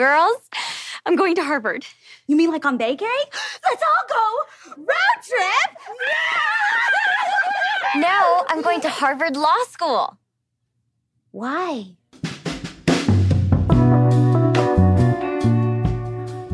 [0.00, 0.40] Girls,
[1.04, 1.84] I'm going to Harvard.
[2.26, 3.02] You mean like on vacay?
[3.66, 5.76] Let's all go road trip.
[7.96, 10.16] No, I'm going to Harvard Law School.
[11.32, 11.96] Why?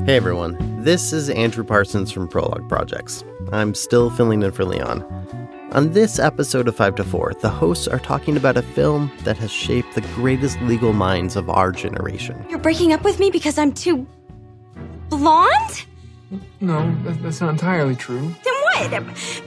[0.07, 3.23] Hey everyone, this is Andrew Parsons from Prologue Projects.
[3.53, 5.05] I'm still filling in for Leon.
[5.77, 9.37] On this episode of 5 to 4, the hosts are talking about a film that
[9.37, 12.43] has shaped the greatest legal minds of our generation.
[12.49, 14.07] You're breaking up with me because I'm too
[15.11, 15.85] blonde?
[16.63, 18.35] No, that's not entirely true.
[18.43, 18.91] Then what?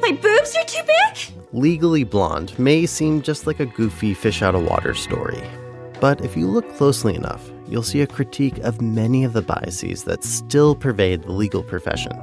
[0.01, 1.33] My boobs are too big?
[1.51, 5.41] Legally Blonde may seem just like a goofy fish out of water story.
[5.99, 10.03] But if you look closely enough, you'll see a critique of many of the biases
[10.03, 12.13] that still pervade the legal profession.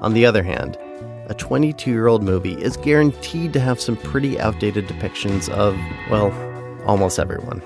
[0.00, 0.78] On the other hand,
[1.28, 5.78] a 22 year old movie is guaranteed to have some pretty outdated depictions of,
[6.10, 6.32] well,
[6.86, 7.62] almost everyone.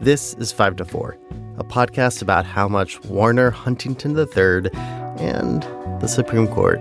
[0.00, 1.18] This is 5 to 4,
[1.58, 4.70] a podcast about how much Warner Huntington III
[5.18, 5.62] and
[6.00, 6.80] the Supreme Court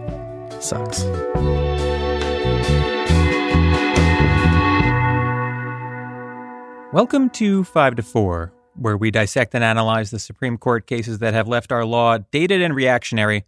[0.63, 1.03] sucks.
[6.93, 11.33] Welcome to 5 to 4, where we dissect and analyze the Supreme Court cases that
[11.33, 13.43] have left our law dated and reactionary,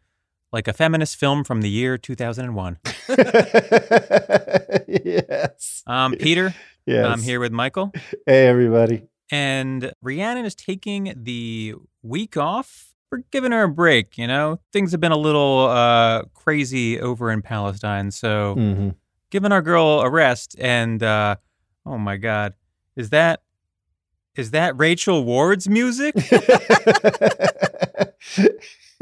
[0.51, 2.77] like a feminist film from the year 2001.
[4.87, 5.83] yes.
[5.87, 6.53] I'm Peter.
[6.85, 7.05] Yes.
[7.05, 7.91] I'm here with Michael.
[8.25, 9.03] Hey, everybody.
[9.31, 11.73] And Rhiannon is taking the
[12.03, 12.93] week off.
[13.11, 14.59] We're giving her a break, you know?
[14.71, 18.11] Things have been a little uh, crazy over in Palestine.
[18.11, 18.89] So, Mm-hmm.
[19.31, 20.55] giving our girl a rest.
[20.59, 21.35] And uh,
[21.85, 22.53] oh my God,
[22.95, 23.41] is that.
[24.35, 26.13] Is that Rachel Ward's music?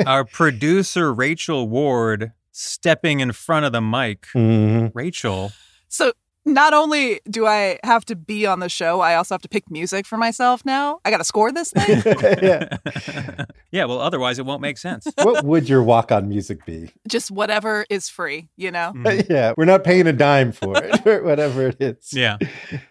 [0.06, 4.28] Our producer, Rachel Ward, stepping in front of the mic.
[4.36, 4.92] Mhm.
[4.94, 5.52] Rachel,
[5.88, 6.14] So
[6.46, 9.72] not only do I have to be on the show, I also have to pick
[9.72, 11.00] music for myself now.
[11.06, 12.04] I got to score this thing.
[12.44, 12.78] yeah.
[13.72, 15.08] yeah, well, otherwise it won't make sense.
[15.20, 16.92] What would your walk on music be?
[17.08, 18.92] Just whatever is free, you know?
[18.94, 19.30] Mhm.
[19.30, 22.12] Yeah, we're not paying a dime for it, or whatever it is.
[22.12, 22.38] Yeah.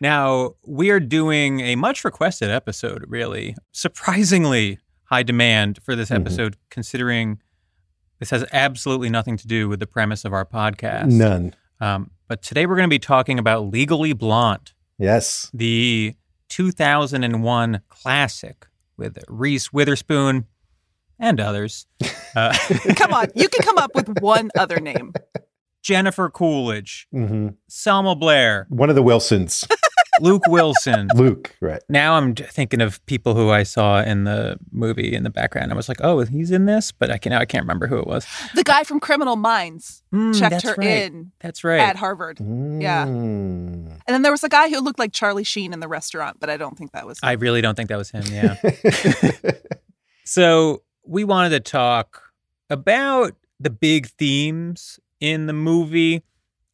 [0.00, 3.54] Now, we are doing a much requested episode, really.
[3.72, 4.78] Surprisingly
[5.12, 6.16] high demand for this Mhm.
[6.22, 7.38] episode, considering
[8.18, 11.10] this has absolutely nothing to do with the premise of our podcast.
[11.10, 11.54] None.
[11.80, 15.50] Um, but today we're going to be talking about Legally Blonde, Yes.
[15.52, 16.14] the
[16.48, 20.46] 2001 classic with Reese Witherspoon
[21.18, 21.86] and others.
[22.34, 22.50] Uh,
[22.96, 25.12] come on, you can come up with one other name.
[25.82, 29.68] Jennifer Coolidge, hmm Selma Blair, One of the Wilsons,
[30.20, 31.08] Luke Wilson.
[31.14, 31.56] Luke.
[31.60, 31.82] Right.
[31.88, 35.72] Now I'm thinking of people who I saw in the movie in the background.
[35.72, 37.98] I was like, oh, he's in this, but I can now I can't remember who
[37.98, 38.26] it was.
[38.54, 40.86] The guy from Criminal Minds Mm, checked her right.
[41.10, 41.80] in That's right.
[41.80, 42.38] at Harvard.
[42.38, 43.06] Yeah.
[43.06, 43.86] Mm.
[43.86, 46.50] And then there was a guy who looked like Charlie Sheen in the restaurant, but
[46.50, 47.28] I don't think that was him.
[47.30, 48.22] I really don't think that was him.
[48.30, 48.56] Yeah.
[50.24, 52.22] so we wanted to talk
[52.68, 56.22] about the big themes in the movie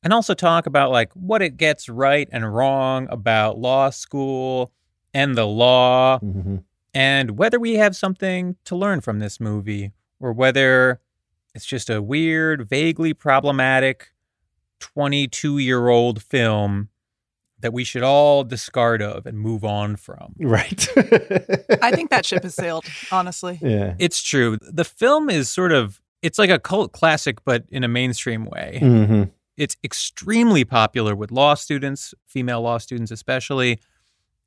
[0.03, 4.73] and also talk about like what it gets right and wrong about law school
[5.15, 6.63] and the law Mhm.
[6.95, 11.01] and whether we have something to learn from this movie or whether
[11.55, 14.09] it's just a weird, vaguely problematic
[14.81, 16.89] 22 year old film
[17.61, 20.33] that we should all discard of and move on from.
[20.39, 20.87] Right.
[21.83, 23.59] I think that ship has sailed, honestly.
[23.61, 23.95] Yeah.
[23.99, 24.59] It's true.
[24.61, 28.79] The film is sort of it's like a cult classic but in a mainstream way.
[28.81, 29.23] hmm
[29.59, 33.81] It's extremely popular with law students, female law students especially,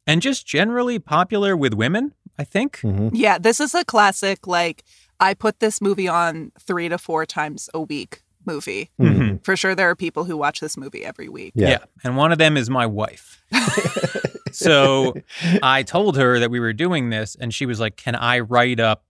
[0.07, 2.79] and just generally popular with women, I think.
[2.79, 4.47] hmm Yeah, this is a classic.
[4.47, 4.83] Like,
[5.19, 8.89] I put this movie on three to four times a week movie.
[8.99, 9.43] Mhm.
[9.45, 11.53] For sure, there are people who watch this movie every week.
[11.55, 11.79] Yeah.
[12.03, 13.43] And one of them is my wife.
[14.51, 15.13] so
[15.61, 18.79] I told her that we were doing this, and she was like, Can I write
[18.79, 19.03] up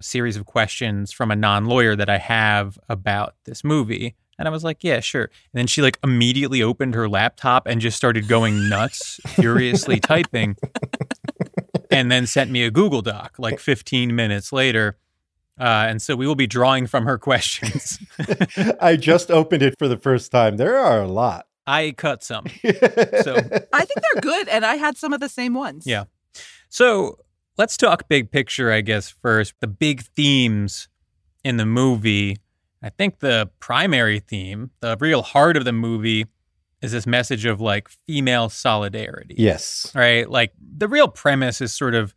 [0.00, 4.16] a series of questions from a non lawyer that I have about this movie?
[4.38, 5.24] And I was like, Yeah, sure.
[5.24, 10.56] And then she like immediately opened her laptop and just started going nuts, furiously typing,
[11.90, 14.96] and then sent me a Google Doc like 15 minutes later.
[15.60, 17.98] Uh, and so we will be drawing from her questions.
[18.80, 20.56] I just opened it for the first time.
[20.56, 21.46] There are a lot.
[21.66, 22.44] I cut some.
[23.22, 23.34] So
[23.72, 25.84] I think they're good, and I had some of the same ones.
[25.86, 26.04] Yeah.
[26.68, 27.18] So
[27.58, 29.54] let's talk big picture, I guess, first.
[29.60, 30.88] The big themes
[31.44, 32.38] in the movie.
[32.82, 36.26] I think the primary theme, the real heart of the movie,
[36.80, 39.34] is this message of like female solidarity.
[39.36, 39.90] yes.
[39.94, 40.28] Right?
[40.30, 42.14] Like the real premise is sort of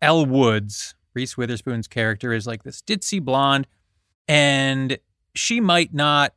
[0.00, 3.66] Elle Woods, Reese Witherspoon's character, is like this ditzy blonde,
[4.26, 4.98] and
[5.34, 6.32] she might not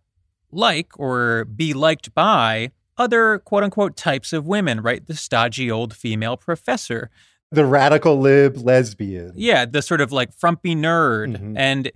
[0.51, 5.05] like or be liked by other quote unquote types of women, right?
[5.05, 7.09] The stodgy old female professor,
[7.51, 9.31] The radical lib lesbian.
[9.35, 11.37] Yeah, the sort of like frumpy nerd.
[11.37, 11.53] Mhm.
[11.57, 11.91] And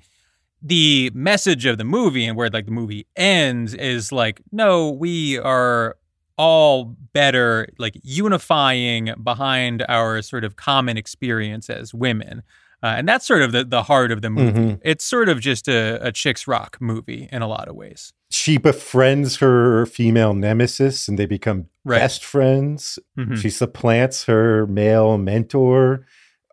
[0.61, 5.37] the message of the movie and where like the movie ends is like, no, we
[5.39, 5.95] are
[6.37, 12.43] all better, like unifying behind our sort of common experience as women.
[12.81, 14.57] Uh, and that's sort of the, the heart of the movie.
[14.57, 14.79] Mhm.
[14.85, 18.13] It's sort of just a, a chicks rock movie in a lot of ways.
[18.31, 21.99] She befriends her female nemesis and they become Right.
[21.99, 22.97] best friends.
[23.17, 23.35] Mhm.
[23.37, 26.05] She supplants her male mentor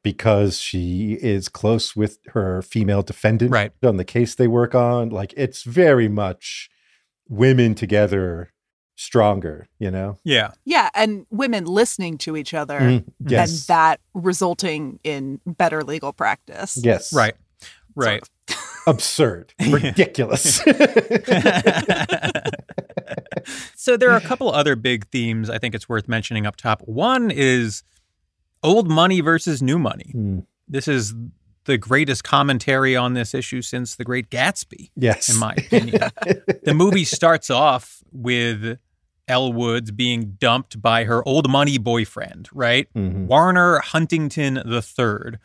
[0.06, 3.72] because she is close with her female defendant Right.
[3.82, 5.08] on the case they work on.
[5.08, 6.70] Like it's very much
[7.28, 8.52] women together
[8.94, 10.16] stronger, you know?
[10.22, 10.52] Yeah.
[10.64, 16.78] Yeah, and women listening to each other Mm, and that resulting in better legal practice.
[16.80, 17.12] yes.
[17.12, 17.34] Right.
[17.96, 18.22] Right.
[18.86, 19.54] Absurd.
[19.68, 20.58] Ridiculous.
[23.74, 26.82] so there are a couple other big themes I think it's worth mentioning up top.
[26.82, 27.82] One is
[28.66, 30.10] old money versus new money.
[30.12, 30.40] Hmm.
[30.68, 31.14] This is
[31.64, 35.28] the greatest commentary on this issue since The Great Gatsby, yes.
[35.28, 36.00] in my opinion.
[36.64, 38.78] the movie starts off with
[39.28, 42.88] Elle Woods being dumped by her old money boyfriend, right?
[42.94, 43.26] Mhm.
[43.26, 45.38] Warner Huntington III,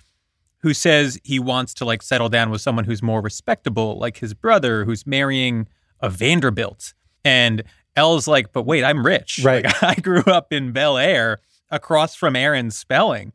[0.60, 4.34] who says he wants to like settle down with someone who's more respectable, like his
[4.34, 5.68] brother, who's marrying
[6.00, 6.94] a Vanderbilt.
[7.26, 7.64] And
[7.96, 9.42] Elle's like, but wait, I'm rich.
[9.44, 9.66] Right.
[9.82, 11.40] Like, I grew up in Bel Air
[11.72, 13.34] across from Aaron Spelling.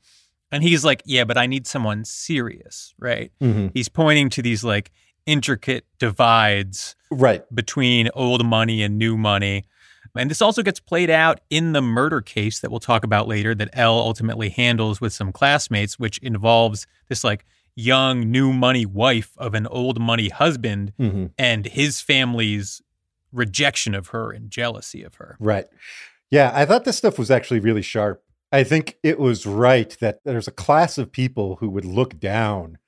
[0.52, 3.32] And he's like, yeah, but I need someone serious, right?
[3.42, 3.72] Mhm.
[3.74, 4.92] He's pointing to these like
[5.26, 7.42] intricate divides Right.
[7.54, 9.64] between old money and new money.
[10.16, 13.54] And this also gets played out in the murder case that we'll talk about later
[13.56, 17.44] that Elle ultimately handles with some classmates, which involves this like
[17.74, 21.32] young new money wife of an old money husband Mhm.
[21.36, 22.80] and his family's
[23.32, 25.36] rejection of her and jealousy of her.
[25.40, 25.66] Right.
[26.30, 28.22] Yeah, I thought this stuff was actually really sharp.
[28.52, 32.78] I think it was right that there's a class of people who would look down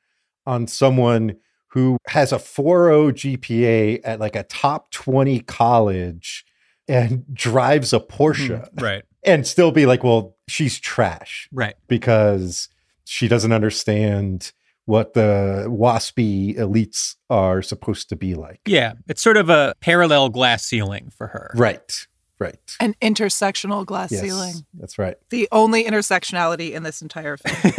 [0.47, 1.37] on someone
[1.73, 6.45] who has a 4.0 GPA at like a top 20 college
[6.87, 8.83] and drives a Porsche mm-hmm.
[8.83, 9.05] Right.
[9.23, 11.75] and still be like, well, she's trash Right.
[11.87, 12.69] because
[13.05, 14.53] she doesn't understand
[14.87, 18.61] what the waspy elites are supposed to be like.
[18.67, 18.95] Yeah.
[19.07, 21.51] It's sort of a parallel glass ceiling for her.
[21.55, 22.07] Right.
[22.39, 22.57] Right.
[22.79, 24.55] An intersectional glass Yes, ceiling.
[24.75, 25.17] That's right.
[25.31, 27.75] The only intersectionality in this entire film.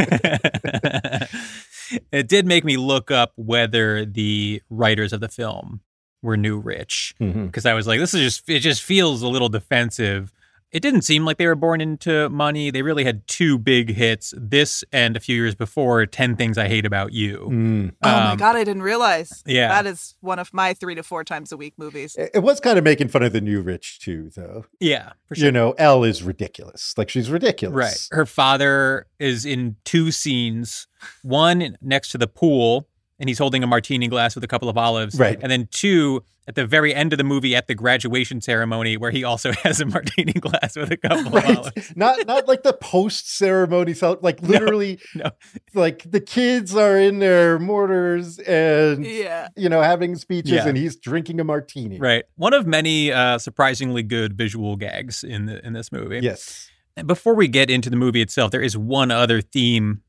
[2.11, 5.81] it did make me look up whether the writers of the film
[6.21, 7.45] were new rich mm-hmm.
[7.45, 10.33] because I was like, this is just it just feels a little defensive.
[10.71, 12.69] It didn't seem like they were born into money.
[12.69, 14.33] They really had two big hits.
[14.37, 17.47] This and a few years before, Ten Things I Hate About You.
[17.51, 17.91] Mm.
[18.03, 19.43] oh my Um, god, I didn't realize.
[19.47, 19.69] yeah.
[19.69, 22.15] That is one of my three to four times a week movies.
[22.15, 24.65] It it was kind of making fun of the new rich too, though.
[24.79, 25.45] Yeah, for sure.
[25.45, 26.93] You know, Elle is ridiculous.
[26.97, 27.75] Like she's ridiculous.
[27.75, 28.07] Right.
[28.11, 30.87] Her father is in two scenes.
[31.23, 32.88] One next to the pool,
[33.19, 35.17] and he's holding a martini glass with a couple of olives.
[35.19, 35.37] Right.
[35.41, 39.11] And then two at the very end of the movie at the graduation ceremony, where
[39.11, 41.57] he also has a martini glass with a couple of Right.
[41.57, 41.93] olives.
[41.95, 45.29] not not like the post ceremony cel- like literally no.
[45.75, 49.49] like the kids are in their mortars and Yeah.
[49.55, 50.67] you know having speeches Yeah.
[50.67, 51.99] and he's drinking a martini.
[51.99, 52.23] Right.
[52.35, 56.19] One of many uh, surprisingly good visual gags in the, in this movie.
[56.23, 56.69] Yes.
[56.97, 60.01] And Before we get into the movie itself, there is one other theme.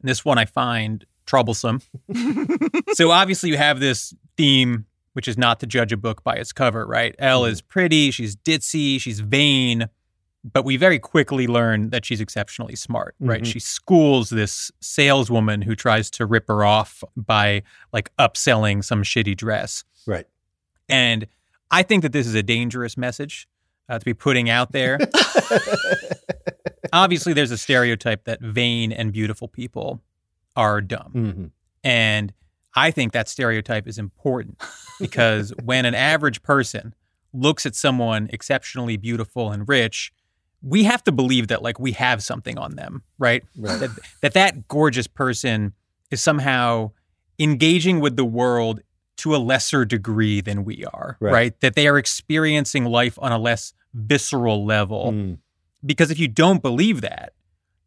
[0.00, 1.80] And this one I find troublesome.
[2.94, 6.52] so obviously you have this theme, which is not to judge a book by its
[6.52, 7.14] cover, right?
[7.18, 9.88] Elle is pretty, she's ditzy, she's vain,
[10.44, 13.42] but we very quickly learn that she's exceptionally smart, right?
[13.42, 13.46] Mhm.
[13.46, 17.62] She schools this saleswoman who tries to rip her off by
[17.92, 19.84] like upselling some shitty dress.
[20.06, 20.26] Right.
[20.88, 21.26] And
[21.70, 23.48] I think that this is a dangerous message
[23.88, 24.98] uh, to be putting out there.
[26.92, 30.02] Obviously, there's a stereotype that vain and beautiful people
[30.56, 31.12] are dumb.
[31.14, 31.50] Mhm.
[31.82, 32.32] And
[32.74, 34.60] I think that stereotype is important
[35.00, 36.94] because when an average person
[37.32, 40.12] looks at someone exceptionally beautiful and rich,
[40.62, 43.44] we have to believe that like we have something on them, right?
[43.56, 43.80] Right.
[43.80, 43.90] That
[44.22, 45.72] that, that gorgeous person
[46.10, 46.92] is somehow
[47.38, 48.80] engaging with the world
[49.16, 51.32] to a lesser degree than we are, Right.
[51.32, 51.60] right?
[51.60, 55.12] That they are experiencing life on a less visceral level.
[55.12, 55.38] Mm.
[55.84, 57.32] Because if you don't believe that,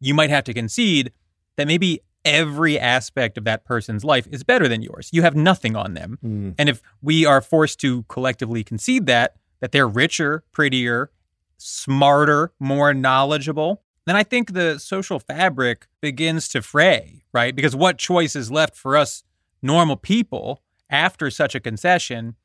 [0.00, 1.12] you might have to concede
[1.56, 5.10] that maybe every aspect of that person's life is better than yours.
[5.12, 6.18] You have nothing on them.
[6.24, 6.54] Mm.
[6.58, 11.10] And if we are forced to collectively concede that, that they're richer, prettier,
[11.56, 17.54] smarter, more knowledgeable, then I think the social fabric begins to fray, right?
[17.54, 19.22] Because what choice is left for us
[19.62, 22.36] normal people after such a concession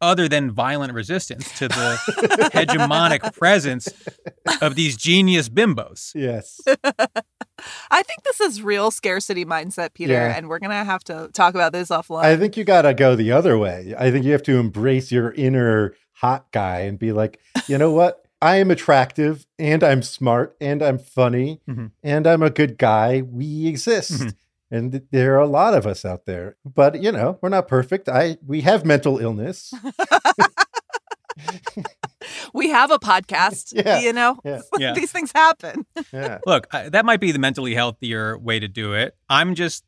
[0.00, 3.88] other than violent resistance to the hegemonic presence
[4.60, 6.12] of these genius bimbos?
[6.14, 6.60] Yes.
[7.90, 10.34] I think this is real scarcity mindset, Peter, Yeah.
[10.36, 12.24] and we're gonna have to talk about this offline.
[12.24, 13.94] I think you got to go the other way.
[13.98, 17.90] I think you have to embrace your inner hot guy and be like, you know
[17.92, 18.22] what?
[18.42, 21.92] I am attractive and I'm smart and I'm funny Mhm.
[22.02, 23.22] and I'm a good guy.
[23.22, 24.12] We exist.
[24.12, 24.34] Mhm.
[24.70, 26.56] And there are a lot of us out there.
[26.64, 28.08] But, you know, we're not perfect.
[28.08, 29.72] I we have mental illness.
[32.56, 33.72] we have a podcast.
[33.86, 34.00] Yeah.
[34.00, 34.60] You know, Yeah.
[34.78, 34.92] Yeah.
[34.94, 35.86] these things happen.
[36.12, 36.38] Yeah.
[36.46, 39.14] Look, I, that might be the mentally healthier way to do it.
[39.28, 39.84] I'm just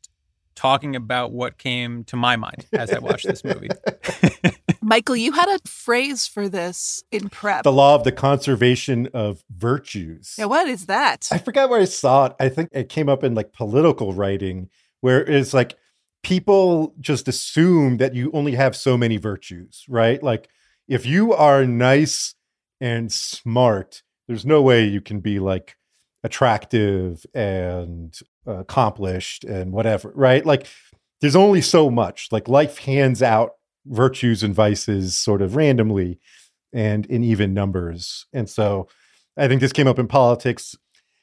[0.55, 3.69] talking about what came to my mind as I watched this movie.
[4.81, 7.63] Michael, you had a phrase for this in prep.
[7.63, 10.35] the law of the conservation of virtues.
[10.37, 11.27] yeah, what is that?
[11.31, 12.35] I forgot where I saw it.
[12.39, 14.69] I think it came up in like political writing
[15.01, 15.75] where it's like
[16.23, 20.21] people just assume that you only have so many virtues, right?
[20.21, 20.49] Like
[20.87, 22.35] if you are nice
[22.81, 25.75] and smart, there's no way you can be like
[26.23, 30.45] attractive and accomplished and whatever, right?
[30.45, 30.67] Like
[31.21, 32.29] there's only so much.
[32.31, 33.51] Like life hands out
[33.85, 36.19] virtues and vices sort of randomly
[36.73, 38.25] and in even numbers.
[38.33, 38.87] And so
[39.37, 40.75] I think this came up in politics.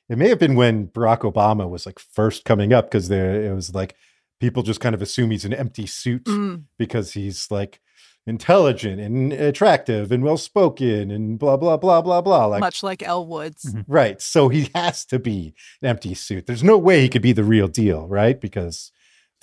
[0.08, 3.54] It may have been when Barack Obama was like first coming up because there it
[3.54, 3.94] was like
[4.40, 6.64] people just kind of assume he's an empty suit Mm.
[6.78, 7.80] because he's like
[8.26, 12.46] intelligent and attractive and well spoken and blah blah blah blah blah.
[12.46, 13.64] Like Much like Elle Woods.
[13.72, 13.84] Mhm.
[13.86, 16.46] right, so he has to be an empty suit.
[16.46, 18.40] There's no way he could be the real deal, right?
[18.40, 18.90] Because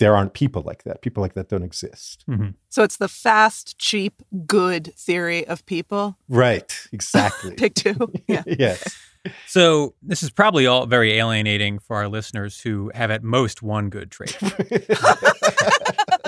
[0.00, 1.02] there aren't people like that.
[1.02, 2.24] People like that don't exist.
[2.28, 2.54] Mhm.
[2.68, 6.18] So it's the fast, cheap, good theory of people.
[6.28, 7.54] Right, exactly.
[7.56, 8.12] Pick two.
[8.28, 8.42] Yeah.
[8.46, 8.96] yes.
[9.46, 13.88] So, this is probably all very alienating for our listeners who have at most one
[13.88, 14.36] good trait.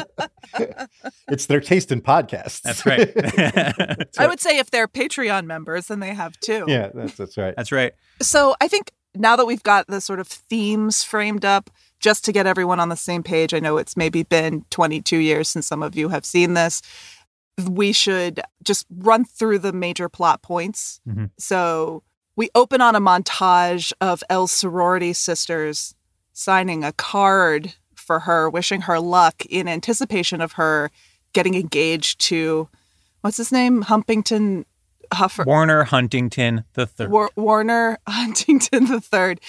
[1.28, 2.60] it's their taste in podcasts.
[2.62, 3.12] That's right.
[3.14, 4.28] That's I right.
[4.28, 6.64] would say if they're Patreon members, then they have two.
[6.68, 7.54] yeah, that's that's right.
[7.56, 7.92] That's right.
[8.22, 11.70] So I think now that we've got the sort of themes framed up,
[12.00, 15.48] just to get everyone on the same page, I know it's maybe been 22 years
[15.48, 16.82] since some of you have seen this.
[17.70, 21.00] We should just run through the major plot points.
[21.08, 21.30] Mhm.
[21.38, 22.02] So
[22.36, 25.94] we open on a montage of Elle sorority sisters
[26.34, 27.74] signing a card
[28.06, 30.90] for her, wishing her luck in anticipation of her
[31.32, 32.68] getting engaged to
[33.20, 33.82] what's his name?
[33.82, 34.64] Humpington
[35.12, 35.44] Huffer.
[35.44, 37.10] Warner Huntington the third.
[37.10, 39.40] War- Warner Huntington the third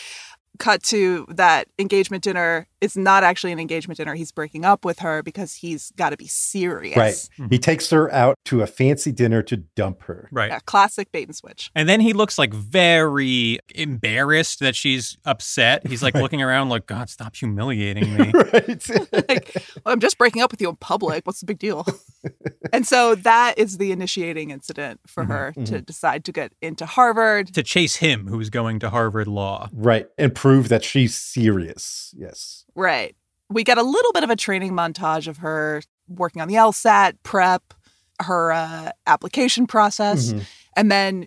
[0.57, 2.67] cut to that engagement dinner.
[2.81, 4.13] It's not actually an engagement dinner.
[4.13, 6.95] He's breaking up with her because he's got to be serious.
[6.97, 7.13] Right.
[7.13, 7.47] Mm-hmm.
[7.49, 10.27] He takes her out to a fancy dinner to dump her.
[10.31, 10.49] right.
[10.49, 11.71] Yeah, classic bait and switch.
[11.73, 15.87] And then he looks like very embarrassed that she's upset.
[15.87, 18.31] He's like looking around like, God, stop humiliating me.
[18.53, 18.89] right.
[19.11, 19.51] like,
[19.83, 21.25] well, I'm just breaking up with you in public.
[21.25, 21.85] What's the big deal?
[22.77, 26.85] and so that is the initiating incident for Mhm, her to decide to get into
[26.85, 27.53] Harvard.
[27.55, 29.67] to chase him, who's going to Harvard Law.
[29.73, 30.07] right.
[30.17, 32.13] And prove that she's serious.
[32.15, 32.65] Yes.
[32.75, 33.15] Right.
[33.49, 37.13] We get a little bit of a training montage of her working on the LSAT
[37.23, 37.73] prep,
[38.21, 40.43] her uh, application process, Mhm.
[40.75, 41.25] and then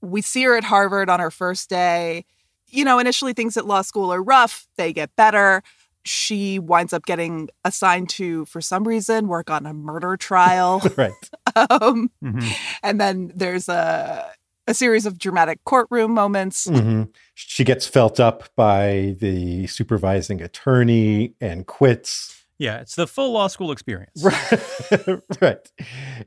[0.00, 2.24] we see her at Harvard on her first day.
[2.68, 5.62] You know, initially things at law school are rough, they get better.
[6.04, 10.82] She winds up getting assigned to, for some reason, work on a murder trial.
[10.96, 11.12] Right.
[11.56, 12.52] um, Mhm.
[12.82, 14.30] and then there's a,
[14.66, 16.66] a series of dramatic courtroom moments.
[16.66, 17.08] Mhm.
[17.34, 22.38] She gets felt up by the supervising attorney and quits.
[22.58, 24.22] Yeah, it's the full law school experience.
[24.22, 25.20] Right.
[25.40, 25.72] right.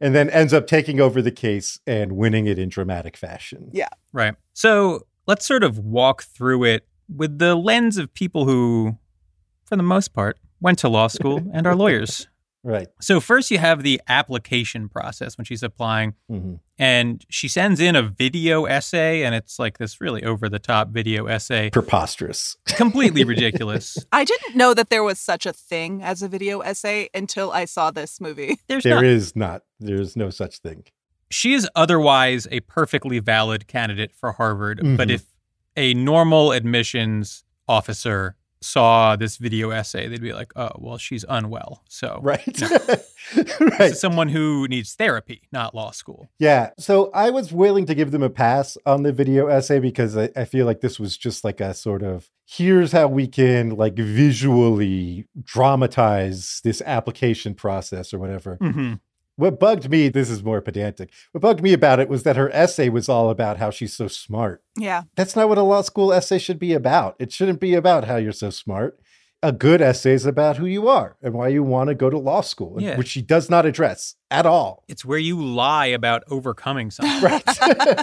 [0.01, 3.69] And then ends up taking over the case and winning it in dramatic fashion.
[3.71, 3.87] Yeah.
[4.11, 4.35] Right.
[4.53, 8.97] So let's sort of walk through it with the lens of people who,
[9.65, 12.27] for the most part, went to law school and are lawyers.
[12.63, 12.87] Right.
[12.99, 16.59] So first you have the application process when she's applying Mhm.
[16.79, 20.89] and she sends in a video essay and it's like this really over the top
[20.89, 22.57] video essay Preposterous.
[22.65, 27.07] completely ridiculous I didn't know that there was such a thing as a video essay
[27.13, 28.57] until I saw this movie.
[28.67, 29.61] there's There not is not.
[29.79, 30.85] There's no such thing.
[31.29, 35.13] she is otherwise a perfectly valid candidate for harvard but Mhm.
[35.13, 35.25] if
[35.77, 41.83] a normal admissions officer saw this video essay they'd be like oh well she's unwell
[41.89, 42.61] so Right.
[43.79, 43.95] right.
[43.95, 46.71] someone who needs therapy not law school Yeah.
[46.77, 50.29] So I was willing to give them a pass on the video essay because I,
[50.35, 53.95] I feel like this was just like a sort of here's how we can like
[53.95, 58.57] visually dramatize this application process or whatever.
[58.61, 58.99] Mhm.
[59.37, 61.11] What bugged me, this is more pedantic.
[61.33, 64.07] What bugged me about it was that her essay was all about how she's so
[64.07, 64.63] smart.
[64.77, 65.03] Yeah.
[65.15, 67.15] That's not what a law school essay should be about.
[67.19, 68.97] It shouldn't be about how you're so smart.
[69.43, 72.17] A good essay is about who you are and why you want to go to
[72.17, 72.97] law school, Yeah.
[72.97, 74.83] which she does not address at all.
[74.87, 77.43] it's where you lie about overcoming something Right.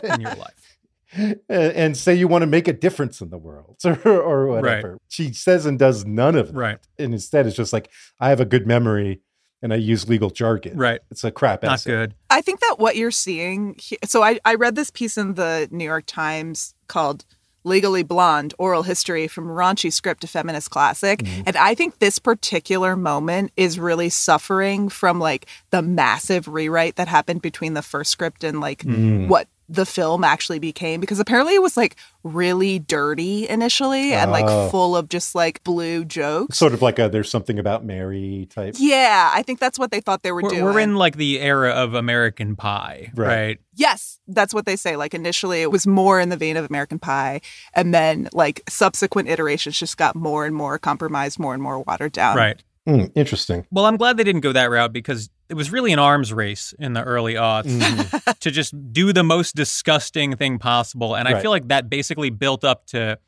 [0.04, 0.76] in your life
[1.14, 4.98] and, and say you want to make a difference in the world or, or whatever.
[5.08, 6.54] She says and does none of that.
[6.58, 6.78] Right.
[6.98, 9.20] And instead, it's just like, I have a good memory
[9.62, 10.76] and I use legal jargon.
[10.76, 11.00] Right.
[11.10, 11.90] It's a crap Not essay.
[11.90, 12.14] good.
[12.30, 15.68] I think that what you're seeing, he- so I, I read this piece in the
[15.70, 17.24] New York Times called
[17.64, 21.20] Legally Blonde Oral History from Raunchy Script to Feminist Classic.
[21.20, 21.42] Mm-hmm.
[21.46, 27.06] And I think this particular moment is really suffering from like the massive rewrite that
[27.06, 29.28] happened between the first script and like Mm.
[29.28, 34.44] what the film actually became because apparently it was like really dirty initially and like
[34.46, 34.68] Oh.
[34.70, 36.58] full of just like blue jokes.
[36.58, 38.74] Sort of like a there's something about Mary type.
[38.78, 40.64] yeah, I think that's what they thought they were We're, doing.
[40.64, 43.26] we're in like the era of American Pie, Right.
[43.28, 43.60] right?
[43.74, 44.96] Yes, that's what they say.
[44.96, 47.40] Like initially, it was more in the vein of American Pie,
[47.74, 52.12] and then like subsequent iterations just got more and more compromised, more and more watered
[52.12, 52.36] down.
[52.36, 52.62] Right.
[52.86, 53.64] Hmm, interesting.
[53.70, 56.72] Well, I'm glad they didn't go that route because it was really an arms race
[56.78, 58.38] in the early aughts Mhm.
[58.38, 61.14] to just do the most disgusting thing possible.
[61.14, 63.18] And I feel like that basically built up to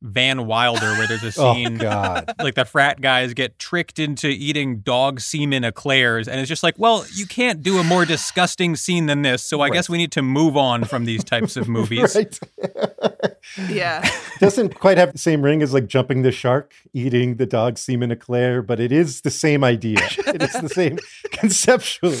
[0.00, 2.32] Van Wilder, where there's a Oh, scene God.
[2.38, 6.26] like the frat guys get tricked into eating dog semen eclairs.
[6.26, 9.42] And it's just like, well, you can't do a more disgusting scene than this.
[9.42, 12.14] So I guess we need to move on from these types of movies.
[12.16, 12.40] right.
[13.68, 14.08] Yeah.
[14.40, 18.10] Doesn't quite have the same ring as like jumping the shark, eating the dog semen
[18.10, 19.98] eclair, but it is the same idea.
[20.26, 20.98] it is the same
[21.30, 22.16] conceptually.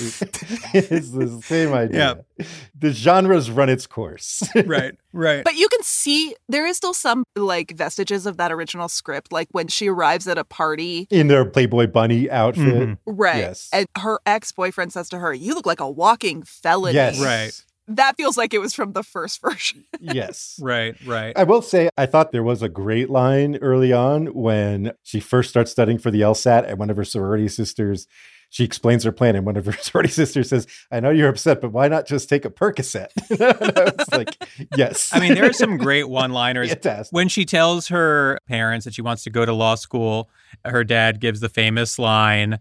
[0.74, 2.22] it is the same idea.
[2.38, 2.44] Yeah.
[2.78, 4.42] The genre's run its course.
[4.66, 4.94] Right.
[5.12, 5.44] Right.
[5.44, 9.48] But you can see there is still some like vestiges of that original script, like
[9.52, 11.06] when she arrives at a party.
[11.10, 12.64] In their Playboy bunny outfit.
[12.64, 12.98] Mhm.
[13.06, 13.36] Right.
[13.38, 13.68] Yes.
[13.72, 16.94] And her ex boyfriend says to her, You look like a walking felony.
[16.94, 17.20] Yes.
[17.20, 17.52] Right.
[17.88, 19.84] That feels like it was from the first version.
[20.00, 20.58] Yes.
[20.60, 20.96] Right.
[21.06, 21.36] Right.
[21.36, 25.50] I will say, I thought there was a great line early on when she first
[25.50, 28.06] starts studying for the LSAT, and one of her sorority sisters,
[28.50, 31.60] she explains her plan, and one of her sorority sisters says, "I know you're upset,
[31.60, 34.36] but why not just take a Percocet?" and I was like,
[34.76, 36.74] "Yes." I mean, there are some great one-liners.
[37.10, 40.30] When she tells her parents that she wants to go to law school,
[40.64, 42.58] her dad gives the famous line,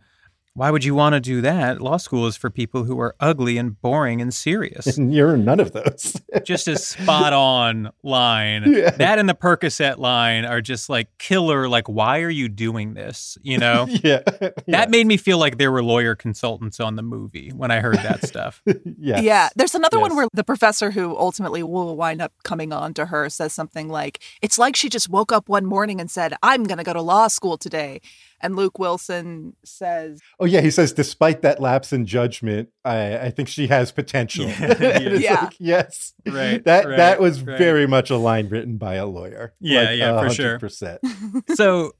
[0.55, 1.81] Why would you want to do that?
[1.81, 4.97] Law school is for people who are ugly and boring and serious.
[4.97, 6.21] and you're none of those.
[6.43, 8.71] just a spot on line.
[8.71, 8.91] Yeah.
[8.91, 11.67] That and the Percocet line are just like killer.
[11.67, 13.35] Like, why are you doing this?
[13.41, 13.87] You know?
[14.03, 14.19] yeah.
[14.67, 17.97] That made me feel like there were lawyer consultants on the movie when I heard
[17.97, 18.61] that stuff.
[18.99, 19.21] yeah.
[19.21, 19.49] Yeah.
[19.55, 23.27] There's another one where the professor who ultimately will wind up coming on to her
[23.27, 26.77] says something like, It's like she just woke up one morning and said, I'm going
[26.77, 28.01] to go to law school today.
[28.43, 33.29] And Luke Wilson says, Oh yeah, he says despite that lapse in judgment, I, I
[33.31, 34.45] think she has potential.
[34.45, 34.73] Yeah.
[34.79, 35.41] And Yeah.
[35.45, 36.13] like, yes.
[36.27, 37.57] Right, That right, that was right.
[37.57, 39.53] very much a line written by a lawyer.
[39.59, 40.59] Yeah, Like, yeah, for sure.
[40.59, 41.55] 100%.
[41.55, 41.93] so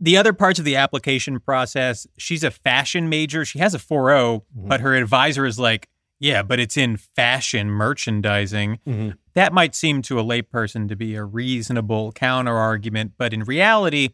[0.00, 3.44] the other parts of the application process, she's a fashion major.
[3.44, 4.68] She has a 4.0, Mhm.
[4.68, 5.88] but her advisor is like,
[6.20, 8.80] yeah, but it's in fashion merchandising.
[8.86, 9.14] Mhm.
[9.34, 14.10] That might seem to a layperson to be a reasonable counter argument, but in reality,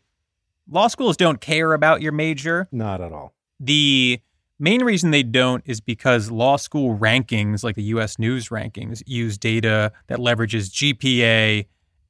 [0.69, 2.69] law schools don't care about your major.
[2.73, 3.35] Not at all.
[3.61, 4.21] The
[4.59, 9.39] main reason they don't is because law school rankings, like the US News rankings, use
[9.39, 11.67] data that leverages GPA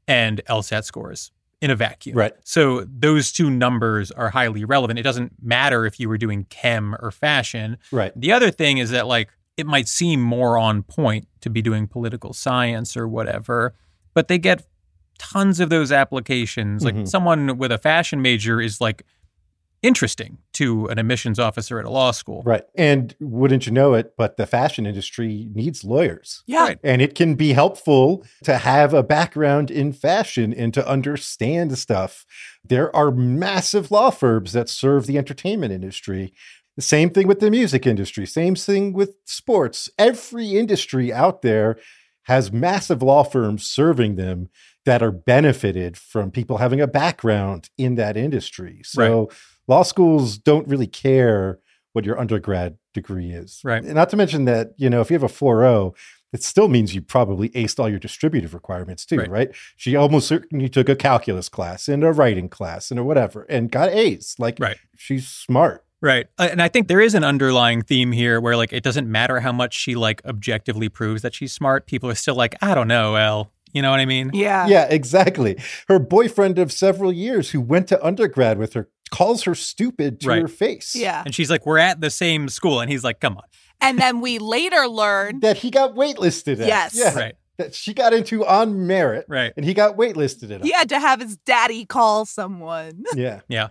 [0.06, 2.16] and LSAT scores in a vacuum.
[2.16, 2.34] Right.
[2.44, 4.98] So those two numbers are highly relevant.
[4.98, 7.78] It doesn't matter if you were doing chem or fashion.
[7.90, 8.12] Right.
[8.14, 11.86] The other thing is that like it might seem more on point to be doing
[11.86, 13.74] political science or whatever,
[14.12, 14.66] but they get
[15.18, 16.84] tons of those applications.
[16.84, 17.08] Like Mhm.
[17.08, 19.04] someone with a fashion major is like
[19.82, 22.42] interesting to an admissions officer at a law school.
[22.46, 22.62] Right.
[22.74, 26.42] And wouldn't you know it, but the fashion industry needs lawyers.
[26.46, 26.62] Yeah.
[26.62, 26.78] Right.
[26.82, 32.24] And it can be helpful to have a background in fashion and to understand stuff.
[32.66, 36.32] There are massive law firms that serve the entertainment industry.
[36.76, 39.90] The same thing with the music industry, same thing with sports.
[39.98, 41.76] Every industry out there
[42.22, 44.48] has massive law firms serving them
[44.86, 48.80] that are benefited from people having a background in that industry.
[48.84, 49.30] So
[49.66, 51.58] law schools don't really care
[51.92, 53.60] what your undergrad degree is.
[53.64, 53.82] Right.
[53.84, 55.94] Not to mention that, you know, if you have a 4.0,
[56.32, 59.30] it still means you probably aced all your distributive requirements too, Right.
[59.30, 59.50] right?
[59.76, 63.70] She almost certainly took a calculus class and a writing class and a whatever and
[63.70, 64.34] got A's.
[64.38, 64.76] Like Right.
[64.96, 65.84] she's smart.
[66.02, 66.26] Right.
[66.38, 69.40] Uh, And I think there is an underlying theme here where like it doesn't matter
[69.40, 71.86] how much she like objectively proves that she's smart.
[71.86, 73.50] People are still like, I don't know, Elle.
[73.74, 74.30] You know what I mean?
[74.32, 74.66] Yeah.
[74.66, 75.58] Yeah, exactly.
[75.88, 80.28] Her boyfriend of several years who went to undergrad with her calls her stupid to
[80.28, 80.40] Right.
[80.42, 80.94] her face.
[80.94, 81.22] Yeah.
[81.26, 82.80] And she's like, we're at the same school.
[82.80, 83.42] And he's like, come on.
[83.80, 86.66] And then we later learn That he got waitlisted at.
[86.68, 86.94] Yes.
[86.96, 87.14] Yeah.
[87.14, 87.34] Right.
[87.58, 89.26] That she got into on merit.
[89.28, 89.52] Right.
[89.56, 90.64] And he got waitlisted at.
[90.64, 93.04] he had to have his daddy call someone.
[93.14, 93.40] Yeah.
[93.48, 93.68] Yeah.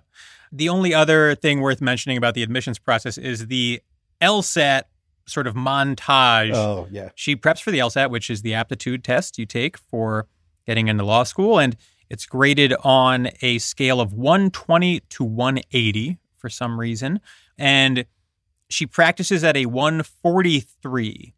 [0.51, 3.81] The only other thing worth mentioning about the admissions process is the
[4.21, 4.83] LSAT
[5.25, 6.53] sort of montage.
[6.53, 7.09] Oh, yeah.
[7.15, 10.27] She preps for the LSAT, which is the aptitude test you take for
[10.65, 11.59] getting into law school.
[11.59, 11.75] And
[12.09, 17.21] it's graded on a scale of 120 to 180 for some reason.
[17.57, 18.05] And
[18.69, 21.33] she practices at a 143.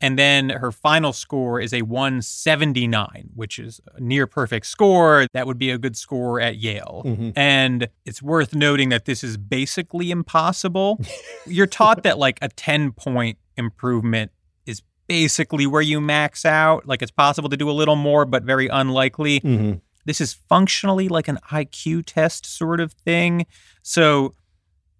[0.00, 5.26] And then her final score is a 179, which is a near perfect score.
[5.32, 7.02] That would be a good score at Yale.
[7.04, 7.32] Mhm.
[7.34, 11.00] And it's worth noting that this is basically impossible.
[11.46, 14.30] You're taught that like a 10 point improvement
[14.66, 16.86] is basically where you max out.
[16.86, 19.40] Like it's possible to do a little more, but very unlikely.
[19.40, 19.80] Mhm.
[20.04, 23.46] This is functionally like an IQ test sort of thing.
[23.82, 24.32] So,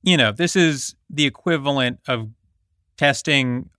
[0.03, 2.29] you know, this is the equivalent of
[2.97, 3.71] testing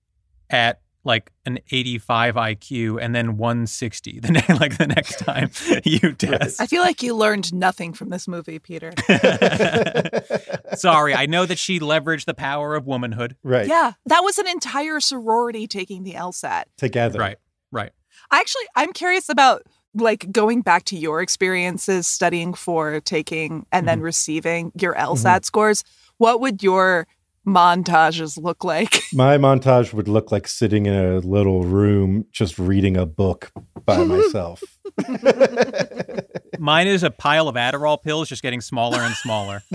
[0.50, 5.50] at like an 85 IQ and then 160 the ne- like the next time
[5.84, 6.60] you test.
[6.60, 8.92] I feel like you learned nothing from this movie, Peter.
[10.76, 13.36] Sorry, I know that she leveraged the power of womanhood.
[13.44, 13.68] Right.
[13.68, 16.64] Yeah, that was an entire sorority taking the LSAT.
[16.78, 17.20] Together.
[17.20, 17.38] Right.
[17.72, 17.92] Right.
[18.32, 19.64] I Actually, I'm curious about
[19.96, 24.06] like going back to your experiences studying for taking and then mm-hmm.
[24.06, 25.44] receiving your LSAT mm-hmm.
[25.44, 25.84] scores.
[26.18, 27.08] What would your
[27.50, 29.02] montages look like?
[29.14, 33.52] My montage would look like sitting in a little room just reading a book
[33.86, 34.62] by myself.
[36.60, 39.62] Mine is a pile of Adderall pills just getting smaller and smaller.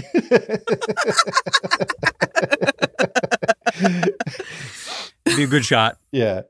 [5.25, 5.99] Be a good shot.
[6.13, 6.43] yeah.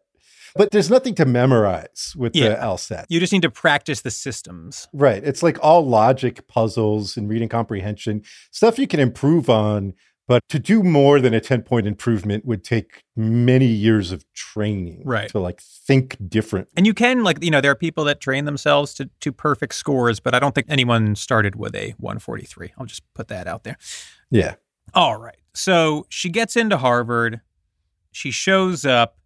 [0.56, 2.64] But there's nothing to memorize with the Yeah.
[2.64, 3.06] LSAT.
[3.08, 4.86] You just need to practice the systems.
[4.92, 5.20] Right.
[5.24, 9.94] It's like all logic puzzles and reading comprehension, stuff you can improve on.
[10.26, 15.02] But to do more than a 10 point improvement would take many years of training
[15.04, 15.28] Right.
[15.30, 16.68] to like think different.
[16.76, 19.74] And you can like you know there are people that train themselves to to perfect
[19.74, 22.72] scores, but I don't think anyone started with a 143.
[22.78, 23.76] I'll just put that out there.
[24.30, 24.54] Yeah.
[24.94, 25.36] All right.
[25.54, 27.40] So she gets into Harvard.
[28.12, 29.18] She shows up.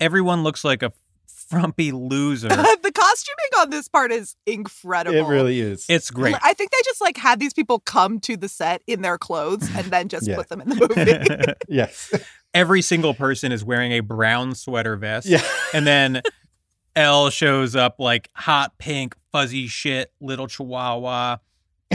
[0.00, 0.92] Everyone looks like a
[1.48, 2.48] frumpy loser.
[2.48, 5.16] the costuming on this part is incredible.
[5.18, 5.86] It really is.
[5.88, 6.34] It's great.
[6.42, 9.68] I think they just like had these people come to the set in their clothes
[9.76, 10.36] and then just Yeah.
[10.36, 10.74] put them in the
[11.46, 11.54] movie.
[11.68, 12.12] yes.
[12.54, 15.26] Every single person is wearing a brown sweater vest.
[15.26, 15.42] Yeah.
[15.74, 16.22] And then
[16.94, 21.36] Elle shows up like hot pink, fuzzy shit, little chihuahua,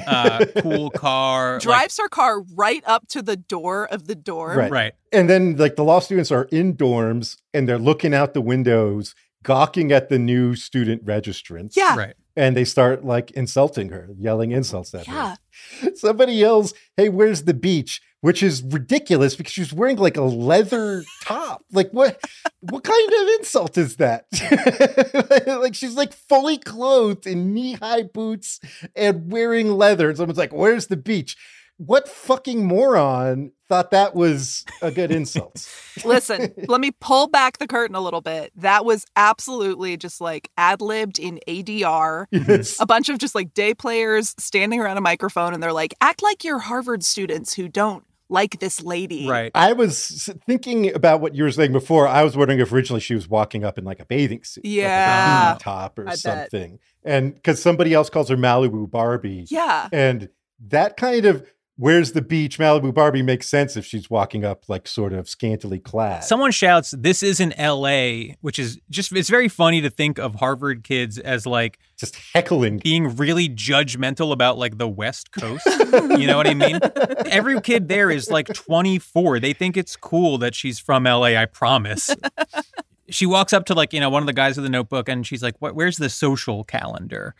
[0.05, 1.53] uh, cool car.
[1.53, 4.57] like- Drives her car right up to the door of the dorm.
[4.57, 4.71] Right.
[4.71, 4.93] right.
[5.11, 9.15] And then like the law students are in dorms and they're looking out the windows,
[9.43, 11.75] gawking at the new student registrants.
[11.75, 11.97] Yeah.
[11.97, 12.13] Right.
[12.35, 15.35] And they start like insulting her, yelling insults at Yeah.
[15.83, 15.91] her.
[15.95, 18.01] Somebody yells, Hey, where's the beach?
[18.21, 21.65] Which is ridiculous because she's wearing like a leather top.
[21.71, 22.19] Like what
[22.61, 24.25] what kind of insult is that?
[25.61, 28.59] like she's like fully clothed in knee-high boots
[28.95, 30.09] and wearing leather.
[30.09, 31.35] And someone's like, Where's the beach?
[31.83, 35.67] What fucking moron thought that was a good insult?
[36.05, 38.51] Listen, let me pull back the curtain a little bit.
[38.55, 42.27] That was absolutely just like ad libbed in ADR.
[42.31, 42.79] Yes.
[42.79, 46.21] A bunch of just like day players standing around a microphone and they're like, act
[46.21, 49.27] like you're Harvard students who don't like this lady.
[49.27, 49.51] Right.
[49.55, 52.07] I was thinking about what you were saying before.
[52.07, 54.71] I was wondering if originally she was walking up in like a bathing suit, like
[54.71, 55.17] a Yeah.
[55.17, 55.57] bikini ah.
[55.59, 56.19] top or I bet.
[56.19, 59.89] something, and because somebody else calls her Malibu Barbie, Yeah.
[59.91, 60.29] and
[60.67, 61.43] that kind of
[61.81, 65.79] where's the beach Malibu Barbie makes sense if she's walking up like sort of scantily
[65.79, 66.23] clad.
[66.23, 70.83] Someone shouts, "This isn't L.A.," which is just it's very funny to think of Harvard
[70.83, 72.77] kids as like just heckling.
[72.83, 75.65] being really judgmental about like the West Coast.
[75.91, 76.79] you know what I mean?
[77.25, 79.39] Every kid there is like 24.
[79.39, 82.15] They think it's cool that she's from LA, I promise.
[83.09, 85.25] she walks up to like, you know, one of the guys with the notebook and
[85.25, 87.33] she's like, "What where's the social calendar?"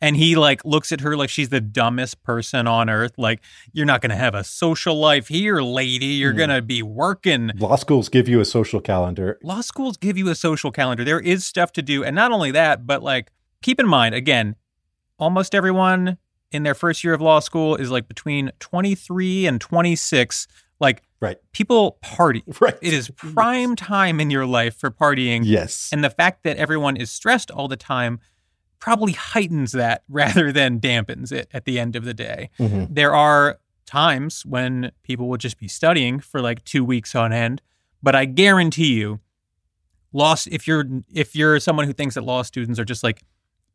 [0.00, 3.12] And he like looks at her like she's the dumbest person on earth.
[3.16, 3.40] Like,
[3.72, 6.06] you're not gonna have a social life here, lady.
[6.06, 6.38] You're Hmm.
[6.38, 7.50] gonna be working.
[7.56, 9.38] Law schools give you a social calendar.
[9.42, 11.02] Law schools give you a social calendar.
[11.02, 12.04] There is stuff to do.
[12.04, 13.32] And not only that, but like
[13.62, 14.56] keep in mind, again,
[15.18, 16.18] almost everyone
[16.52, 20.46] in their first year of law school is like between 23 and 26.
[20.78, 21.38] Like Right.
[21.52, 22.44] people party.
[22.60, 22.76] Right.
[22.82, 25.40] It is prime time in your life for partying.
[25.44, 25.88] Yes.
[25.90, 28.20] And the fact that everyone is stressed all the time
[28.78, 32.50] probably heightens that rather than dampens it at the end of the day.
[32.58, 32.88] Mhm.
[32.94, 37.62] There are times when people will just be studying for like two weeks on end,
[38.02, 39.20] but I guarantee you,
[40.12, 43.22] lost if you're if you're someone who thinks that law students are just like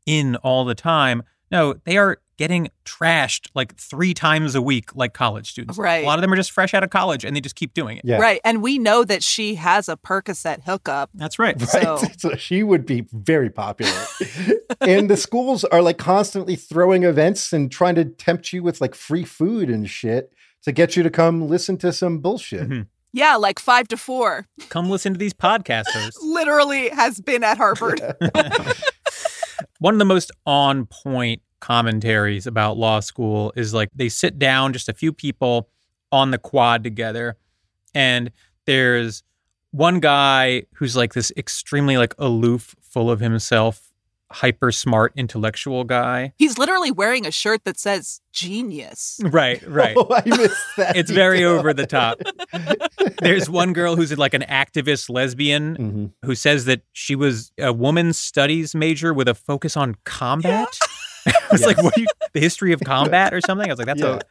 [0.06, 5.14] in all the time, no, they are getting trashed like three times a week like
[5.14, 5.78] college students.
[5.78, 6.04] Right.
[6.04, 7.98] A lot of them are just fresh out of college and they just keep doing
[7.98, 8.06] it.
[8.06, 8.18] Yeah.
[8.18, 8.42] Right.
[8.44, 11.12] And we know that she has a Percocet hookup.
[11.14, 11.56] That's right.
[11.60, 11.70] Right.
[11.70, 12.36] So- So.
[12.36, 13.94] she would be very popular.
[14.82, 18.96] and the schools are like constantly throwing events and trying to tempt you with like
[18.96, 20.34] free food and shit
[20.64, 22.68] to get you to come listen to some bullshit.
[22.70, 22.88] Mhm.
[23.14, 24.48] Yeah, like five to four.
[24.70, 26.12] Come listen to these podcasters.
[26.24, 28.02] Literally has been at Harvard.
[29.82, 34.74] One of the most on point commentaries about law school is like they sit down,
[34.74, 35.70] just a few people
[36.12, 37.36] on the quad together,
[37.96, 38.30] and
[38.68, 39.24] there's
[39.72, 43.91] one guy who's like this extremely like aloof, full of himself,
[44.32, 46.34] hyper smart intellectual guy.
[46.38, 49.20] He's literally wearing a shirt that says genius.
[49.24, 49.96] Right, right.
[49.98, 50.96] Oh, I missed that.
[50.96, 51.52] It's very detail.
[51.60, 52.22] over the top.
[53.22, 56.12] There's one girl who's like an activist lesbian Mhm.
[56.26, 60.68] who says that she was a woman's studies major with a focus on combat.
[61.28, 63.68] I was like, what are you, the history of combat or something?
[63.70, 64.16] I was like, that's Yeah.
[64.16, 64.22] a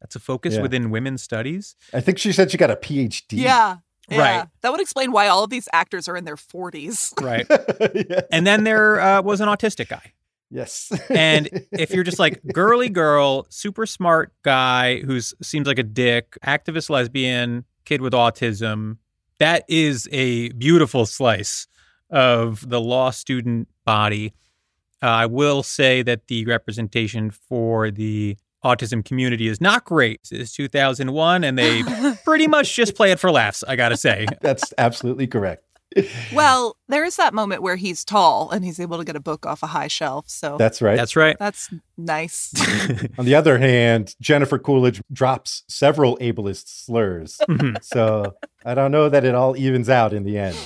[0.00, 0.62] that's a focus Yeah.
[0.62, 1.74] within women's studies.
[1.92, 3.32] I think she said she got a PhD.
[3.32, 3.78] Yeah.
[4.10, 4.38] Yeah.
[4.38, 4.48] Right.
[4.62, 7.12] That would explain why all of these actors are in their 40s.
[7.22, 7.46] Right.
[7.48, 8.24] yes.
[8.32, 10.12] And then there uh, was an autistic guy.
[10.50, 10.90] yes.
[11.10, 16.36] And if you're just like girly girl, super smart guy who seems like a dick,
[16.44, 18.98] activist lesbian, kid with autism,
[19.38, 21.66] that is a beautiful slice
[22.10, 24.32] of the law student body.
[25.02, 30.20] Uh, I will say that the representation for the autism community is not great.
[30.30, 31.82] It's 2001, and they
[32.24, 34.26] pretty much just play it for laughs, I gotta say.
[34.40, 35.64] That's absolutely correct.
[36.34, 39.46] Well, there is that moment where he's tall and he's able to get a book
[39.46, 40.28] off a high shelf.
[40.28, 40.96] So That's right.
[40.96, 41.36] That's right.
[41.38, 42.52] that's nice.
[43.18, 47.38] On the other hand, Jennifer Coolidge drops several ableist slurs.
[47.48, 47.82] Mhm.
[47.84, 48.34] So
[48.64, 50.56] I don't know that it all evens out in the end.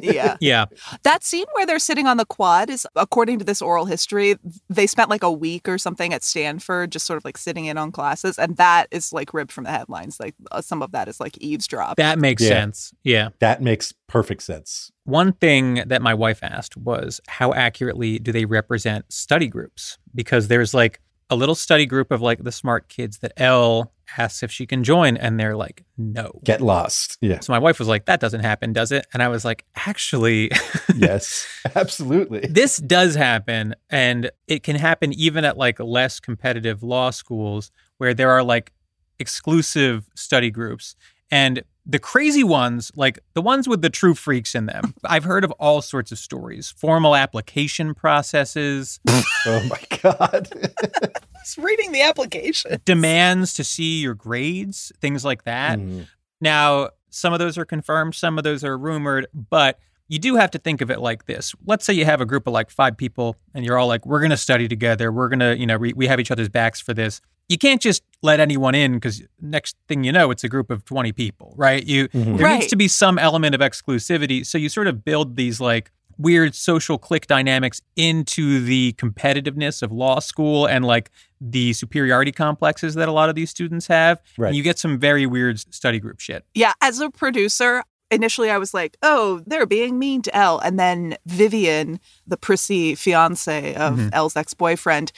[0.00, 0.36] yeah.
[0.40, 0.66] Yeah.
[1.02, 4.36] That scene where they're sitting on the quad is, according to this oral history,
[4.68, 7.76] they spent like a week or something at Stanford, just sort of like sitting in
[7.78, 8.38] on classes.
[8.38, 10.18] And that is like ripped from the headlines.
[10.18, 11.96] Like uh, some of that is like eavesdrop.
[11.96, 12.48] That makes Yeah.
[12.48, 12.92] sense.
[13.04, 13.28] Yeah.
[13.40, 14.90] that makes perfect sense.
[15.04, 19.98] One thing that my wife asked was how accurately do they represent study groups?
[20.14, 24.42] Because there's like a little study group of like the smart kids that Elle asks
[24.42, 26.40] if she can join, and they're like, no.
[26.44, 27.16] Get lost.
[27.20, 27.38] Yeah.
[27.40, 29.06] So my wife was like, that doesn't happen, does it?
[29.14, 30.50] And I was like, actually,
[30.96, 31.46] yes.
[31.76, 32.40] Absolutely.
[32.40, 33.76] this does happen.
[33.88, 38.72] And it can happen even at like less competitive law schools where there are like
[39.20, 40.96] exclusive study groups.
[41.30, 45.44] And the crazy ones, like the ones with the true freaks in them, I've heard
[45.44, 49.00] of all sorts of stories formal application processes,
[49.46, 50.48] Oh my God.
[51.42, 52.80] He's reading the application.
[52.84, 55.78] demands to see your grades, things like that.
[55.78, 56.06] Mm.
[56.40, 60.50] Now, some of those are confirmed, some of those are rumored, but you do have
[60.50, 61.54] to think of it like this.
[61.64, 64.18] Let's say you have a group of like five people and you're all like, we're
[64.18, 65.12] going to study together.
[65.12, 67.20] We're going to, you know, we, we have each other's backs for this.
[67.50, 70.84] You can't just let anyone in because next thing you know, it's a group of
[70.86, 71.84] 20 people, right?
[71.84, 72.36] You, Mhm.
[72.38, 72.60] there Right.
[72.60, 74.46] needs to be some element of exclusivity.
[74.46, 79.90] So you sort of build these like weird social clique dynamics into the competitiveness of
[79.90, 81.10] law school and like
[81.40, 84.20] the superiority complexes that a lot of these students have.
[84.38, 84.48] Right.
[84.48, 86.44] And you get some very weird study group shit.
[86.54, 86.74] Yeah.
[86.82, 87.82] As a producer,
[88.12, 90.58] initially I was like, oh, they're being mean to Elle.
[90.60, 94.10] And then Vivian, the prissy fiance of Mhm.
[94.12, 95.10] Elle's ex boyfriend,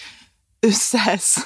[0.70, 1.44] says,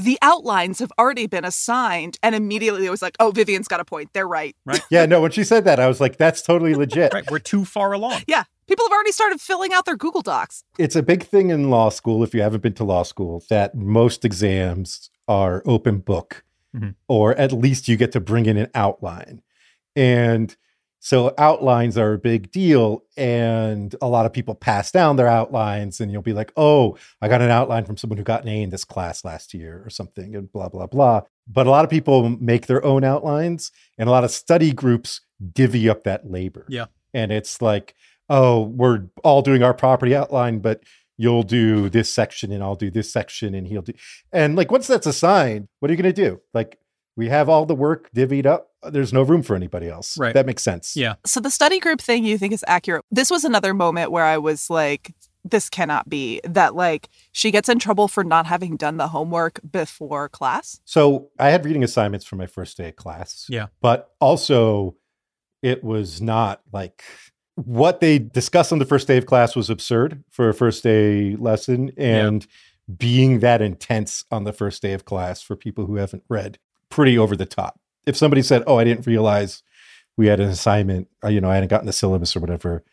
[0.00, 2.18] the outlines have already been assigned.
[2.22, 4.10] And immediately it was like, oh, Vivian's got a point.
[4.12, 4.56] They're right.
[4.64, 4.80] Right.
[4.90, 7.12] Yeah, no, when she said that, I was like, that's totally legit.
[7.14, 7.30] Right.
[7.30, 8.22] We're too far along.
[8.26, 8.44] Yeah.
[8.66, 10.64] People have already started filling out their Google Docs.
[10.78, 13.74] It's a big thing in law school, if you haven't been to law school, that
[13.74, 16.44] most exams are open book,
[16.76, 16.94] Mhm.
[17.08, 19.42] or at least you get to bring in an outline.
[19.96, 20.56] And
[21.00, 23.02] so outlines are a big deal.
[23.16, 27.28] And a lot of people pass down their outlines, and you'll be like, oh, I
[27.28, 29.90] got an outline from someone who got an A in this class last year or
[29.90, 31.22] something, and blah, blah, blah.
[31.48, 35.22] But a lot of people make their own outlines, and a lot of study groups
[35.52, 36.66] divvy up that labor.
[36.68, 36.86] Yeah.
[37.12, 37.94] And it's like,
[38.28, 40.84] oh, we're all doing our property outline, but
[41.16, 43.92] you'll do this section and I'll do this section and he'll do.
[44.32, 46.40] And like, once that's assigned, what are you going to do?
[46.54, 46.78] Like,
[47.16, 48.69] we have all the work divvied up.
[48.82, 50.16] There's no room for anybody else.
[50.18, 50.34] Right.
[50.34, 50.96] That makes sense.
[50.96, 51.14] Yeah.
[51.26, 53.04] So the study group thing you think is accurate.
[53.10, 55.14] This was another moment where I was like,
[55.44, 59.58] this cannot be that like she gets in trouble for not having done the homework
[59.70, 60.80] before class.
[60.84, 63.46] So I had reading assignments for my first day of class.
[63.48, 63.66] Yeah.
[63.80, 64.96] But also,
[65.62, 67.04] it was not like
[67.54, 71.36] what they discussed on the first day of class was absurd for a first day
[71.36, 71.92] lesson.
[71.96, 72.46] And
[72.96, 77.16] being that intense on the first day of class for people who haven't read, pretty
[77.16, 77.78] over the top.
[78.06, 79.62] If somebody said, Oh, I didn't realize
[80.16, 82.84] we had an assignment, uh, you know, I hadn't gotten the syllabus or whatever,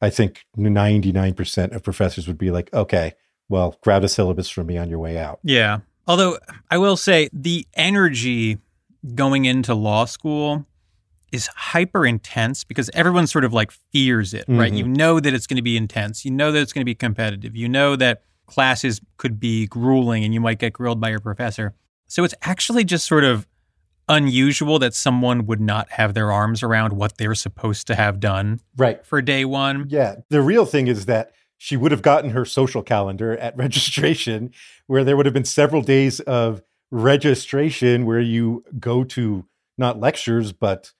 [0.00, 3.14] I think 99% of professors would be like, Okay,
[3.48, 5.38] well, grab the syllabus from me on your way out.
[5.42, 5.80] Yeah.
[6.06, 6.38] Although
[6.70, 8.58] I will say the energy
[9.14, 10.66] going into law school
[11.32, 14.72] is hyper intense because everyone sort of like fears it, right?
[14.72, 14.76] Mhm.
[14.78, 16.24] You know that it's going to be intense.
[16.24, 17.56] You know that it's going to be competitive.
[17.56, 21.74] You know that classes could be grueling and you might get grilled by your professor.
[22.06, 23.46] So it's actually just sort of
[24.08, 28.60] unusual that someone would not have their arms around what they're supposed to have done
[28.76, 29.04] Right.
[29.06, 29.86] for day one.
[29.88, 30.16] Yeah.
[30.30, 34.50] The real thing is that she would have gotten her social calendar at registration,
[34.86, 39.46] where there would have been several days of registration where you go to
[39.78, 40.92] not lectures, but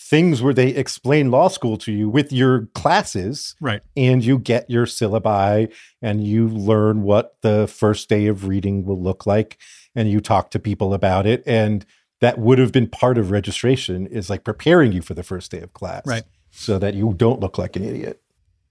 [0.00, 3.80] things where they explain law school to you with your classes Right.
[3.96, 9.00] and you get your syllabi and you learn what the first day of reading will
[9.00, 9.56] look like
[9.94, 11.86] and you talk to people about it and
[12.24, 15.60] that would have been part of registration is like preparing you for the first day
[15.60, 16.24] of class Right.
[16.50, 18.20] so that you don't look like an idiot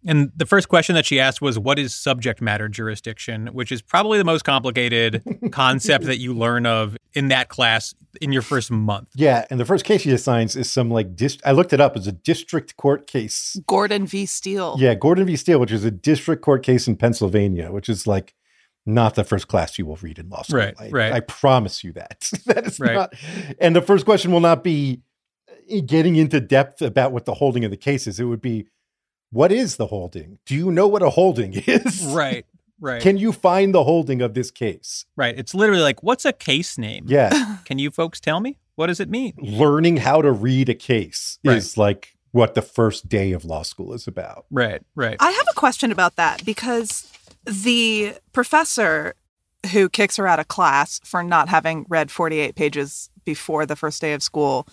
[0.05, 3.47] And the first question that she asked was, What is subject matter jurisdiction?
[3.53, 8.31] Which is probably the most complicated concept that you learn of in that class in
[8.33, 9.07] your first month.
[9.15, 11.95] yeah and the first case she assigns is some like dist- i looked it up
[11.95, 14.25] as a district court case Gordon v.
[14.25, 14.75] Steele.
[14.79, 18.33] yeah gordon v steele which is a district court case in pennsylvania which is like
[18.85, 20.59] not the first class you will read in law school.
[20.59, 21.13] Right, I, right.
[21.13, 22.29] I promise you that.
[22.47, 22.93] that is Right.
[22.93, 23.13] not.
[23.59, 25.01] And the first question will not be
[25.71, 28.19] uh, getting into depth about what the holding of the case is.
[28.19, 28.67] It would be,
[29.31, 30.39] what is the holding?
[30.45, 32.03] Do you know what a holding is?
[32.05, 32.45] Right.
[32.79, 33.01] Right.
[33.01, 35.05] Can you find the holding of this case?
[35.15, 35.37] right.
[35.37, 37.05] It's literally like, What's a case name?
[37.07, 37.57] Yeah.
[37.65, 38.59] Can you folks tell me?
[38.75, 39.33] What does it mean?
[39.37, 41.55] Learning how to read a case Right.
[41.55, 44.45] is like what the first day of law school is about.
[44.51, 44.81] Right.
[44.95, 45.15] Right.
[45.21, 47.09] I have a question about that because
[47.45, 49.15] the professor
[49.71, 54.01] who kicks her out of class for not having read 48 pages before the first
[54.01, 54.67] day of school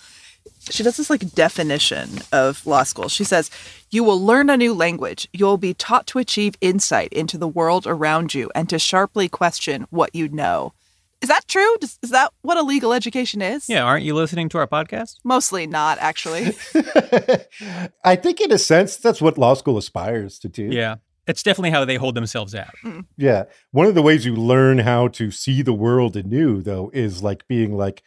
[0.69, 3.51] she does this like definition of law school she says
[3.91, 7.87] you will learn a new language you'll be taught to achieve insight into the world
[7.87, 10.73] around you and to sharply question what you know
[11.21, 13.83] is that true Does- is that what a legal education is yeah.
[13.85, 15.17] Aren't you listening to our podcast?
[15.23, 16.57] mostly not actually
[18.05, 20.65] I think, in a sense, that's what law school aspires to do.
[20.65, 20.97] Yeah.
[21.31, 22.75] It's definitely how they hold themselves out.
[23.17, 23.45] Yeah.
[23.71, 27.47] One of the ways you learn how to see the world anew, though, is like
[27.47, 28.03] being like,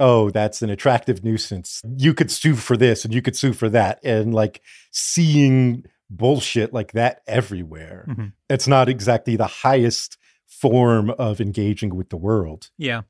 [0.00, 1.80] oh, that's an attractive nuisance.
[1.96, 4.00] You could sue for this and you could sue for that.
[4.02, 4.60] And like
[4.90, 8.06] seeing bullshit like that everywhere.
[8.08, 8.32] Mhm.
[8.50, 12.70] It's not exactly the highest form of engaging with the world.
[12.76, 13.02] Yeah.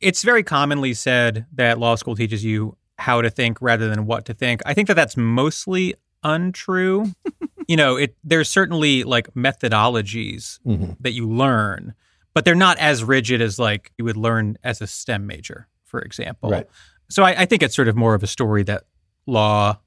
[0.00, 4.24] It's very commonly said that law school teaches you how to think rather than what
[4.26, 4.62] to think.
[4.64, 7.12] I think that that's mostly untrue.
[7.70, 10.96] you know, it there's certainly like methodologies Mhm.
[11.00, 11.94] that you learn,
[12.34, 16.00] but they're not as rigid as like you would learn as a STEM major, for
[16.00, 16.50] example.
[16.50, 16.66] Right.
[17.08, 18.84] So I, I think it's sort of more of a story that
[19.26, 19.78] law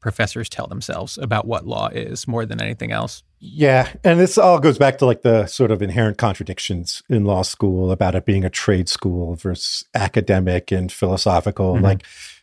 [0.00, 3.22] professors tell themselves about what law is more than anything else.
[3.38, 7.42] Yeah, and this all goes back to like the sort of inherent contradictions in law
[7.42, 11.76] school about it being a trade school versus academic and philosophical.
[11.76, 11.82] Mhm.
[11.82, 12.02] Like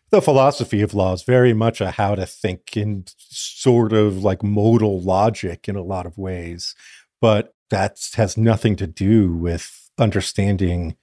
[0.09, 4.43] the philosophy of law is very much a how to think in sort of like
[4.43, 6.75] modal logic in a lot of ways,
[7.21, 10.95] but that has nothing to do with understanding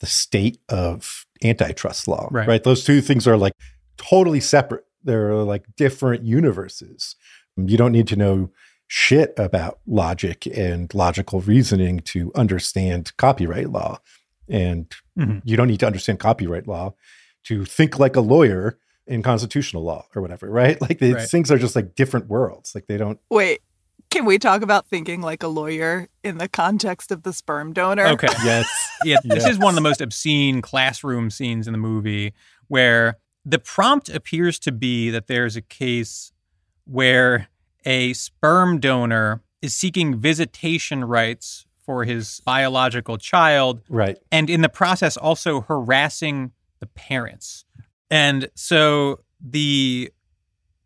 [0.00, 2.28] the state of antitrust law.
[2.30, 2.48] Right.
[2.48, 2.62] right?
[2.62, 3.54] Those two things are like
[3.96, 4.84] totally separate.
[5.02, 7.16] They're like different universes.
[7.56, 8.50] You don't need to know
[8.86, 13.98] shit about logic and logical reasoning to understand copyright law.
[14.48, 15.42] And Mhm.
[15.44, 16.94] you don't need to understand copyright law
[17.44, 20.80] to think like a lawyer in constitutional law or whatever, right?
[20.90, 21.28] Like these Right.
[21.28, 22.74] things are just like different worlds.
[22.74, 23.18] Like they don't.
[23.30, 23.60] wait
[24.10, 28.06] can we talk about thinking like a lawyer in the context of the sperm donor
[28.08, 28.26] Okay.
[28.44, 28.68] Yes.
[29.04, 32.34] Yeah, this is one of the most obscene classroom scenes in the movie
[32.66, 36.32] where the prompt appears to be that there's a case
[36.86, 37.48] where
[37.84, 44.18] a sperm donor is seeking visitation rights for his biological child right.
[44.32, 46.50] and in the process also harassing
[46.80, 47.64] the parents.
[48.10, 50.12] And so the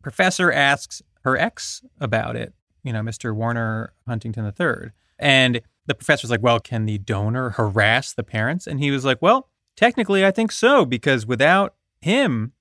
[0.02, 2.52] professor asks her ex about it,
[2.82, 3.34] you know, Mr.
[3.34, 4.90] Warner Huntington III.
[5.18, 8.66] And the professor's like, well, can the donor harass the parents?
[8.66, 12.52] And he was like, well, technically, I think so, because without him,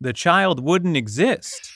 [0.00, 1.72] the child wouldn't exist.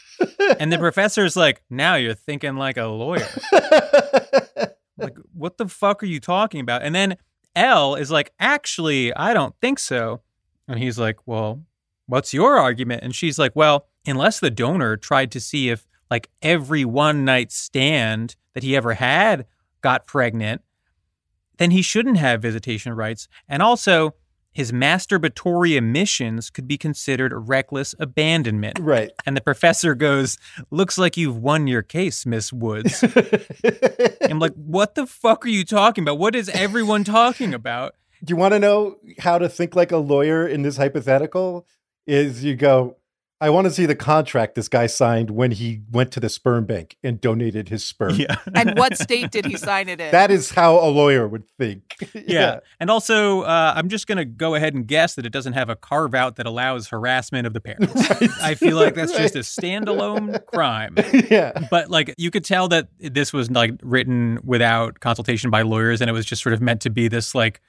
[0.58, 3.28] And the professor's like, now you're thinking like a lawyer.
[4.98, 6.82] like, what the fuck are you talking about?
[6.82, 7.16] And then
[7.54, 10.20] Elle is like, actually, I don't think so.
[10.68, 11.62] And he's like, well,
[12.06, 13.02] what's your argument?
[13.02, 17.52] And she's like, well, unless the donor tried to see if like every one night
[17.52, 19.46] stand that he ever had
[19.80, 20.62] got pregnant,
[21.58, 23.28] then he shouldn't have visitation rights.
[23.48, 24.14] And also,
[24.52, 28.78] his masturbatory emissions could be considered reckless abandonment.
[28.80, 29.10] right.
[29.26, 30.38] And the professor goes,
[30.70, 33.04] Looks like you've won your case, Miss Woods.
[34.22, 36.18] I'm like, What the fuck are you talking about?
[36.18, 37.94] What is everyone talking about?
[38.24, 41.66] Do you want to know how to think like a lawyer in this hypothetical?
[42.06, 42.96] Is you go,
[43.40, 46.64] I want to see the contract this guy signed when he went to the sperm
[46.64, 48.16] bank and donated his sperm.
[48.16, 48.36] Yeah.
[48.52, 50.10] And what state did he sign it in?
[50.10, 51.94] That is how a lawyer would think.
[52.28, 52.60] Yeah.
[52.80, 55.70] And also, uh, I'm just going to go ahead and guess that it doesn't have
[55.70, 58.10] a carve out that allows harassment of the parents.
[58.42, 60.96] I feel like that's just a standalone crime.
[61.30, 61.52] yeah.
[61.70, 66.10] But like you could tell that this was like written without consultation by lawyers and
[66.10, 67.60] it was just sort of meant to be this like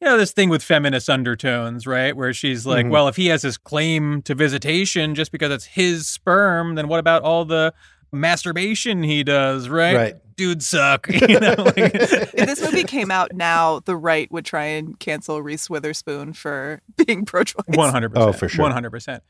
[0.00, 2.16] you know this thing with feminist undertones, right?
[2.16, 2.90] Where she's like, Mhm.
[2.90, 7.00] well, if he has his claim to visitation just because it's his sperm, then what
[7.00, 7.72] about all the
[8.12, 9.96] masturbation he does, right?
[9.96, 10.14] Right.
[10.36, 11.06] Dude suck.
[11.28, 15.42] You know, like, if this movie came out now, the right would try and cancel
[15.42, 17.64] Reese Witherspoon for being pro-choice.
[17.68, 18.28] One hundred percent.
[18.28, 18.62] Oh, for sure.
[18.62, 19.22] One hundred percent.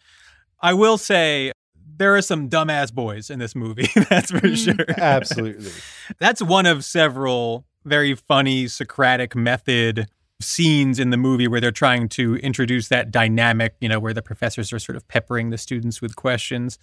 [0.62, 1.52] I will say
[1.96, 3.88] there are some dumbass boys in this movie.
[4.08, 4.76] That's for sure.
[4.96, 5.72] Absolutely.
[6.18, 10.06] That's one of several very funny Socratic method
[10.40, 14.22] scenes in the movie where they're trying to introduce that dynamic, you know, where the
[14.22, 16.78] professors are sort of peppering the students with questions.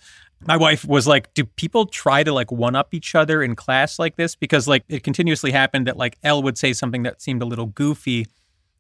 [0.46, 4.00] My wife was like, Do people try to like one up each other in class
[4.00, 4.36] like this?
[4.36, 7.66] Because like it continuously happened that like Elle would say something that seemed a little
[7.66, 8.28] goofy.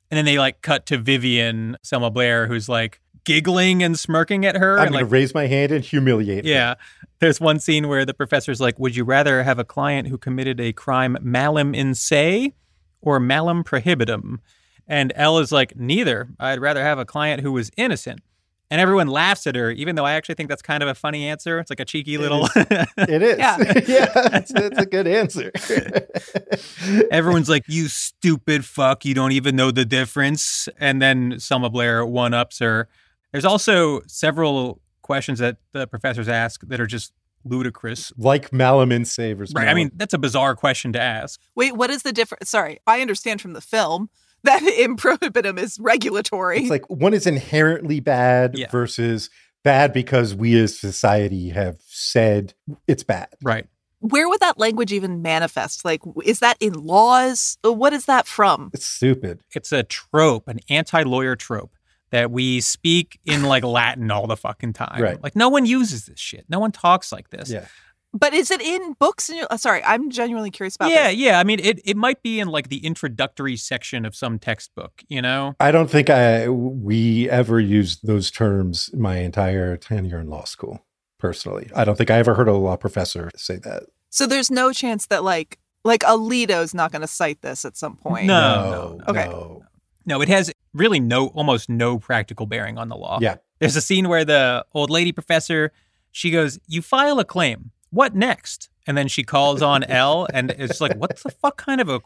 [0.09, 4.55] And then they like cut to Vivian, Selma Blair, who's like giggling and smirking at
[4.55, 4.77] her.
[4.77, 6.51] I'm and going like to raise my hand and humiliate her.
[6.51, 6.75] yeah.
[7.19, 10.59] There's one scene where the professor's like, Would you rather have a client who committed
[10.59, 12.53] a crime malum in se
[13.01, 14.39] or malum prohibitum?
[14.87, 16.29] And Elle is like, Neither.
[16.39, 18.21] I'd rather have a client who was innocent.
[18.69, 21.25] And everyone laughs at her, even though I actually think that's kind of a funny
[21.29, 21.57] answer.
[21.59, 22.49] It's like a cheeky little.
[22.55, 23.37] It is.
[23.37, 23.57] Yeah.
[23.87, 25.51] Yeah, that's, that's a good answer.
[27.11, 29.05] Everyone's like, You stupid fuck.
[29.05, 30.67] You don't even know the difference.
[30.79, 32.87] And then Selma Blair one ups her.
[33.31, 37.13] There's also several questions that the professors ask that are just
[37.45, 38.11] ludicrous.
[38.17, 39.53] like Malamin Savers.
[39.55, 39.67] Right.
[39.69, 41.39] I mean, that's a bizarre question to ask.
[41.55, 42.49] Wait, what is the difference?
[42.49, 44.09] Sorry, I understand from the film
[44.43, 46.59] that in prohibitum is regulatory.
[46.59, 48.69] it's like one is inherently bad Yeah.
[48.71, 49.29] versus
[49.63, 52.53] bad because we as society have said
[52.87, 53.29] it's bad.
[53.43, 53.67] Right.
[53.99, 55.83] Where would that language even manifest?
[55.83, 57.57] Like, is that in laws?
[57.65, 58.69] Uh, What is that from?
[58.73, 59.41] It's stupid.
[59.55, 61.71] It's a trope, an anti lawyer trope
[62.11, 65.01] that we speak in like Latin all the fucking time.
[65.01, 65.21] Right.
[65.21, 66.45] Like, no one uses this shit.
[66.47, 67.49] No one talks like this.
[67.49, 67.65] Yeah.
[68.13, 69.29] But is it in books?
[69.29, 71.17] Uh, sorry, I'm genuinely curious about Yeah, this.
[71.17, 71.39] yeah.
[71.39, 75.21] I mean, it, it might be in like the introductory section of some textbook, you
[75.21, 75.55] know?
[75.59, 80.83] I don't think I we ever used those terms my entire tenure in law school.
[81.19, 83.83] Personally, I don't think I ever heard a law professor say that.
[84.09, 87.95] So there's no chance that like like Alito's not going to cite this at some
[87.97, 88.27] point.
[88.27, 88.97] No.
[88.99, 89.25] no, Okay.
[89.25, 89.63] no.
[90.05, 93.19] No, it has really no, almost no practical bearing on the law.
[93.21, 93.37] Yeah.
[93.59, 95.71] There's a scene where the old lady professor,
[96.11, 97.71] she goes, You file a claim.
[97.89, 98.69] What next?
[98.85, 102.01] And then she calls on Elle, and it's like, What the fuck kind of a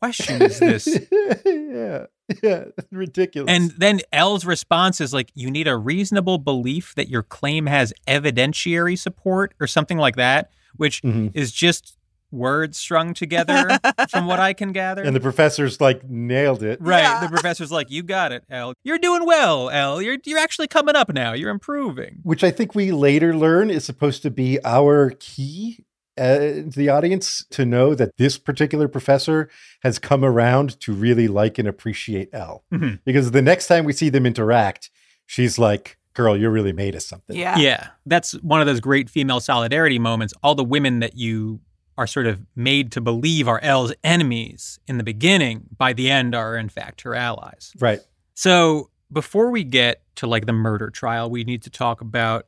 [0.00, 0.86] question is this?
[1.44, 2.06] yeah,
[2.42, 3.50] yeah, ridiculous.
[3.50, 7.92] And then Elle's response is like, You need a reasonable belief that your claim has
[8.06, 11.30] evidentiary support or something like that, which Mhm.
[11.34, 11.96] is just
[12.34, 13.78] words strung together
[14.10, 15.02] from what I can gather.
[15.02, 16.78] and the professor's like nailed it.
[16.82, 17.00] Right.
[17.02, 17.20] Yeah.
[17.20, 18.74] The professor's like, you got it, Elle.
[18.84, 20.02] You're doing well, Elle.
[20.02, 21.32] You're you're actually coming up now.
[21.32, 22.18] You're improving.
[22.22, 25.84] which I think we later learn is supposed to be our key
[26.16, 29.48] uh, to the audience to know that this particular professor
[29.82, 32.62] has come around to really like and appreciate Elle.
[32.72, 33.00] Mhm.
[33.04, 34.90] Because the next time we see them interact,
[35.26, 37.58] she's like, "Girl, you're really made of something." Yeah.
[37.58, 37.88] Yeah.
[38.06, 40.32] That's one of those great female solidarity moments.
[40.42, 41.60] All the women that you
[41.96, 46.34] are sort of made to believe are Elle's enemies in the beginning, by the end
[46.34, 47.72] are in fact her allies.
[47.78, 48.00] Right.
[48.34, 52.46] So before we get to like the murder trial, we need to talk about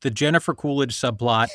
[0.00, 1.48] the Jennifer Coolidge subplot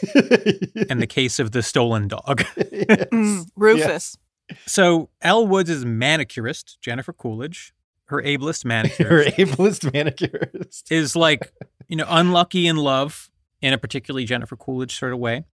[0.90, 2.44] and the case of the stolen dog.
[2.72, 3.08] Yes.
[3.12, 4.18] Mm, Rufus.
[4.66, 7.74] So Elle Woods is manicurist, Jennifer Coolidge,
[8.06, 8.98] her ableist manicurist.
[9.10, 10.92] Her manicurist, ableist manicurist.
[10.92, 11.52] is like,
[11.88, 13.30] you know, unlucky in love
[13.62, 15.46] in a particularly Jennifer Coolidge sort of way.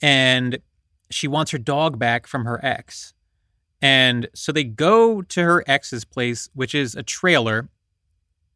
[0.00, 0.58] And
[1.10, 3.14] she wants her dog back from her ex.
[3.80, 7.68] And so they go to her ex's place, which is a trailer,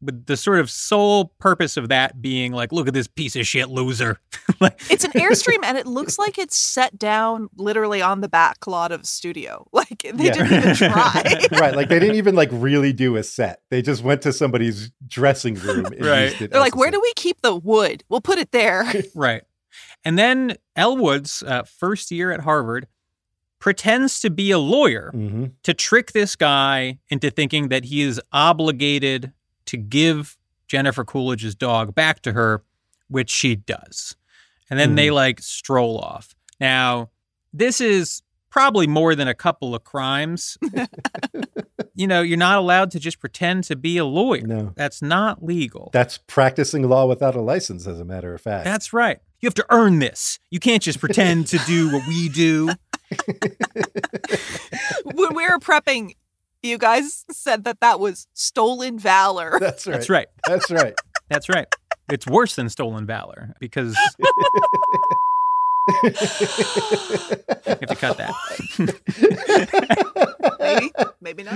[0.01, 3.47] with the sort of sole purpose of that being like, look at this piece of
[3.47, 4.19] shit loser.
[4.59, 8.67] like, It's an airstream and it looks like it's set down literally on the back
[8.67, 9.65] lot of a studio.
[9.73, 10.33] Like they Yeah.
[10.33, 11.23] didn't even try.
[11.53, 11.73] right.
[11.73, 13.61] Like they didn't even like really do a set.
[13.69, 15.85] They just went to somebody's dressing room.
[15.85, 16.23] And Right.
[16.31, 18.03] used it They're like, where set." do we keep the wood?
[18.09, 18.83] We'll put it there.
[19.15, 19.43] Right.
[20.05, 22.87] And then Elle Woods' uh, first year at Harvard
[23.59, 25.51] pretends to be a lawyer Mhm.
[25.63, 29.31] to trick this guy into thinking that he is obligated
[29.65, 32.63] to give Jennifer Coolidge's dog back to her,
[33.07, 34.15] which she does.
[34.69, 36.33] And then they like stroll off.
[36.59, 37.09] Now,
[37.53, 38.21] this is
[38.53, 40.59] probably more than a couple of crimes.
[41.95, 44.45] you know, you're not allowed to just pretend to be a lawyer.
[44.45, 44.73] No.
[44.75, 45.89] That's not legal.
[45.91, 48.63] That's practicing law without a license, as a matter of fact.
[48.63, 49.17] That's right.
[49.41, 50.37] You have to earn this.
[50.51, 52.67] You can't just pretend to do what we do.
[55.15, 56.11] when we were prepping,
[56.61, 59.57] you guys said that that was stolen valor.
[59.59, 59.93] That's right.
[59.93, 60.27] That's right.
[60.47, 60.93] That's right.
[61.27, 61.67] That's right.
[62.11, 63.97] It's worse than stolen valor because
[66.03, 66.09] you
[67.65, 68.33] have to cut that.
[70.59, 71.55] maybe, maybe not.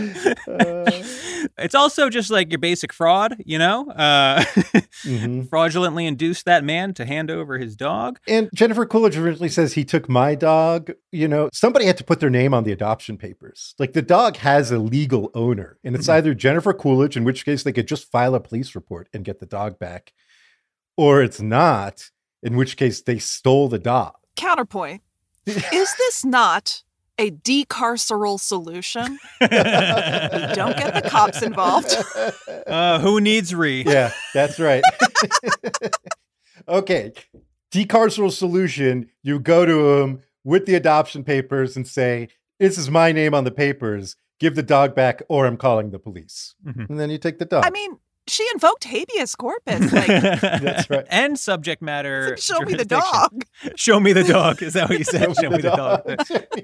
[1.57, 3.89] it's also just like your basic fraud, you know?
[3.91, 4.43] Uh,
[5.05, 5.47] Mhm.
[5.49, 8.19] fraudulently induced that man to hand over his dog.
[8.27, 10.91] And Jennifer Coolidge originally says he took my dog.
[11.11, 13.75] You know, somebody had to put their name on the adoption papers.
[13.79, 17.63] Like the dog has a legal owner, and it's either Jennifer Coolidge, in which case
[17.63, 20.13] they could just file a police report and get the dog back,
[20.97, 22.09] or it's not,
[22.43, 24.13] in which case they stole the dog.
[24.35, 25.01] Counterpoint.
[25.45, 25.63] Is
[25.97, 26.83] this not
[27.19, 29.17] a decarceral solution?
[29.39, 31.95] Don't get the cops involved.
[32.67, 33.83] Uh, who needs re?
[33.87, 34.83] yeah, that's right.
[36.67, 37.13] okay.
[37.71, 42.29] Decarceral solution you go to him with the adoption papers and say,
[42.59, 44.15] This is my name on the papers.
[44.39, 46.53] Give the dog back, or I'm calling the police.
[46.65, 46.89] Mhm.
[46.89, 47.65] And then you take the dog.
[47.65, 47.97] I mean,
[48.27, 49.91] she invoked habeas corpus.
[49.91, 50.07] Like,
[50.41, 51.05] That's right.
[51.09, 52.35] And subject matter.
[52.39, 53.43] show me the dog.
[53.75, 54.61] Show me the dog.
[54.61, 55.35] Is that what you said?
[55.35, 56.25] Show me the dog.
[56.27, 56.63] Show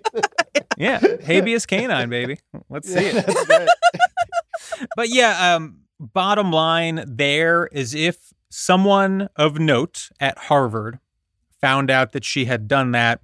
[0.78, 1.00] Yeah.
[1.26, 2.40] Habeas canine, baby.
[2.70, 3.24] Let's see dog.
[3.28, 3.50] it.
[3.50, 3.70] Right.
[4.96, 11.00] But yeah, um, bottom line there is if someone of note at Harvard
[11.62, 13.22] found out that she had done that,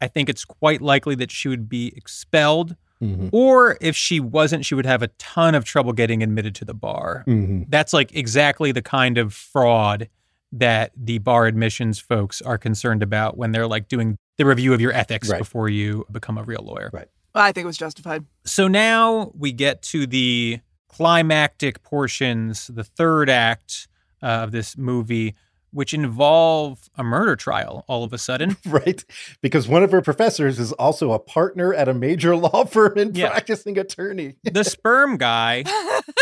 [0.00, 2.76] I think it's quite likely that she would be expelled.
[3.02, 3.30] Mhm.
[3.32, 6.74] Or if she wasn't, she would have a ton of trouble getting admitted to the
[6.74, 7.24] bar.
[7.26, 7.66] Mhm.
[7.68, 10.08] That's like exactly the kind of fraud
[10.50, 14.80] that the bar admissions folks are concerned about when they're like doing the review of
[14.80, 15.38] your ethics Right.
[15.38, 16.90] before you become a real lawyer.
[16.92, 17.08] Right.
[17.34, 18.24] I think it was justified.
[18.44, 23.86] So now we get to the climactic portions, the third act
[24.22, 25.34] uh, of this movie,
[25.70, 28.56] which involve a murder trial all of a sudden.
[28.66, 29.04] Right.
[29.42, 33.16] Because one of her professors is also a partner at a major law firm and
[33.16, 33.30] Yeah.
[33.30, 34.36] practicing attorney.
[34.44, 35.62] the sperm guy,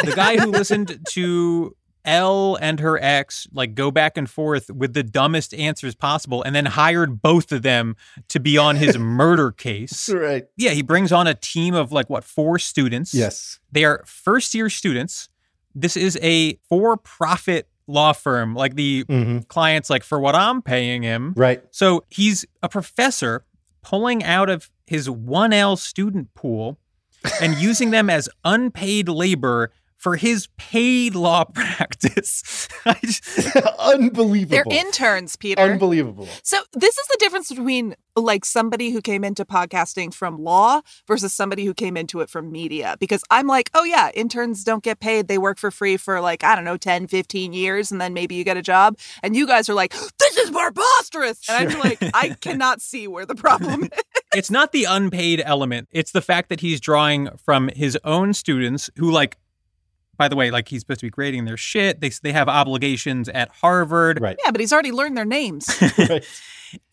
[0.04, 1.74] the guy who listened to
[2.04, 6.54] Elle and her ex like go back and forth with the dumbest answers possible and
[6.54, 7.96] then hired both of them
[8.28, 10.08] to be on his murder case.
[10.08, 10.44] Right.
[10.56, 13.12] Yeah, he brings on a team of like what, four students.
[13.12, 13.58] Yes.
[13.72, 15.28] They are first year students.
[15.74, 18.54] This is a for profit law firm.
[18.54, 21.32] Like the hmm client's like, for what I'm paying him.
[21.36, 21.62] Right.
[21.70, 23.44] So he's a professor
[23.82, 26.78] pulling out of his 1L student pool
[27.40, 32.68] and using them as unpaid labor for his paid law practice.
[33.02, 34.70] Just- Unbelievable.
[34.70, 35.60] They're interns, Peter.
[35.60, 36.28] Unbelievable.
[36.42, 41.32] So this is the difference between like somebody who came into podcasting from law versus
[41.34, 45.00] somebody who came into it from media because I'm like, "Oh yeah, interns don't get
[45.00, 45.28] paid.
[45.28, 48.34] They work for free for like, I don't know, 10, 15 years and then maybe
[48.34, 51.98] you get a job." And you guys are like, "This is preposterous." And I'm like,
[52.14, 53.90] "I cannot see where the problem is."
[54.34, 55.88] it's not the unpaid element.
[55.90, 59.36] It's the fact that he's drawing from his own students who like
[60.16, 62.00] by the way, like he's supposed to be grading their shit.
[62.00, 64.20] They they have obligations at Harvard.
[64.20, 64.36] Right.
[64.44, 65.68] Yeah, but he's already learned their names.
[65.98, 66.24] right.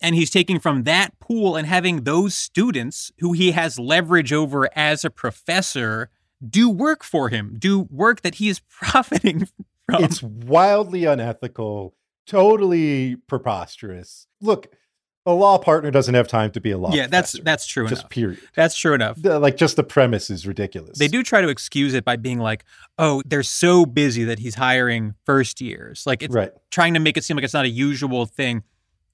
[0.02, 4.70] and he's taking from that pool and having those students who he has leverage over
[4.76, 6.10] as a professor
[6.48, 9.48] do work for him, do work that he is profiting
[9.86, 10.04] from.
[10.04, 11.96] It's wildly unethical,
[12.26, 14.28] totally preposterous.
[14.42, 14.68] Look,
[15.26, 16.92] a law partner doesn't have time to be a law.
[16.94, 17.44] yeah, that's professor.
[17.44, 18.10] that's true just enough.
[18.10, 18.40] period.
[18.56, 19.22] That's true enough.
[19.22, 20.98] The- like just the premise is ridiculous.
[21.00, 22.66] They do try to excuse it by being like,
[22.98, 26.52] "Oh, they're so busy that he's hiring first years." Like it's right.
[26.72, 28.64] trying to make it seem like it's not a usual thing.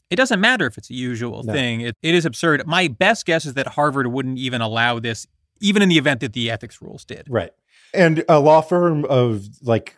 [0.09, 1.53] It doesn't matter if it's a usual No.
[1.53, 1.81] thing.
[1.81, 2.65] It, it is absurd.
[2.65, 5.27] My best guess is that Harvard wouldn't even allow this,
[5.61, 7.27] even in the event that the ethics rules did.
[7.29, 7.51] Right.
[7.93, 9.95] And a law firm of like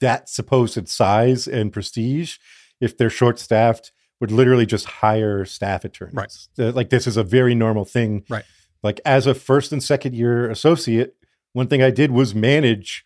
[0.00, 2.38] that supposed size and prestige,
[2.80, 3.92] if they're short staffed,
[4.24, 6.14] would literally just hire staff attorneys.
[6.14, 6.32] Right.
[6.58, 8.24] Uh, Like this is a very normal thing.
[8.30, 8.44] Right.
[8.82, 11.14] Like as a first and second year associate,
[11.52, 13.04] one thing I did was manage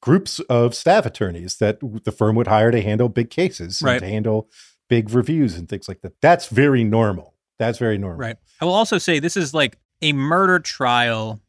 [0.00, 3.94] groups of staff attorneys that the firm would hire to handle big cases Right.
[3.94, 4.48] and to handle
[4.88, 6.12] big reviews and things like that.
[6.22, 7.34] That's very normal.
[7.58, 8.18] That's very normal.
[8.20, 8.36] Right.
[8.60, 11.40] I will also say this is like a murder trial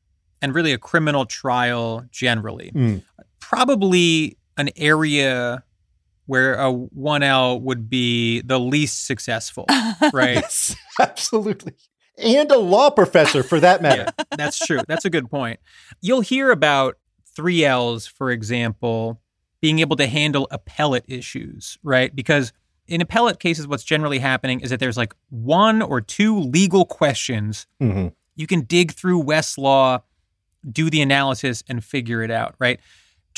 [0.41, 2.71] and really a criminal trial generally.
[2.73, 3.03] Mm.
[3.39, 5.63] Probably an area
[6.29, 9.65] where a 1L would be the least successful,
[10.13, 10.35] right?
[10.35, 11.73] Yes, absolutely.
[12.19, 14.05] And a law professor for that matter.
[14.19, 14.81] yeah, that's true.
[14.87, 15.59] That's a good point.
[16.01, 16.97] You'll hear about
[17.35, 19.19] 3Ls, for example,
[19.59, 22.15] being able to handle appellate issues, right?
[22.15, 22.53] Because
[22.87, 27.65] In appellate cases, what's generally happening is that there's like one or two legal questions.
[27.81, 28.13] Mhm.
[28.35, 30.01] You can dig through Westlaw,
[30.71, 32.79] do the analysis, and figure it out, right?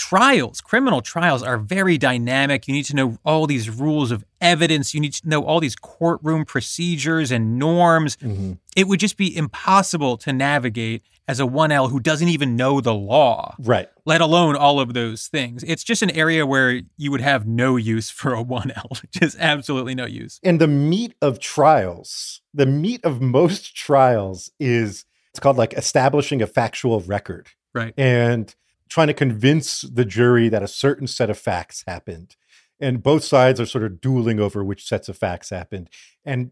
[0.05, 2.67] Trials, criminal trials are very dynamic.
[2.67, 4.95] You need to know all these rules of evidence.
[4.95, 8.17] You need to know all these courtroom procedures and norms.
[8.17, 8.57] Mhm.
[8.75, 12.95] It would just be impossible to navigate as a 1L who doesn't even know the
[12.95, 13.89] law Right.
[14.07, 15.63] let alone all of those things.
[15.63, 19.93] It's just an area where you would have no use for a 1L, just absolutely
[19.93, 20.39] no use.
[20.43, 26.41] And the meat of trials, the meat of most trials is it's called like establishing
[26.41, 27.93] a factual record Right.
[27.97, 28.53] and
[28.91, 32.35] trying to convince the jury that a certain set of facts happened.
[32.77, 35.89] And both sides are sort of dueling over which sets of facts happened.
[36.25, 36.51] And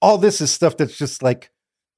[0.00, 1.50] all this is stuff that's just like,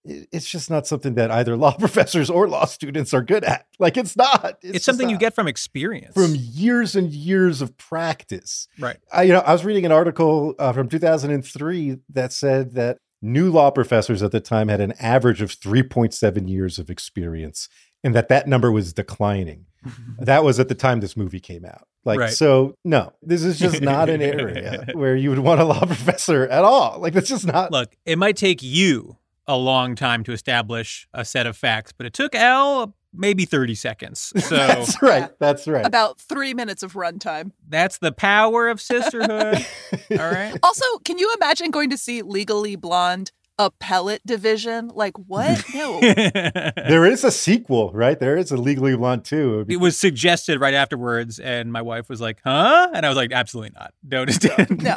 [0.05, 3.67] it's just not something that either law professors or law students are good at.
[3.79, 4.59] Like, it's not.
[4.61, 6.15] It's, just something you get from experience.
[6.15, 8.67] from years and years of practice.
[8.81, 8.97] right.
[9.13, 13.53] I, you know, I was reading an article uh, from 2003 that said that new
[13.53, 17.69] law professors at the time had an average of 3.7 years of experience,
[18.05, 19.67] and that that number was declining.
[20.19, 21.87] That was at the time this movie came out.
[22.07, 22.33] Like, Right.
[22.33, 26.47] so no, this is just not an area where you would want a law professor
[26.47, 26.99] at all.
[27.01, 27.71] Like, that's just not.
[27.73, 32.07] Look, it might take you a long time to establish a set of facts, but
[32.07, 34.33] it took Elle maybe 30 seconds.
[34.45, 35.31] So that's right.
[35.39, 35.85] That's right.
[35.85, 37.53] About three minutes of runtime.
[37.69, 39.65] that's the power of sisterhood.
[40.13, 40.57] All right.
[40.63, 44.91] Also, can you imagine going to see Legally Blonde appellate division?
[44.95, 45.65] Like, what?
[45.75, 46.01] No.
[46.01, 48.19] there is a sequel, right?
[48.19, 49.65] There is a Legally Blonde too.
[49.69, 53.33] it was suggested right afterwards, and my wife was like, "Huh?" And I was like,
[53.33, 53.93] "Absolutely not.
[54.07, 54.29] Don't,
[54.83, 54.97] No.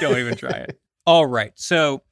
[0.00, 2.02] don't even try it." All right, so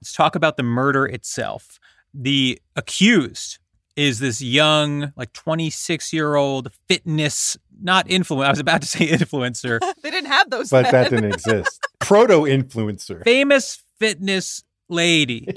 [0.00, 1.78] let's talk about the murder itself.
[2.14, 3.58] The accused
[3.96, 8.44] is this young, like twenty six year old fitness, not influencer.
[8.44, 10.92] I was about to say influencer, they didn't have those but then.
[10.92, 11.80] that didn't exist.
[11.98, 13.24] Proto influencer.
[13.24, 15.48] famous fitness lady,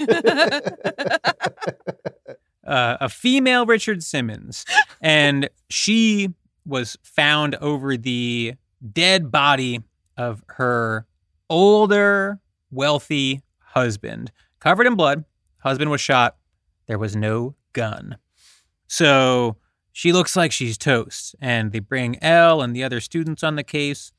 [2.66, 4.64] uh, a female Richard Simmons,
[5.00, 6.30] and she
[6.64, 8.54] was found over the
[8.92, 9.80] dead body
[10.16, 11.06] of her
[11.48, 15.24] older, wealthy husband, covered in blood.
[15.58, 16.36] Husband was shot.
[16.86, 18.16] There was no gun.
[18.88, 19.56] So
[19.92, 21.36] she looks like she's toast.
[21.40, 24.12] And they bring Elle and the other students on the case,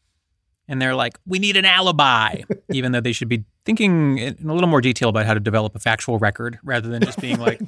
[0.68, 2.42] and they're like, we need an alibi,
[2.72, 5.76] even though they should be thinking in a little more detail about how to develop
[5.76, 7.62] a factual record rather than just being like,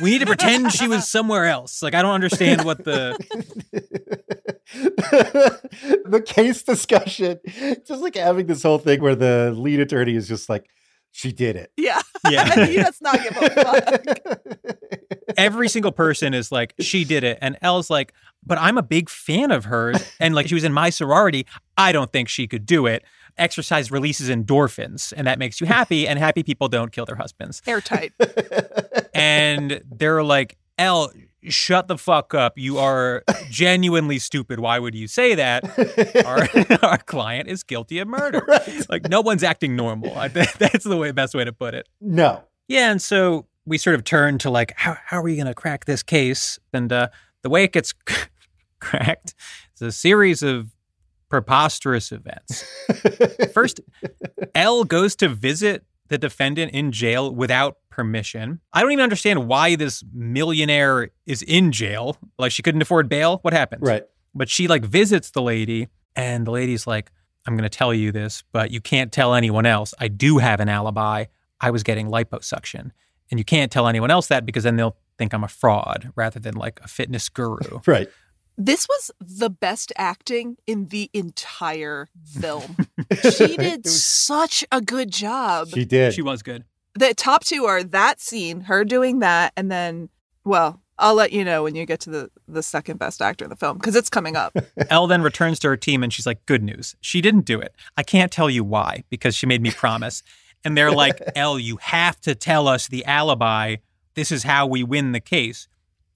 [0.00, 1.82] we need to pretend she was somewhere else.
[1.82, 3.16] Like, I don't understand what the.
[6.06, 7.38] the case discussion,
[7.86, 10.66] just like having this whole thing where the lead attorney is just like,
[11.12, 11.70] she did it.
[11.76, 12.00] Yeah.
[12.28, 12.66] Yeah.
[12.66, 14.28] he does not give a fuck.
[15.36, 17.38] every single person is like, she did it.
[17.40, 20.02] And Elle's like, but I'm a big fan of hers.
[20.18, 21.46] And like, she was in my sorority.
[21.76, 23.04] I don't think she could do it.
[23.38, 26.06] Exercise releases endorphins, and that makes you happy.
[26.06, 27.62] And happy people don't kill their husbands.
[27.66, 28.12] Airtight.
[29.14, 31.12] And they're like, Elle,
[31.48, 32.58] shut the fuck up.
[32.58, 34.60] You are genuinely stupid.
[34.60, 35.64] Why would you say that?
[36.26, 36.48] Our,
[36.82, 38.44] our client is guilty of murder.
[38.46, 38.86] Right.
[38.88, 40.16] Like, no one's acting normal.
[40.16, 41.88] I, that's the way, best way to put it.
[42.00, 42.44] No.
[42.68, 45.54] Yeah, and so we sort of turn to like, how, how are we going to
[45.54, 46.58] crack this case?
[46.72, 47.08] And uh,
[47.42, 47.92] the way it gets
[48.80, 49.34] cracked
[49.76, 50.70] is a series of
[51.28, 52.64] preposterous events.
[53.52, 53.80] First,
[54.54, 58.60] Elle goes to visit the defendant in jail without permission.
[58.72, 62.16] I don't even understand why this millionaire is in jail.
[62.38, 63.38] Like she couldn't afford bail.
[63.42, 63.82] What happened?
[63.82, 64.04] Right.
[64.34, 67.10] But she like visits the lady, and the lady's like,
[67.46, 69.94] I'm going to tell you this, but you can't tell anyone else.
[69.98, 71.24] I do have an alibi.
[71.60, 72.92] I was getting liposuction.
[73.30, 76.38] And you can't tell anyone else that because then they'll think I'm a fraud rather
[76.38, 77.80] than like a fitness guru.
[77.86, 78.08] Right.
[78.64, 82.76] This was the best acting in the entire film.
[83.36, 85.68] She did was- such a good job.
[85.68, 86.14] she did.
[86.14, 86.64] She was good.
[86.94, 90.08] the top two are that scene, her doing that, and then,
[90.44, 93.50] well, I'll let you know when you get to the the second best actor in
[93.50, 94.56] the film because it's coming up.
[94.90, 96.94] Elle then returns to her team and she's like, Good news.
[97.00, 97.74] She didn't do it.
[97.96, 100.22] I can't tell you why because she made me promise.
[100.64, 103.76] And they're like, Elle, you have to tell us the alibi.
[104.14, 105.66] This is how we win the case,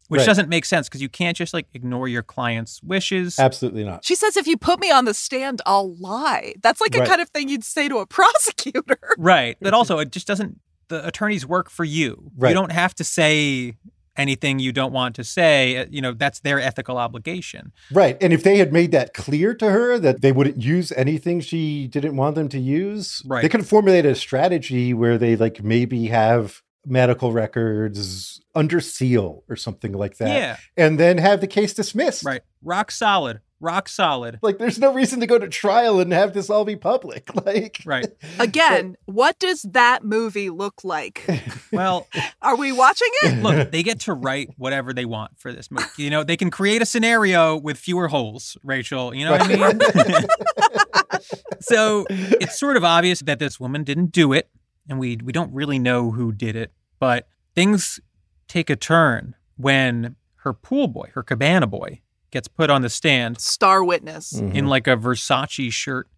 [0.08, 0.26] which Right.
[0.26, 3.38] doesn't make sense because you can't just like ignore your client's wishes.
[3.38, 4.04] Absolutely not.
[4.04, 7.08] She says, "If you put me on the stand, I'll lie." That's like a Right.
[7.08, 8.98] kind of thing you'd say to a prosecutor.
[9.18, 9.56] Right.
[9.60, 12.30] But also, it just doesn't, the attorneys work for you.
[12.36, 12.50] Right.
[12.50, 13.74] You don't have to say
[14.18, 15.76] anything you don't want to say.
[15.76, 17.72] Uh, You know, that's their ethical obligation.
[17.92, 18.16] Right.
[18.22, 21.86] And if they had made that clear to her that they wouldn't use anything she
[21.86, 23.42] didn't want them to use, Right.
[23.42, 29.56] they could formulate a strategy where they like maybe have medical records under seal or
[29.56, 30.28] something like that.
[30.28, 30.56] Yeah.
[30.76, 32.24] And then have the case dismissed.
[32.24, 32.42] Right.
[32.62, 33.40] Rock solid.
[33.60, 34.38] rock solid.
[34.42, 37.28] Like, there's no reason to go to trial and have this all be public.
[37.46, 38.06] Like, Right.
[38.38, 41.24] Again, what does that movie look like?
[41.72, 42.06] Well,
[42.40, 43.42] Are we watching it?
[43.42, 45.86] look, they get to write whatever they want for this movie.
[45.98, 49.14] You know, they can create a scenario with fewer holes, Rachel.
[49.14, 51.20] You know what I mean?
[51.60, 54.48] so it's sort of obvious that this woman didn't do it,
[54.88, 58.00] and we we don't really know who did it, but things
[58.48, 63.40] take a turn when her pool boy, her cabana boy, gets put on the stand
[63.40, 64.32] Star Witness.
[64.34, 64.54] Mhm.
[64.54, 66.08] in like a Versace shirt.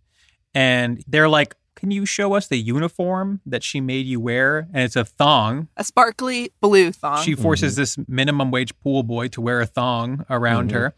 [0.54, 4.66] And they're like, Can you show us the uniform that she made you wear?
[4.74, 5.68] And it's a thong.
[5.76, 7.22] A sparkly blue thong.
[7.22, 10.74] She forces this minimum wage pool boy to wear a thong around Mhm.
[10.74, 10.94] her.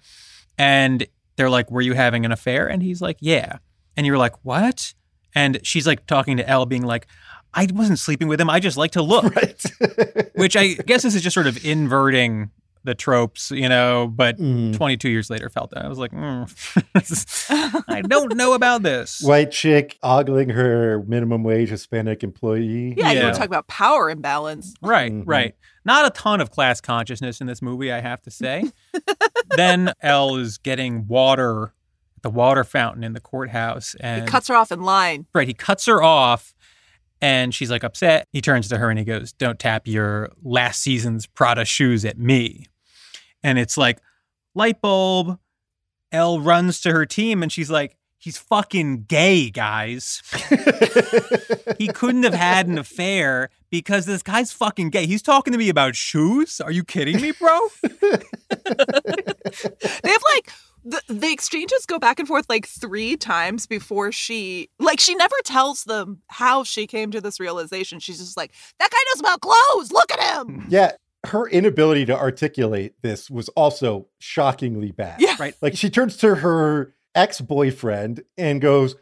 [0.57, 1.07] And
[1.37, 2.67] they're like, Were you having an affair?
[2.67, 3.59] And he's like, Yeah.
[3.97, 4.95] And you're like, What?
[5.35, 7.07] And she's like talking to Elle, being like,
[7.55, 8.49] I wasn't sleeping with him.
[8.51, 9.25] I just like to look.
[9.37, 9.63] right.
[10.37, 12.51] Which I guess this is just sort of inverting
[12.83, 14.75] the tropes, you know, but Mm.
[14.75, 15.85] 22 years later felt that.
[15.85, 16.49] I was like, mm,
[17.89, 19.21] I don't know about this.
[19.21, 22.95] White chick ogling her minimum wage Hispanic employee.
[22.97, 23.25] yeah, you Yeah.
[23.25, 24.75] want to talk about power imbalance.
[24.81, 25.25] Right, Mhm.
[25.27, 25.55] right.
[25.85, 28.65] Not a ton of class consciousness in this movie, I have to say.
[29.57, 31.75] then Elle is getting water
[32.17, 35.27] at the water fountain in the courthouse, and He and cuts her off in line.
[35.35, 36.55] right, he cuts her off,
[37.21, 38.27] and she's like upset.
[38.33, 42.19] He turns to her and he goes, "Don't tap your last season's Prada shoes at
[42.19, 42.67] me."
[43.43, 44.01] And it's like
[44.55, 45.39] light bulb.
[46.13, 50.23] Elle runs to her team, and she's like, "He's fucking gay, guys."
[51.79, 55.07] he couldn't have had an affair because this guy's fucking gay.
[55.07, 56.61] He's talking to me about shoes.
[56.61, 57.59] Are you kidding me, bro?
[60.03, 60.53] They have like
[60.85, 65.37] the the exchanges go back and forth like three times before she like she never
[65.45, 68.01] tells them how she came to this realization.
[68.01, 69.93] She's just like, that guy knows about clothes.
[69.93, 70.67] Look at him.
[70.69, 70.93] yeah.
[71.27, 75.21] Her inability to articulate this was also shockingly bad.
[75.21, 75.37] Yeah.
[75.39, 75.55] Right.
[75.61, 78.97] Like she turns to her ex boyfriend and goes,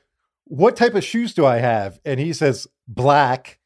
[0.45, 2.01] What type of shoes do I have?
[2.05, 3.59] And he says, Black.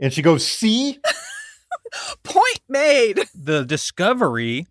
[0.00, 0.98] And she goes, See?
[2.22, 3.24] Point made.
[3.34, 4.66] The discovery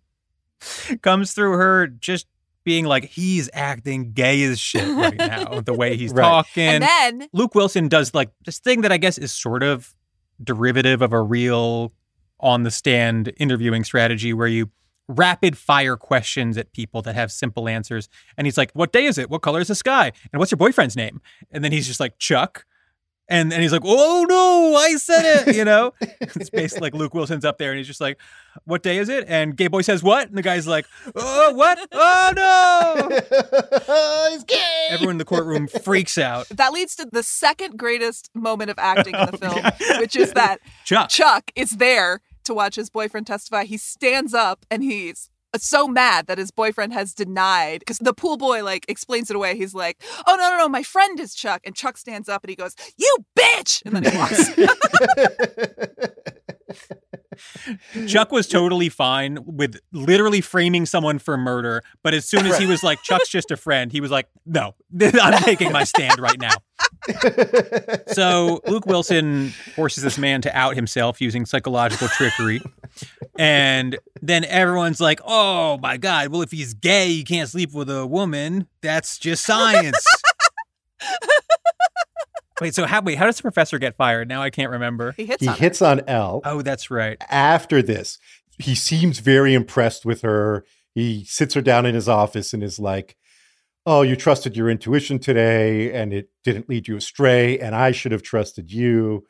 [1.02, 2.26] comes through her just
[2.64, 6.22] being like, he's acting gay as shit right now, the way he's Right.
[6.22, 6.62] talking.
[6.64, 9.94] And then Luke Wilson does like this thing that I guess is sort of
[10.42, 11.92] derivative of a real
[12.40, 14.70] on the stand interviewing strategy where you
[15.08, 18.08] rapid fire questions at people that have simple answers.
[18.36, 19.30] And he's like, What day is it?
[19.30, 20.12] What color is the sky?
[20.32, 21.20] And what's your boyfriend's name?
[21.50, 22.64] And then he's just like, Chuck.
[23.30, 25.92] And and he's like, Oh no, I said it, you know?
[26.00, 28.18] it's basically like Luke Wilson's up there and he's just like,
[28.64, 29.24] What day is it?
[29.28, 30.28] And Gay Boy says what?
[30.28, 31.78] And the guy's like, Oh, what?
[31.92, 34.28] Oh no.
[34.30, 34.86] He's gay.
[34.90, 36.48] Everyone in the courtroom freaks out.
[36.50, 40.00] that leads to the second greatest moment of acting in the Oh, film, God.
[40.00, 41.08] which is that Chuck.
[41.10, 43.64] Chuck is there to watch his boyfriend testify.
[43.64, 48.36] He stands up and he's so mad that his boyfriend has denied because the pool
[48.36, 49.56] boy like explains it away.
[49.56, 52.50] He's like, "Oh no, no, no, my friend is Chuck." And Chuck stands up and
[52.50, 54.50] he goes, "You bitch!" And then he walks.
[58.06, 62.66] Chuck was totally fine with literally framing someone for murder, but as soon as he
[62.66, 66.38] was like, Chuck's just a friend, he was like, no, I'm taking my stand right
[66.40, 66.54] now.
[68.08, 72.60] So Luke Wilson forces this man to out himself using psychological trickery.
[73.38, 77.88] And then everyone's like, oh my God, well, if he's gay, he can't sleep with
[77.88, 78.66] a woman.
[78.82, 80.04] That's just science.
[82.60, 84.28] wait, so how, wait, how does the professor get fired?
[84.28, 85.12] Now I can't remember.
[85.12, 85.60] he hits he on her.
[85.60, 86.40] hits on Elle.
[86.44, 87.16] Oh, that's right.
[87.30, 88.18] after this,
[88.58, 90.64] he seems very impressed with her.
[90.94, 93.16] He sits her down in his office and is like,
[93.86, 98.12] Oh, you trusted your intuition today and it didn't lead you astray, and I should
[98.12, 99.26] have trusted you.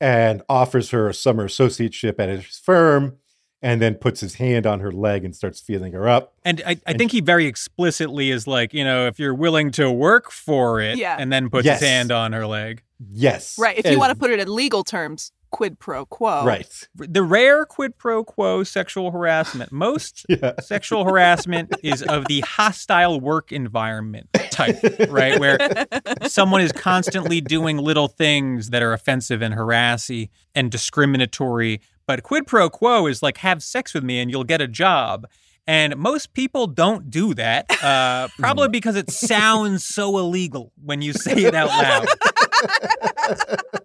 [0.00, 3.16] And offers her a summer associateship at his firm
[3.62, 6.34] and then puts his hand on her leg and starts feeling her up.
[6.44, 9.90] And I, I think he very explicitly is like, you know, if you're willing to
[9.90, 11.16] work for it, Yeah.
[11.18, 11.80] and then puts Yes.
[11.80, 12.82] his hand on her leg.
[13.10, 13.56] Yes.
[13.58, 13.78] Right.
[13.78, 16.44] If you And- want to put it in legal terms, quid pro quo.
[16.44, 16.66] Right.
[16.96, 19.70] The rare quid pro quo sexual harassment.
[19.86, 20.52] Most Yeah.
[20.60, 24.76] sexual harassment is of the hostile work environment type,
[25.08, 25.38] right?
[25.38, 25.56] Where
[26.26, 31.80] someone is constantly doing little things that are offensive and harassy and discriminatory.
[32.06, 35.26] But quid pro quo is like, have sex with me and you'll get a job.
[35.66, 41.12] And most people don't do that, uh, probably because it sounds so illegal when you
[41.14, 42.06] say it out loud.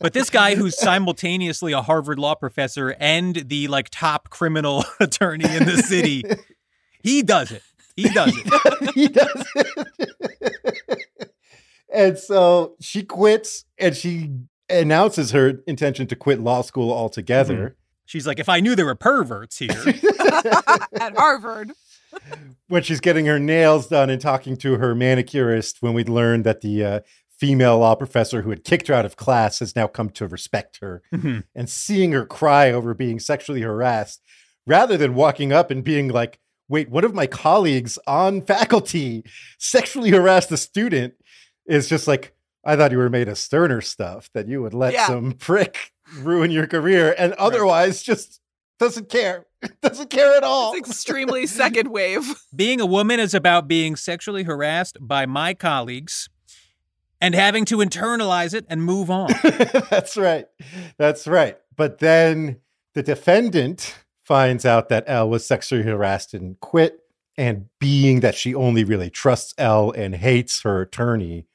[0.00, 5.44] But this guy who's simultaneously a Harvard law professor and the like top criminal attorney
[5.44, 6.22] in the city,
[7.02, 7.62] he does it.
[7.96, 8.90] He does it.
[8.94, 11.32] he does it.
[11.92, 14.30] and so she quits and she
[14.70, 17.76] announces her intention to quit law school altogether.
[18.06, 19.70] She's like, if I knew there were perverts here.
[21.00, 21.72] At Harvard.
[22.68, 26.60] when she's getting her nails done and talking to her manicurist when we'd learned that
[26.60, 27.00] the uh,
[27.38, 30.78] female law professor who had kicked her out of class has now come to respect
[30.80, 31.44] her Mhm.
[31.54, 34.20] and seeing her cry over being sexually harassed
[34.66, 39.24] rather than walking up and being like wait one of my colleagues on faculty
[39.58, 41.14] sexually harassed a student
[41.66, 42.34] is just like
[42.64, 45.06] i thought you were made of sterner stuff that you would let Yeah.
[45.06, 48.40] some prick ruin your career and otherwise just
[48.78, 49.46] doesn't care
[49.82, 52.24] doesn't care at all It's extremely second wave.
[52.54, 56.28] Being a woman is about being sexually harassed by my colleagues
[57.20, 59.30] and having to internalize it and move on.
[59.90, 60.46] That's right.
[60.98, 61.58] That's right.
[61.76, 62.60] But then
[62.94, 67.00] the defendant finds out that Elle was sexually harassed and quit.
[67.36, 71.46] And being that she only really trusts Elle and hates her attorney,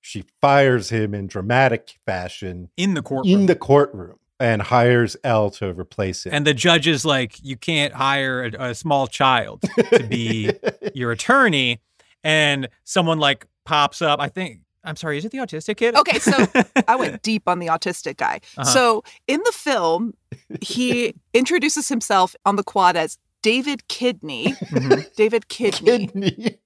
[0.00, 3.40] she fires him in dramatic fashion in the courtroom.
[3.40, 6.32] in the courtroom and hires Elle to replace it.
[6.32, 9.62] and the judge is like, you can't hire a, a small child
[9.92, 10.50] to be
[10.94, 11.80] your attorney.
[12.24, 14.20] And someone like pops up.
[14.20, 15.94] I think, I'm sorry, is it the autistic kid?
[15.96, 16.32] Okay, so
[16.88, 18.40] I went deep on the autistic guy.
[18.56, 18.64] Uh-huh.
[18.64, 20.14] So in the film,
[20.62, 24.54] he introduces himself on the quad as David Kidney.
[24.70, 25.14] Mhm.
[25.16, 26.06] David Kidney.
[26.06, 26.58] Kidney.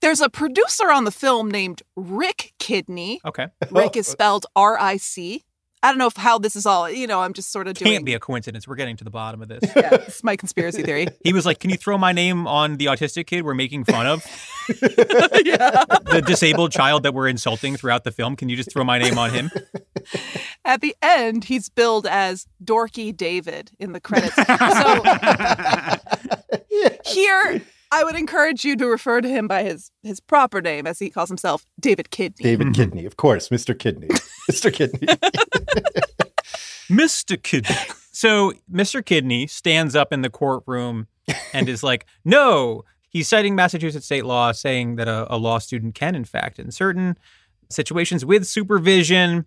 [0.00, 3.20] There's a producer on the film named Ric Kidney.
[3.24, 3.48] Okay.
[3.70, 5.44] Ric is spelled R I C.
[5.84, 7.90] I don't know if how this is all, you know, I'm just sort of doing
[7.90, 8.68] It Can't be a coincidence.
[8.68, 9.64] We're getting to the bottom of this.
[9.74, 11.08] yeah, it's my conspiracy theory.
[11.24, 14.06] He was like, Can you throw my name on the autistic kid we're making fun
[14.06, 14.24] of?
[14.68, 15.84] yeah.
[16.10, 18.36] The disabled child that we're insulting throughout the film.
[18.36, 19.50] Can you just throw my name on him?
[20.64, 24.36] At the end, he's billed as Dorky David in the credits.
[24.36, 25.02] So
[27.04, 27.62] here,
[27.92, 31.10] I would encourage you to refer to him by his his proper name, as he
[31.10, 32.42] calls himself, David Kidney.
[32.42, 32.74] David Mhm.
[32.74, 33.78] Kidney, of course, Mr.
[33.78, 34.08] Kidney.
[34.50, 34.72] Mr.
[34.72, 35.06] Kidney.
[36.90, 37.40] Mr.
[37.42, 37.76] Kidney.
[38.12, 39.04] So Mr.
[39.04, 41.06] Kidney stands up in the courtroom
[41.52, 42.84] and is like, no.
[43.10, 46.70] He's citing Massachusetts state law saying that a, a law student can, in fact, in
[46.70, 47.18] certain
[47.68, 49.44] situations with supervision,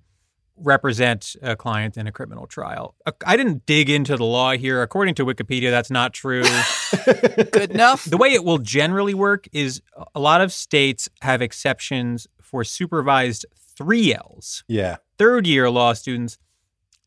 [0.58, 2.96] represent a client in a criminal trial.
[3.06, 4.82] Uh, I didn't dig into the law here.
[4.82, 6.44] According to Wikipedia, that's not true.
[7.52, 8.06] Good enough.
[8.06, 9.82] the way it will generally work is
[10.14, 13.46] a lot of states have exceptions for supervised
[13.80, 14.98] 3Ls yeah.
[15.18, 16.38] third year law students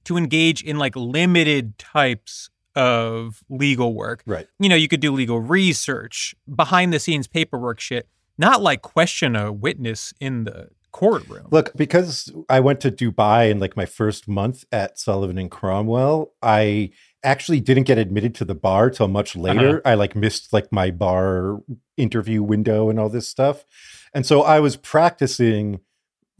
[0.04, 4.22] to engage in like limited types of legal work.
[4.26, 4.46] Right.
[4.58, 9.34] You know, you could do legal research, behind the scenes paperwork shit, not like question
[9.34, 11.48] a witness in the courtroom.
[11.50, 16.32] Look, because I went to Dubai in like my first month at Sullivan and Cromwell,
[16.42, 16.90] I
[17.22, 19.42] actually didn't get admitted to the bar till much uh-huh.
[19.42, 19.82] later.
[19.84, 21.58] I like missed like my bar
[21.96, 23.64] interview window and all this stuff.
[24.14, 25.80] And so I was practicing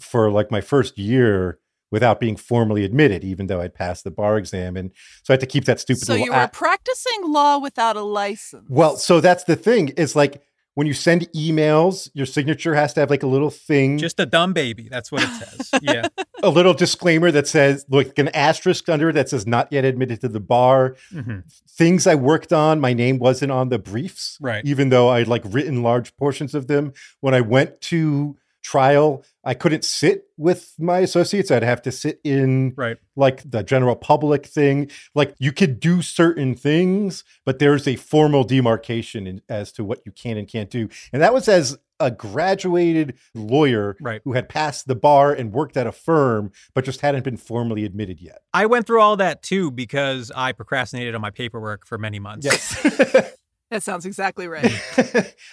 [0.01, 1.59] for like my first year
[1.91, 4.77] without being formally admitted, even though I'd passed the bar exam.
[4.77, 4.91] And
[5.23, 8.03] so I had to keep that stupid So you were app- practicing law without a
[8.03, 8.67] license.
[8.69, 9.93] Well, so that's the thing.
[9.97, 10.43] It's like
[10.79, 14.27] when you send emails, your signature has to have like a little thing Just a
[14.27, 14.89] dumb baby.
[14.89, 15.71] That's what it says.
[15.83, 16.07] Yeah.
[16.41, 20.21] a little disclaimer that says like an asterisk under it that says not yet admitted
[20.21, 21.43] to the bar Mhm.
[21.69, 24.65] things i worked on my name wasn't on the briefs Right.
[24.65, 29.55] even though i'd like written large portions of them when i went to trial i
[29.55, 32.97] couldn't sit with my associates i'd have to sit in Right.
[33.17, 38.45] like the general public thing like you could do certain things but there's a formal
[38.45, 42.11] demarcation in, as to what you can and can't do and that was as a
[42.13, 44.21] graduated lawyer Right.
[44.25, 47.85] who had passed the bar and worked at a firm but just hadn't been formally
[47.85, 51.97] admitted yet I went through all that too because I procrastinated on my paperwork for
[51.99, 52.45] many months.
[52.45, 53.35] yes
[53.71, 54.73] that sounds exactly right.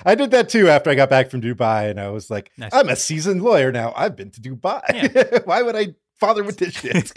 [0.06, 2.72] I did that too after I got back from Dubai, and I was like, Nice.
[2.74, 3.94] I'm a seasoned lawyer now.
[3.96, 5.46] I've been to Dubai.
[5.46, 7.12] Why would I bother with this shit?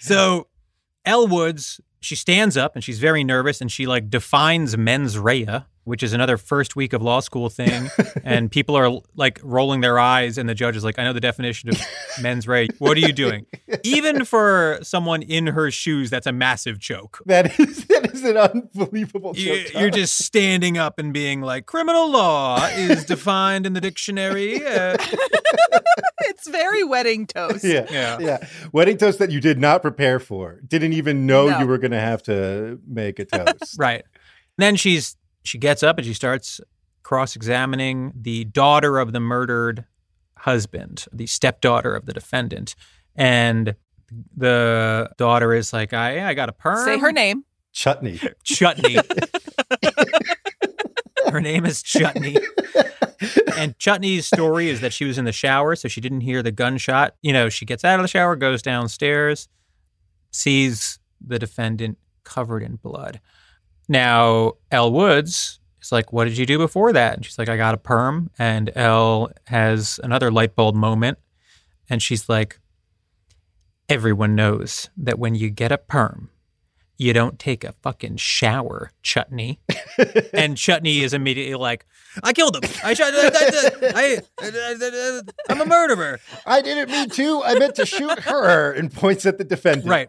[0.00, 0.46] So
[1.04, 5.62] Elle Woods, she stands up and she's very nervous and she like defines mens rea,
[5.84, 7.90] which is another first week of law school thing.
[8.24, 11.20] and people are like rolling their eyes and the judge is like, I know the
[11.20, 11.80] definition of
[12.22, 12.68] mens rea.
[12.78, 13.46] What are you doing?
[13.84, 17.20] Even for someone in her shoes, that's a massive choke.
[17.26, 19.32] that is that is an unbelievable.
[19.36, 19.74] You, joke.
[19.80, 24.60] you're just standing up and being like, criminal law is defined in the dictionary.
[24.74, 24.96] Uh,
[26.20, 27.64] it's very wedding toast.
[27.64, 27.86] yeah.
[27.90, 28.18] yeah.
[28.18, 30.60] Yeah, wedding toast that you did not prepare for.
[30.66, 31.58] Didn't even know No.
[31.60, 33.76] you were going to have to make a toast.
[33.78, 34.04] Right.
[34.56, 36.60] Then she's she gets up and she starts
[37.02, 39.84] cross-examining the daughter of the murdered
[40.38, 42.74] husband, the stepdaughter of the defendant.
[43.14, 43.74] And
[44.36, 46.84] the daughter is like, I I got a perm.
[46.84, 47.44] Say her name.
[47.72, 48.20] Chutney.
[48.44, 48.96] Chutney.
[51.30, 52.36] her name is Chutney.
[53.56, 56.52] And Chutney's story is that she was in the shower, so she didn't hear the
[56.52, 57.16] gunshot.
[57.22, 59.48] You know, she gets out of the shower, goes downstairs,
[60.30, 63.20] sees the defendant covered in blood.
[63.88, 67.14] Now, Elle Woods is like, What did you do before that?
[67.14, 68.30] And she's like, I got a perm.
[68.38, 71.18] And Elle has another light bulb moment.
[71.88, 72.58] And she's like,
[73.88, 76.30] Everyone knows that when you get a perm,
[76.96, 79.60] you don't take a fucking shower, Chutney.
[80.32, 81.86] and Chutney is immediately like,
[82.22, 82.70] I killed him.
[82.84, 83.12] I shot.
[83.12, 86.20] I, I, am a murderer.
[86.46, 87.42] I didn't mean to.
[87.42, 89.90] I meant to shoot her and points at the defendant.
[89.90, 90.08] Right.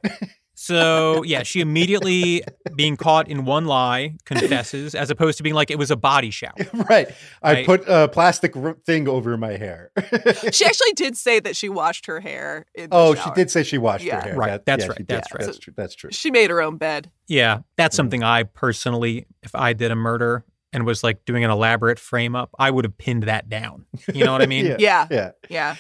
[0.65, 2.43] So yeah, she immediately
[2.75, 6.31] being caught in one lie confesses, as opposed to being like it was a body
[6.31, 6.53] shower.
[6.89, 7.07] right.
[7.43, 7.65] I Right.
[7.65, 9.91] put a plastic r- thing over my hair.
[10.51, 12.65] She actually did say that she washed her hair.
[12.73, 14.15] In the oh, she did say she washed Yeah.
[14.15, 14.35] her hair.
[14.35, 15.07] Right, that's yeah, right, she did.
[15.17, 15.45] that's right.
[15.45, 15.73] That's true.
[15.77, 16.09] That's true.
[16.11, 17.11] She made her own bed.
[17.27, 17.97] Yeah, that's Mm.
[17.97, 22.35] something I personally, if I did a murder and was like doing an elaborate frame
[22.35, 23.85] up, I would have pinned that down.
[24.13, 24.75] You know what I mean?
[24.79, 25.07] Yeah.
[25.11, 25.75] Yeah, Yeah.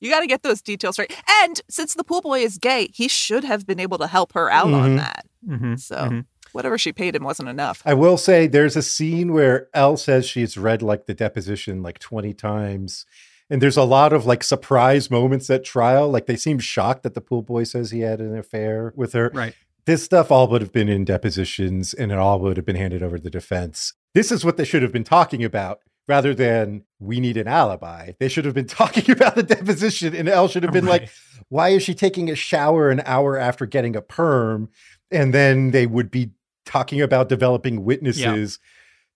[0.00, 0.06] Yeah.
[0.08, 1.12] You got to get those details right.
[1.42, 4.50] And since the pool boy is gay, he should have been able to help her
[4.50, 4.96] out on Mhm.
[4.98, 5.26] that.
[5.46, 6.22] hmm So
[6.52, 7.82] whatever she paid him wasn't enough.
[7.84, 11.98] I will say there's a scene where Elle says she's read like the deposition like
[11.98, 13.04] 20 times.
[13.50, 16.10] And there's a lot of like surprise moments at trial.
[16.10, 19.30] Like they seem shocked that the pool boy says he had an affair with her.
[19.34, 19.54] Right.
[19.86, 23.02] This stuff all would have been in depositions and it all would have been handed
[23.02, 23.94] over to the defense.
[24.14, 28.12] This is what they should have been talking about rather than we need an alibi.
[28.18, 31.10] They should have been talking about the deposition and Elle should have been like,
[31.48, 34.70] why is she taking a shower an hour after getting a perm?
[35.10, 36.32] And then they would be
[36.64, 38.58] talking about developing witnesses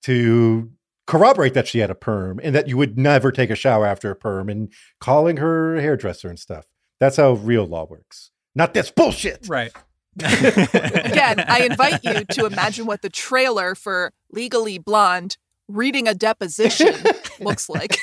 [0.04, 0.70] to
[1.06, 4.10] corroborate that she had a perm and that you would never take a shower after
[4.10, 6.66] a perm and calling her hairdresser and stuff.
[7.00, 8.30] That's how real law works.
[8.54, 9.48] Not this bullshit.
[9.48, 9.72] Right.
[10.18, 15.36] Again, I invite you to imagine what the trailer for Legally Blonde
[15.72, 16.94] reading a deposition
[17.40, 17.96] looks like.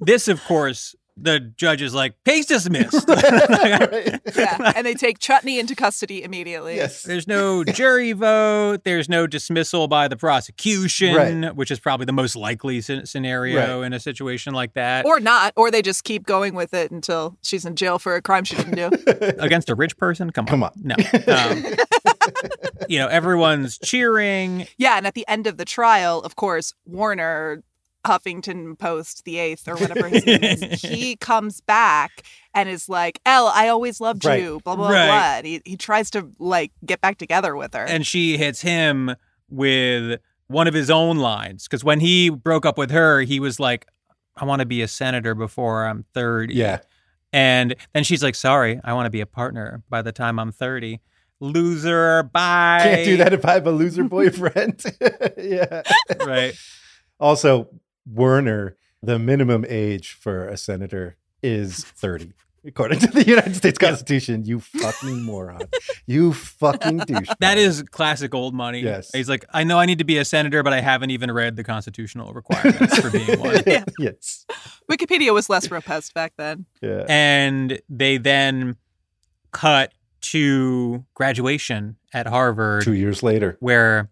[0.00, 3.08] this, of course, the judge is like, case dismissed.
[4.36, 4.72] Yeah.
[4.76, 6.76] And they take Chutney into custody immediately.
[6.76, 7.02] yes.
[7.04, 8.84] There's no jury vote.
[8.84, 11.56] There's no dismissal by the prosecution, Right.
[11.56, 13.86] which is probably the most likely scenario Right.
[13.86, 15.06] in a situation like that.
[15.06, 18.20] Or not, or they just keep going with it until she's in jail for a
[18.20, 18.90] crime she didn't do.
[19.38, 20.30] Against a rich person?
[20.32, 20.50] Come on.
[20.50, 20.72] Come on.
[20.82, 20.96] No.
[21.34, 21.64] Um,
[22.88, 24.66] you know, everyone's cheering.
[24.78, 27.62] Yeah, and at the end of the trial, of course, Warner
[28.06, 32.22] Huffington Post, the eighth, or whatever his name is, he comes back
[32.54, 34.40] and is like, Elle, I always loved Right.
[34.42, 35.06] you, blah, blah, Right.
[35.06, 35.36] blah.
[35.38, 37.84] And he, he tries to like get back together with her.
[37.84, 39.14] And she hits him
[39.50, 41.64] with one of his own lines.
[41.64, 43.86] Because when he broke up with her, he was like,
[44.36, 46.54] I want to be a senator before I'm 30.
[46.54, 46.78] Yeah.
[47.32, 50.52] And then she's like, sorry, I want to be a partner by the time I'm
[50.52, 51.00] 30.
[51.40, 52.80] Loser, bye.
[52.82, 54.82] Can't do that if I have a loser boyfriend.
[55.36, 55.82] yeah.
[56.24, 56.54] Right.
[57.20, 57.68] Also,
[58.10, 62.32] Werner, the minimum age for a senator is 30.
[62.66, 65.60] According to the United States Constitution, you fucking moron.
[66.06, 67.28] You fucking douche.
[67.38, 68.80] That is classic old money.
[68.80, 69.10] Yes.
[69.12, 71.54] He's like, I know I need to be a senator, but I haven't even read
[71.54, 73.62] the constitutional requirements for being one.
[73.66, 73.84] Yeah.
[74.00, 74.46] Yes.
[74.90, 76.66] Wikipedia was less robust back then.
[76.82, 77.04] Yeah.
[77.08, 78.76] And they then
[79.52, 79.92] cut
[80.30, 82.82] to graduation at Harvard.
[82.84, 83.56] Two years later.
[83.60, 84.10] where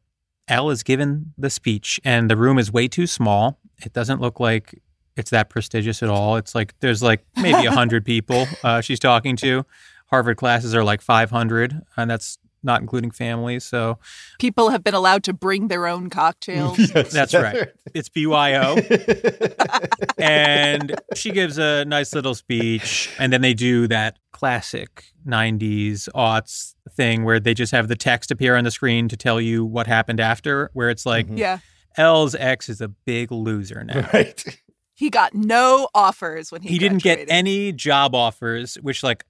[0.48, 3.58] Elle is given the speech and the room is way too small.
[3.84, 4.80] It doesn't look like
[5.16, 6.36] it's that prestigious at all.
[6.36, 9.64] It's like there's like maybe a hundred people uh, she's talking to.
[10.08, 13.64] Harvard classes are like 500, and that's not including families.
[13.64, 13.98] So
[14.38, 16.78] People have been allowed to bring their own cocktails.
[16.94, 17.68] Yes, That's right.
[17.94, 18.76] it's BYO.
[20.18, 26.74] and she gives a nice little speech and then they do that classic 90s aughts
[26.90, 29.86] thing where they just have the text appear on the screen to tell you what
[29.86, 31.38] happened after where it's like Mhm.
[31.38, 31.58] yeah.
[31.96, 34.06] Elle's ex is a big loser now.
[34.12, 34.44] right.
[34.92, 39.24] He got no offers when he He didn't get any job offers, which like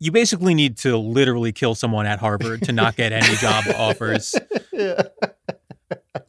[0.00, 4.34] you basically need to literally kill someone at Harvard to not get any job offers.
[4.72, 5.02] Yeah.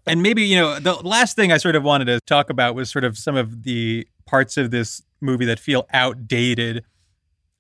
[0.06, 2.90] And maybe, you know, the last thing I sort of wanted to talk about was
[2.92, 6.84] sort of some of the parts of this movie that feel outdated.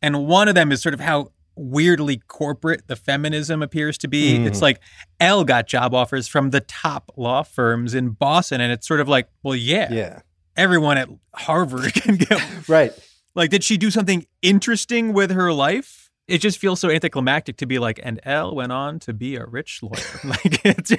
[0.02, 4.38] And one of them is sort of how weirdly corporate the feminism appears to be.
[4.38, 4.45] Mhm.
[4.47, 4.80] It's like
[5.20, 8.62] Elle got job offers from the top law firms in Boston.
[8.62, 10.20] And it's sort of like, well, yeah, Yeah.
[10.56, 12.41] everyone at Harvard can get.
[12.70, 12.93] Right.
[13.36, 16.09] Like, did she do something interesting with her life?
[16.30, 19.46] It just feels so anticlimactic to be like, and Elle went on to be a
[19.46, 20.04] rich lawyer.
[20.24, 20.94] like, it's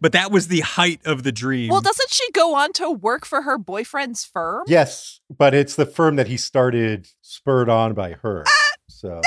[0.00, 1.70] but that was the height of the dream.
[1.70, 4.64] Well, doesn't she go on to work for her boyfriend's firm?
[4.66, 8.44] Yes, but it's the firm that he started spurred on by her.
[8.46, 8.72] Ah!
[8.88, 9.20] So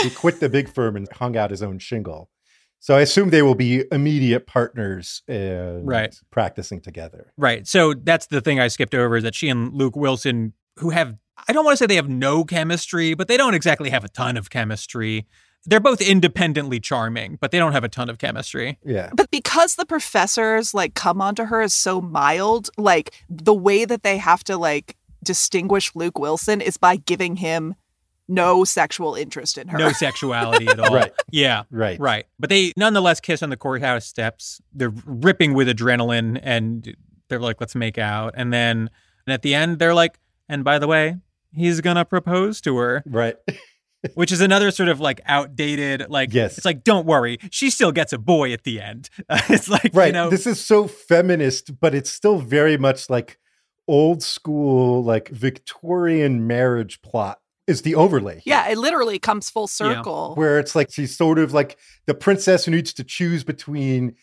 [0.00, 2.30] he quit the big firm and hung out his own shingle.
[2.80, 6.14] So I assume they will be immediate partners and Right.
[6.30, 7.32] practicing together.
[7.36, 7.64] Right.
[7.68, 11.16] So that's the thing I skipped over is that she and Luke Wilson, who have
[11.48, 14.08] I don't want to say they have no chemistry, but they don't exactly have a
[14.08, 15.26] ton of chemistry.
[15.64, 18.78] They're both independently charming, but they don't have a ton of chemistry.
[18.84, 19.10] Yeah.
[19.14, 24.02] But because the professors like come onto her is so mild, like the way that
[24.02, 27.76] they have to like distinguish Luke Wilson is by giving him
[28.28, 29.78] no sexual interest in her.
[29.78, 30.92] No sexuality at all.
[30.94, 31.12] Right.
[31.30, 31.62] Yeah.
[31.70, 31.98] Right.
[32.00, 32.26] Right.
[32.38, 34.60] But they nonetheless kiss on the courthouse steps.
[34.72, 36.94] They're ripping with adrenaline and
[37.28, 38.34] they're like, let's make out.
[38.36, 38.90] And then
[39.26, 40.18] and at the end, they're like,
[40.48, 41.16] and by the way,
[41.54, 43.36] he's going to propose to her, Right.
[44.14, 46.56] which is another sort of like outdated, like, Yes.
[46.58, 49.08] it's like, don't worry, she still gets a boy at the end.
[49.28, 50.06] it's like, right.
[50.08, 53.38] you know, this is so feminist, but it's still very much like
[53.88, 58.34] old school, like Victorian marriage plot is the overlay.
[58.34, 58.42] here.
[58.46, 60.34] Yeah, it literally comes full circle.
[60.34, 64.14] where it's like she's sort of like the princess who needs to choose between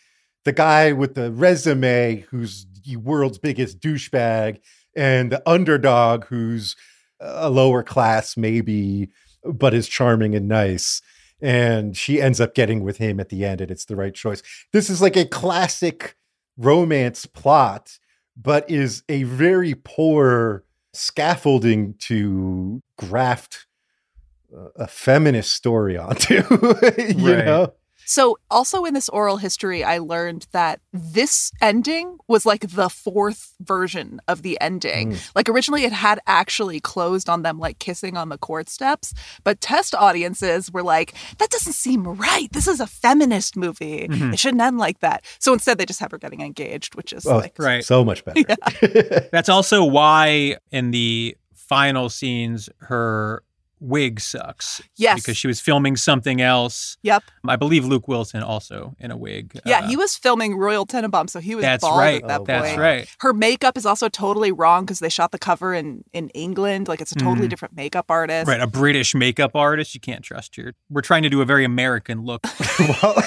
[0.45, 4.59] the guy with the resume who's the world's biggest douchebag
[4.95, 6.75] and the underdog who's
[7.19, 9.09] a lower class maybe
[9.43, 11.01] but is charming and nice
[11.41, 14.41] and she ends up getting with him at the end and it's the right choice
[14.73, 16.15] this is like a classic
[16.57, 17.97] romance plot
[18.35, 20.63] but is a very poor
[20.93, 23.65] scaffolding to graft
[24.77, 26.41] a feminist story onto you
[27.35, 27.45] Right.
[27.45, 27.73] know
[28.09, 33.53] So, also in this oral history, I learned that this ending was like the fourth
[33.59, 35.11] version of the ending.
[35.11, 35.31] Mm.
[35.35, 39.13] Like, originally, it had actually closed on them, like kissing on the court steps.
[39.43, 42.51] But test audiences were like, that doesn't seem right.
[42.51, 44.07] This is a feminist movie.
[44.07, 44.33] Mhm.
[44.33, 45.23] It shouldn't end like that.
[45.37, 47.85] So, instead, they just have her getting engaged, which is Oh, like, right.
[47.85, 48.41] so much better
[49.31, 53.43] That's also why in the final scenes, her
[53.79, 54.81] wig sucks.
[54.97, 55.15] Yes.
[55.21, 56.97] Because she was filming something else.
[57.03, 57.23] Yep.
[57.47, 59.59] I believe Luke Wilson also in a wig.
[59.65, 62.21] Yeah, Uh, he was filming Royal Tenenbaum, so he was That's bald right.
[62.21, 62.47] at that Oh, point.
[62.47, 63.07] That's right.
[63.19, 66.87] Her makeup is also totally wrong because they shot the cover in in England.
[66.87, 67.49] Like it's a totally Mhm.
[67.51, 68.47] different makeup artist.
[68.47, 68.59] Right.
[68.61, 69.93] A British makeup artist.
[69.95, 70.73] You can't trust your.
[70.89, 72.45] We're trying to do a very American look.
[73.01, 73.23] while,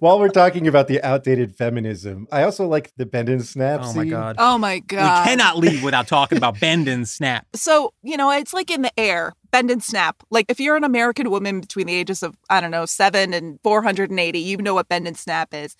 [0.00, 3.86] while we're talking about the outdated feminism i also like the bend and snap oh
[3.94, 4.10] my scene.
[4.10, 4.36] God.
[4.38, 5.24] Oh my God.
[5.24, 7.46] we cannot leave without talking about bend and snap.
[7.54, 10.24] So you know, it's like in the air, bend and snap.
[10.30, 13.60] Like if you're an American woman between the ages of I don't know seven and
[13.62, 15.76] four hundred and eighty, you know what bend and snap is.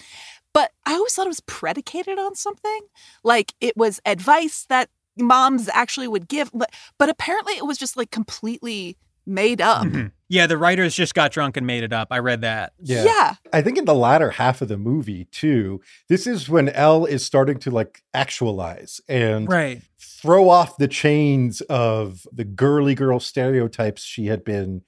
[0.53, 2.81] But I always thought it was predicated on something.
[3.25, 7.97] Like it was advice that moms actually would give, but but apparently it was just
[7.97, 8.97] like completely
[9.27, 9.85] made up.
[9.87, 10.13] Mhm.
[10.29, 12.09] Yeah, the writers just got drunk and made it up.
[12.11, 12.75] I read that.
[12.81, 13.05] yeah.
[13.05, 13.35] yeah.
[13.53, 17.25] I think in the latter half of the movie too, this is when Elle is
[17.25, 19.83] starting to like actualize and Right.
[20.25, 24.81] Throw off the chains of the girly girl stereotypes she had been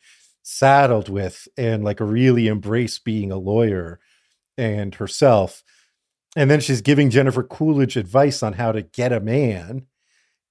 [0.43, 4.01] saddled with and like really embrace being a lawyer
[4.57, 5.63] and herself.
[6.37, 9.87] And then she's giving Jennifer Coolidge advice on how to get a man.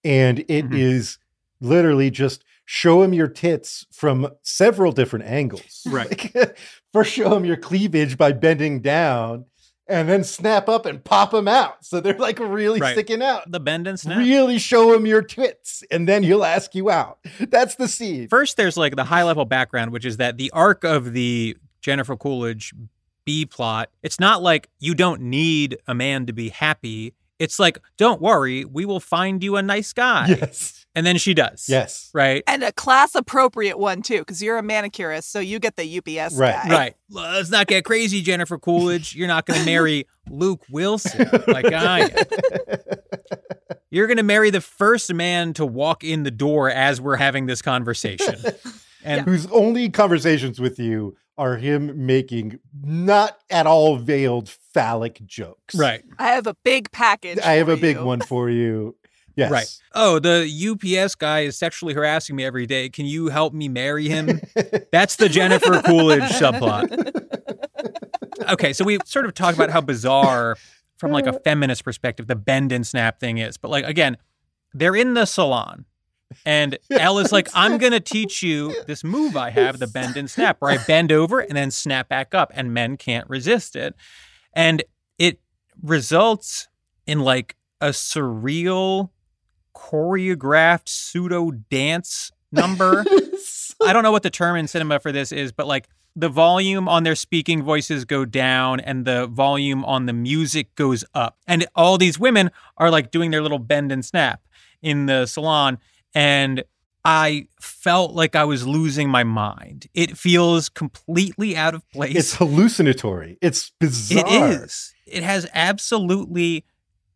[0.04, 1.18] And it is
[1.64, 1.68] Mhm.
[1.68, 5.82] literally just show him your tits from several different angles.
[5.88, 6.10] Right.
[6.36, 6.58] Like,
[6.94, 9.46] First, show him your cleavage by bending down
[9.88, 11.84] and then snap up and pop them out.
[11.86, 12.94] So they're like really Right.
[12.94, 13.50] sticking out.
[13.52, 14.18] The bend and snap.
[14.18, 17.20] Really show him your tits, and then he'll ask you out.
[17.40, 18.28] That's the scene.
[18.28, 22.16] First, there's like the high level background, which is that the arc of the Jennifer
[22.16, 22.74] Coolidge
[23.26, 27.14] B plot, it's not like you don't need a man to be happy.
[27.38, 30.28] It's like, don't worry, we will find you a nice guy.
[30.30, 30.85] Yes.
[30.96, 31.66] And then she does.
[31.68, 32.10] Yes.
[32.14, 32.42] Right.
[32.48, 36.36] And a class appropriate one too, because you're a manicurist, so you get the UPS
[36.36, 36.70] Right, guy.
[36.70, 36.96] Right.
[37.10, 39.14] Let's not get crazy, Jennifer Coolidge.
[39.16, 42.26] You're not going to marry Luke Wilson like I am.
[43.90, 47.46] You're going to marry the first man to walk in the door as we're having
[47.46, 48.36] this conversation.
[49.08, 55.76] And Whose only conversations with you are him making not at all veiled phallic jokes.
[55.76, 56.02] right.
[56.18, 57.38] I have a big package.
[57.38, 58.96] I have for a big one for you.
[59.36, 59.52] Yes.
[59.52, 59.68] Right.
[59.94, 62.90] Oh, the UPS guy is sexually harassing me every day.
[62.90, 64.40] Can you help me marry him?
[64.92, 67.24] That's the Jennifer Coolidge subplot.
[68.50, 70.56] Okay, so we sort of talked about how bizarre,
[70.98, 71.40] from like a uh-huh.
[71.44, 73.58] feminist perspective, the bend and snap thing is.
[73.58, 74.18] But like again,
[74.74, 75.86] they're in the salon.
[76.46, 80.30] And Elle is like, I'm gonna teach you this move I have, the bend and
[80.30, 83.96] snap, where I bend over and then snap back up, and men can't resist it.
[84.54, 84.84] And
[85.18, 85.40] it
[85.82, 86.68] results
[87.06, 89.10] in like a surreal,
[89.76, 93.06] choreographed pseudo dance number.
[93.84, 96.88] I don't know what the term in cinema for this is, but like the volume
[96.88, 101.38] on their speaking voices go down and the volume on the music goes up.
[101.46, 104.42] And all these women are like doing their little bend and snap
[104.82, 105.78] in the salon.
[106.14, 106.64] And
[107.04, 109.88] I felt like I was losing my mind.
[109.94, 112.16] It feels completely out of place.
[112.16, 113.38] It's hallucinatory.
[113.42, 114.26] It's bizarre.
[114.26, 114.94] It is.
[115.06, 116.66] It has absolutely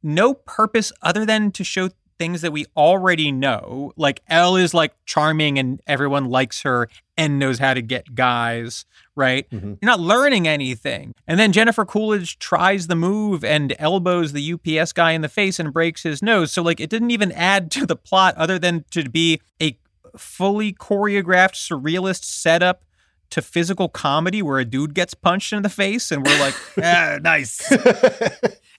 [0.04, 1.90] no purpose other than to show
[2.20, 3.94] things that we already know.
[3.96, 8.86] Like Elle is like charming and everyone likes her and knows how to get guys,
[9.16, 9.50] right?
[9.50, 9.78] Mhm.
[9.82, 11.16] You're not learning anything.
[11.28, 15.60] And then Jennifer Coolidge tries the move and elbows the UPS guy in the face
[15.60, 16.52] and breaks his nose.
[16.52, 19.78] So like it didn't even add to the plot other than to be a
[20.18, 22.84] fully choreographed surrealist setup
[23.32, 27.18] to physical comedy where a dude gets punched in the face and we're like, ah,
[27.22, 27.62] nice.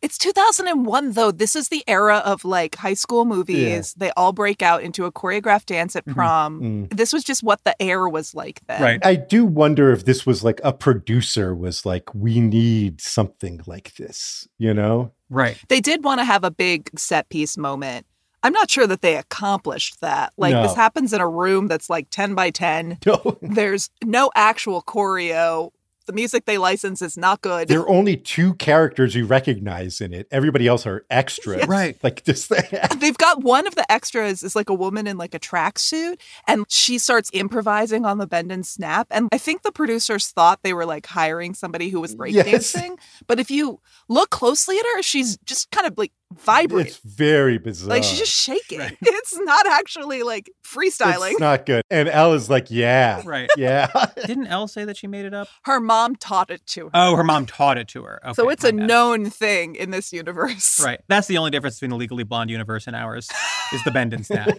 [0.02, 1.30] It's 2001 though.
[1.30, 3.92] This is the era of like high school movies.
[3.92, 6.14] They all break out into a choreographed dance at Mhm.
[6.14, 6.60] prom.
[6.62, 6.96] Mm.
[6.96, 8.80] This was just what the air was like then.
[8.80, 9.04] Right.
[9.04, 13.94] I do wonder if this was like a producer was like, we need something like
[13.96, 15.12] this, you know?
[15.28, 15.58] Right.
[15.68, 18.06] They did want to have a big set piece moment.
[18.42, 20.32] I'm not sure that they accomplished that.
[20.36, 20.62] Like No.
[20.62, 22.98] this happens in a room that's like 10 by 10.
[23.06, 23.38] No.
[23.42, 25.70] There's no actual choreo.
[26.06, 27.68] The music they license is not good.
[27.68, 30.26] There are only two characters you recognize in it.
[30.32, 31.58] Everybody else are extras.
[31.58, 31.68] Yes.
[31.68, 31.96] Right.
[32.02, 32.48] Like this
[32.98, 36.18] They've got one of the extras is like a woman in like a tracksuit,
[36.48, 39.06] and she starts improvising on the bend and snap.
[39.10, 42.72] And I think the producers thought they were like hiring somebody who was Yes.
[42.74, 42.96] breakdancing.
[43.28, 46.86] But if you look closely at her, she's just kind of like vibrating.
[46.86, 47.90] It's very bizarre.
[47.90, 48.78] like she's just shaking.
[48.78, 48.96] Right.
[49.02, 51.32] It's not actually like freestyling.
[51.32, 51.82] It's not good.
[51.90, 53.22] And Elle is like, yeah.
[53.24, 53.48] Right.
[53.56, 53.88] Yeah.
[54.26, 55.48] Didn't Elle say that she made it up?
[55.64, 56.90] her mom taught it to her.
[56.94, 58.20] Oh, her mom taught it to her.
[58.24, 58.86] Okay, so it's a bad.
[58.88, 60.80] known thing in this universe.
[60.82, 61.00] Right.
[61.08, 63.28] That's the only difference between the Legally Blonde universe and ours
[63.72, 64.48] is the bend and snap.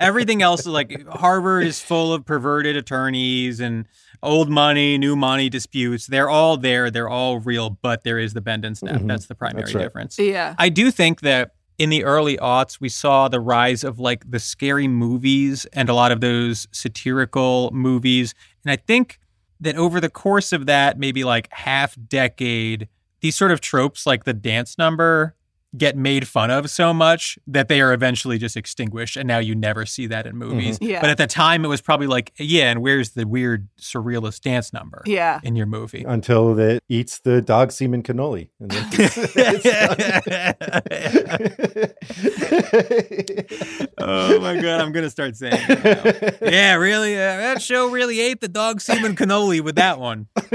[0.00, 3.86] Everything else is like Harvard is full of perverted attorneys and
[4.22, 6.06] old money, new money disputes.
[6.06, 6.90] They're all there.
[6.90, 9.00] They're all real, but there is the bend and snap.
[9.00, 9.08] Mhm.
[9.08, 9.82] That's the primary That's right.
[9.82, 10.18] difference.
[10.18, 10.54] Yeah.
[10.58, 14.38] I do think that in the early aughts, we saw the rise of like the
[14.38, 18.34] scary movies and a lot of those satirical movies.
[18.64, 19.18] And I think
[19.60, 22.88] that over the course of that, maybe like half decade,
[23.20, 25.34] these sort of tropes like the dance number
[25.76, 29.16] get made fun of so much that they are eventually just extinguished.
[29.16, 30.78] And now you never see that in movies.
[30.80, 31.00] Yeah.
[31.00, 34.72] But at the time, it was probably like, yeah, and where's the weird surrealist dance
[34.72, 35.38] number Yeah.
[35.44, 36.04] in your movie?
[36.06, 38.48] Until it eats the dog semen cannoli.
[38.58, 38.90] And then
[43.98, 45.54] oh my god, I'm gonna start saying.
[45.68, 46.38] it.
[46.42, 50.26] Yeah, really, uh, that show really ate the dog semen cannoli with that one.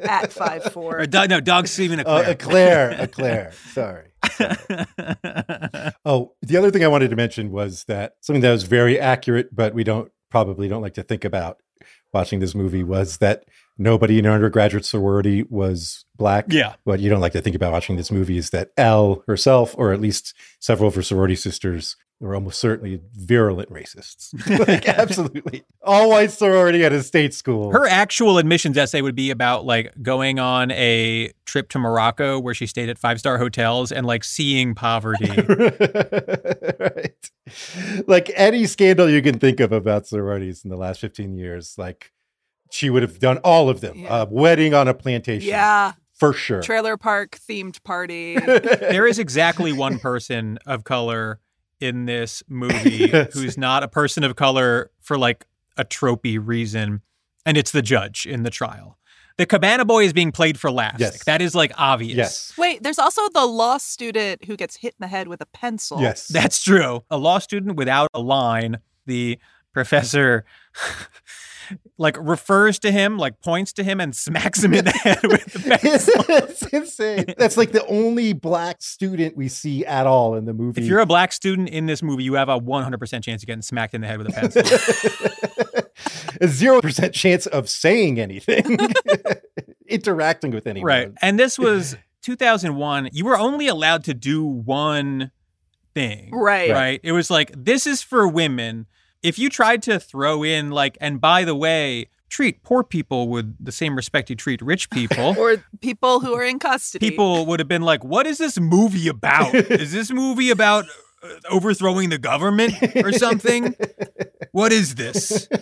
[0.00, 1.00] At five four.
[1.00, 2.90] Or dog, no, dog semen Oh, eclair.
[2.90, 3.52] Eclair, Eclair.
[3.72, 4.04] Sorry.
[6.04, 9.54] Oh, the other thing I wanted to mention was that something that was very accurate,
[9.54, 11.58] but we don't probably don't like to think about
[12.12, 13.44] watching this movie was that
[13.76, 16.46] nobody in our undergraduate sorority was black.
[16.48, 19.74] yeah, What you don't like to think about watching this movie is that Elle herself,
[19.76, 24.32] or at least several of her sorority sisters, were almost certainly virulent racists.
[24.68, 25.64] like, absolutely.
[25.82, 27.70] All white sorority at a state school.
[27.72, 32.54] her actual admissions essay would be about like going on a trip to Morocco where
[32.54, 35.28] she stayed at five star hotels and like seeing poverty.
[36.80, 37.30] right.
[38.06, 42.12] Like any scandal you can think of about sororities in the last 15 years, like
[42.70, 43.98] she would have done all of them.
[43.98, 44.22] Yeah.
[44.22, 45.48] A wedding on a plantation.
[45.48, 45.92] Yeah.
[46.14, 46.62] For sure.
[46.62, 48.38] Trailer park themed party.
[48.40, 51.40] there is exactly one person of color
[51.80, 53.32] in this movie Yes.
[53.34, 55.46] who's not a person of color for like
[55.76, 57.02] a tropey reason,
[57.44, 58.98] and it's the judge in the trial.
[59.38, 60.98] The Cabana Boy is being played for laughs.
[60.98, 61.12] Yes.
[61.12, 62.16] Like, that is like obvious.
[62.16, 62.52] yes.
[62.56, 66.00] Wait, there's also the law student who gets hit in the head with a pencil.
[66.00, 66.26] Yes.
[66.28, 67.04] That's true.
[67.10, 69.38] A law student without a line, the
[69.74, 70.46] professor
[71.98, 75.44] like refers to him, like points to him and smacks him in the head with
[75.52, 76.24] the it's, pencil.
[76.28, 77.34] it's insane.
[77.36, 80.82] That's like the only black student we see at all in the movie.
[80.82, 83.62] If you're a black student in this movie, you have a 100% chance of getting
[83.62, 84.62] smacked in the head with a pencil.
[86.40, 88.78] a zero percent chance of saying anything,
[89.88, 90.86] interacting with anyone.
[90.86, 91.12] Right.
[91.22, 93.10] And this was 2001.
[93.12, 95.30] You were only allowed to do one
[95.94, 96.30] thing.
[96.32, 96.70] Right.
[96.70, 97.00] Right.
[97.02, 98.86] It was like, this is for women.
[99.26, 103.56] If you tried to throw in, like, and by the way, treat poor people with
[103.58, 105.34] the same respect you treat rich people.
[105.38, 107.10] Or people who are in custody.
[107.10, 109.52] People would have been like, "What is this movie about?
[109.82, 110.84] is this movie about
[111.24, 113.74] uh, overthrowing the government or something?
[114.52, 115.48] what is this?"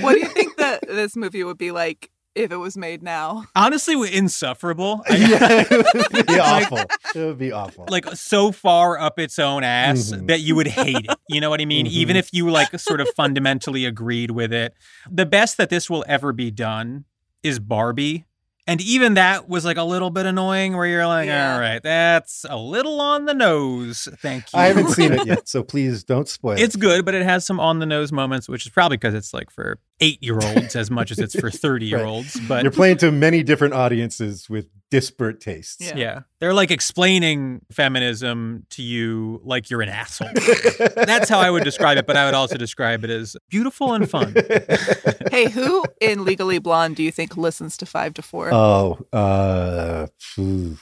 [0.00, 3.44] What do you think that this movie would be like if it was made now?
[3.54, 5.02] Honestly, we're insufferable.
[5.10, 6.78] Yeah, it would be awful.
[6.78, 7.86] It would be awful.
[7.88, 10.28] like so far up its own ass Mhm.
[10.28, 11.18] that you would hate it.
[11.28, 11.86] You know what I mean?
[11.86, 12.20] Even Mhm.
[12.20, 14.74] if you like sort of fundamentally agreed with it.
[15.10, 17.04] The best that this will ever be done
[17.42, 18.24] is Barbie.
[18.66, 21.54] And even that was like a little bit annoying where you're like, Yeah.
[21.54, 24.06] all right, that's a little on the nose.
[24.20, 24.58] Thank you.
[24.60, 26.80] I haven't seen it yet, so please don't spoil It's it.
[26.80, 29.50] good, but it has some on the nose moments, which is probably because it's like
[29.50, 32.38] for eight year olds as much as it's for 30 year olds.
[32.46, 35.80] But You're playing to many different audiences with disparate tastes.
[35.80, 35.96] Yeah.
[35.96, 36.20] Yeah.
[36.38, 40.28] They're like explaining feminism to you like you're an asshole.
[40.94, 44.08] That's how I would describe it, but I would also describe it as beautiful and
[44.08, 44.34] fun.
[45.30, 48.52] hey, who in Legally Blonde do you think listens to five to four?
[48.52, 50.76] Oh, uh, phew.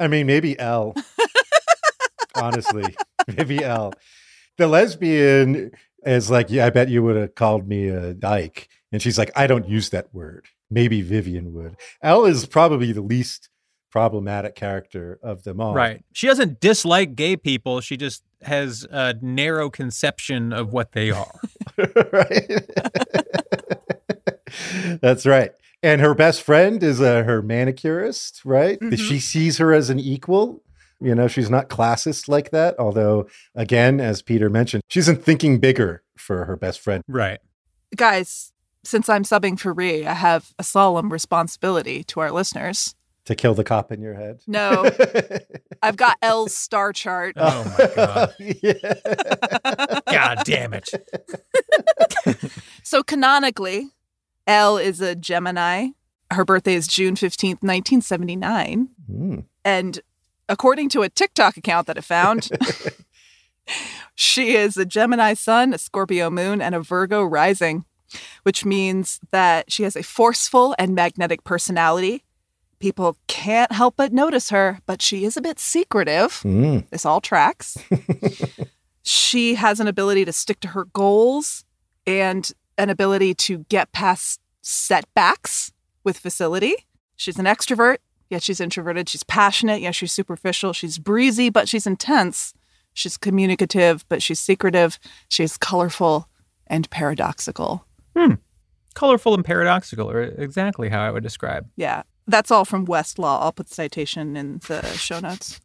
[0.00, 0.96] I mean, maybe Elle.
[2.34, 2.96] Honestly,
[3.36, 3.92] maybe Elle.
[4.58, 5.70] The lesbian
[6.04, 8.68] is like, yeah, I bet you would have called me a dyke.
[8.90, 10.46] And she's like, I don't use that word.
[10.70, 11.76] Maybe Vivian would.
[12.02, 13.48] Elle is probably the least
[13.90, 15.74] problematic character of them all.
[15.74, 16.04] Right.
[16.12, 17.80] She doesn't dislike gay people.
[17.80, 21.40] She just has a narrow conception of what they are.
[22.12, 22.50] right.
[25.00, 25.52] That's right.
[25.82, 28.78] And her best friend is uh, her manicurist, right?
[28.80, 28.98] Mhm.
[28.98, 30.62] She sees her as an equal.
[31.00, 32.74] You know, she's not classist like that.
[32.78, 37.02] Although, again, as Peter mentioned, she isn't thinking bigger for her best friend.
[37.06, 37.38] Right.
[37.94, 38.52] Guys,
[38.86, 42.94] since I'm subbing for Ree, I have a solemn responsibility to our listeners.
[43.26, 44.40] To kill the cop in your head.
[44.46, 44.88] No,
[45.82, 47.34] I've got Elle's star chart.
[47.36, 48.34] Oh my God.
[48.38, 50.00] yeah.
[50.08, 50.88] God damn it.
[52.82, 53.90] So canonically,
[54.46, 55.88] L is a Gemini.
[56.30, 58.90] Her birthday is June 15th, 1979.
[59.10, 59.44] Mm.
[59.64, 60.00] And
[60.48, 62.48] according to a TikTok account that I found,
[64.14, 67.84] she is a Gemini sun, a Scorpio moon, and a Virgo rising,
[68.42, 72.24] which means that she has a forceful and magnetic personality.
[72.78, 76.42] People can't help but notice her, but she is a bit secretive.
[76.44, 76.88] Mm.
[76.90, 77.78] This all tracks.
[79.02, 81.64] she has an ability to stick to her goals
[82.06, 85.72] and an ability to get past setbacks
[86.04, 86.74] with facility.
[87.16, 89.08] She's an extrovert, yet she's introverted.
[89.08, 90.72] She's passionate, yet she's superficial.
[90.72, 92.52] She's breezy, but she's intense.
[92.92, 94.98] She's communicative, but she's secretive.
[95.28, 96.28] She's colorful
[96.66, 97.85] and paradoxical.
[98.16, 98.34] Hmm.
[98.94, 101.68] Colorful and paradoxical are exactly how I would describe.
[101.76, 102.02] Yeah.
[102.26, 103.40] That's all from Westlaw.
[103.42, 105.60] I'll put the citation in the show notes.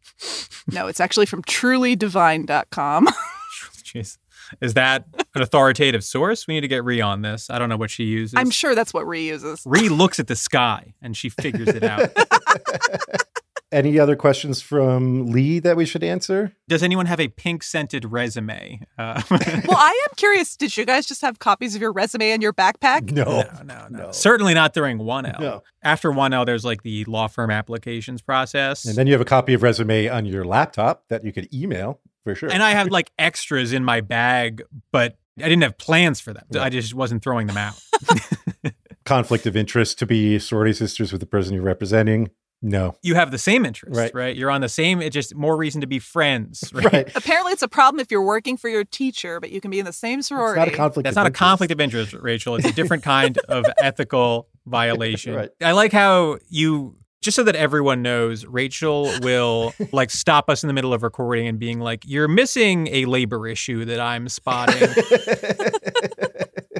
[0.70, 3.08] No, it's actually from trulydivine.com.
[3.82, 4.18] Jeez.
[4.60, 6.46] Is that an authoritative source?
[6.46, 7.48] We need to get Ree on this.
[7.50, 8.34] I don't know what she uses.
[8.36, 9.62] I'm sure that's what Ree uses.
[9.64, 12.10] Ree looks at the sky and she figures it out.
[13.72, 16.52] Any other questions from Lee that we should answer?
[16.68, 18.82] Does anyone have a pink scented resume?
[18.98, 20.56] Uh, Well, I am curious.
[20.56, 23.10] Did you guys just have copies of your resume in your backpack?
[23.10, 23.24] No.
[23.24, 24.12] no, no, no, No.
[24.12, 25.40] Certainly not during 1L.
[25.40, 25.62] No.
[25.82, 28.84] After 1L, there's like the law firm applications process.
[28.84, 31.98] And then you have a copy of resume on your laptop that you could email
[32.24, 32.52] for sure.
[32.52, 36.44] And I had like extras in my bag, but I didn't have plans for them.
[36.50, 36.62] Yeah.
[36.62, 37.74] I just wasn't throwing them out.
[39.04, 42.30] conflict of interest to be sorority sisters with the person you're representing.
[42.62, 42.94] No.
[43.02, 44.14] you have the same interest, Right.
[44.14, 44.36] right?
[44.36, 46.92] You're on the same, it's just more reason to be friends, right?
[46.92, 47.12] Right.
[47.16, 49.84] Apparently, it's a problem if you're working for your teacher, but you can be in
[49.84, 50.58] the same It's sorority.
[50.60, 51.04] not a conflict.
[51.04, 52.54] That's of not a conflict of interest, Rachel.
[52.56, 55.34] It's a different kind of ethical violation.
[55.34, 55.50] Right.
[55.60, 60.66] I like how you just so that everyone knows, Rachel will like stop us in
[60.66, 64.88] the middle of recording and being like, "You're missing a labor issue that I'm spotting."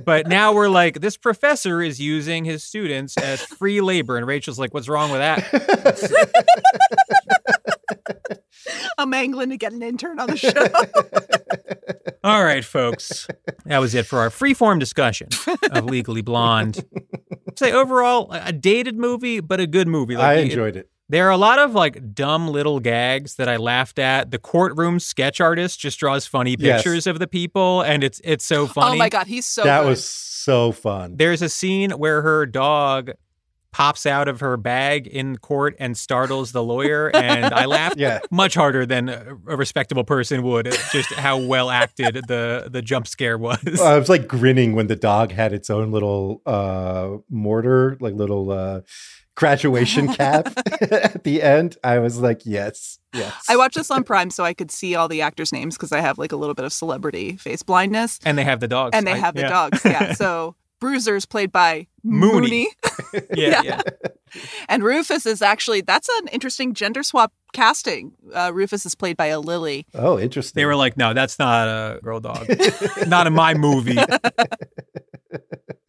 [0.05, 4.59] but now we're like, "This professor is using his students as free labor," and Rachel's
[4.59, 5.43] like, "What's wrong with that?"
[8.99, 10.53] I'm angling to get an intern on the show.
[12.25, 13.27] All right, folks.
[13.65, 15.29] That was it for our freeform discussion
[15.73, 16.85] of Legally Blonde.
[17.59, 20.17] Say overall, a dated movie, but a good movie.
[20.17, 20.89] I it- enjoyed it.
[21.13, 24.31] There are a lot of like dumb little gags that I laughed at.
[24.31, 26.79] The courtroom sketch artist just draws funny Yes.
[26.83, 28.97] pictures of the people, and it's it's so funny.
[28.97, 29.89] oh my god, he's so that good.
[29.91, 31.17] was so fun.
[31.19, 33.11] There's a scene where her dog
[33.73, 38.21] pops out of her bag in court and startles the lawyer, and I laughed Yeah.
[38.31, 40.67] much harder than a a respectable person would.
[40.67, 43.59] at Just how well acted the the jump scare was.
[43.83, 48.51] I was like grinning when the dog had its own little uh mortar, like little
[48.51, 48.81] uh
[49.35, 50.53] graduation cap
[50.91, 51.77] at the end.
[51.85, 53.35] I was like, yes, yes.
[53.49, 56.01] I watched this on Prime so I could see all the actors' names because I
[56.01, 58.97] have like a little bit of celebrity face blindness, and they have the dogs.
[58.97, 59.49] and they I- have the yeah.
[59.49, 59.85] dogs.
[59.85, 62.67] Yeah, so Bruiser's played by Moonie.
[63.15, 63.25] Moonie.
[63.37, 63.63] Yeah, Yeah.
[63.63, 63.81] yeah.
[64.69, 68.13] And Rufus is actually that's an interesting gender swap casting.
[68.35, 69.87] Uh, Rufus is played by a Lily.
[69.95, 70.59] oh, interesting.
[70.59, 72.49] They were like, no, that's not a girl dog.
[73.07, 73.99] not in my movie.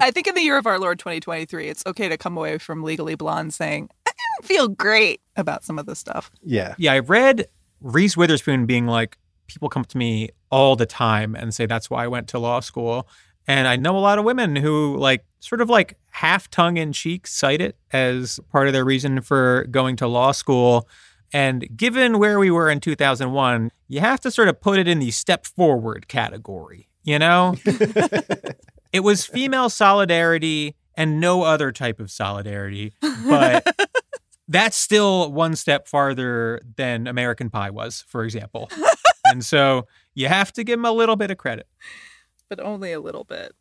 [0.03, 2.84] I think in the year of our Lord 2023, it's okay to come away from
[2.84, 6.30] Legally Blonde saying I didn't feel great about some of the stuff.
[6.43, 6.75] yeah.
[6.77, 7.47] Yeah, I read
[7.80, 9.17] Reese Witherspoon being like,
[9.47, 12.59] people come to me all the time and say that's why I went to law
[12.59, 13.07] school.
[13.47, 16.91] And I know a lot of women who like sort of like half tongue in
[16.91, 20.85] cheek cite it as part of their reason for going to law school.
[21.31, 24.99] And given where we were in 2001, you have to sort of put it in
[24.99, 27.55] the step forward category, you know?
[28.94, 32.94] it was female solidarity and no other type of solidarity,
[33.28, 33.76] but
[34.48, 38.70] that's still one step farther than American Pie was, for example.
[39.26, 41.68] and so you have to give him a little bit of credit.
[42.49, 43.53] But only a little bit.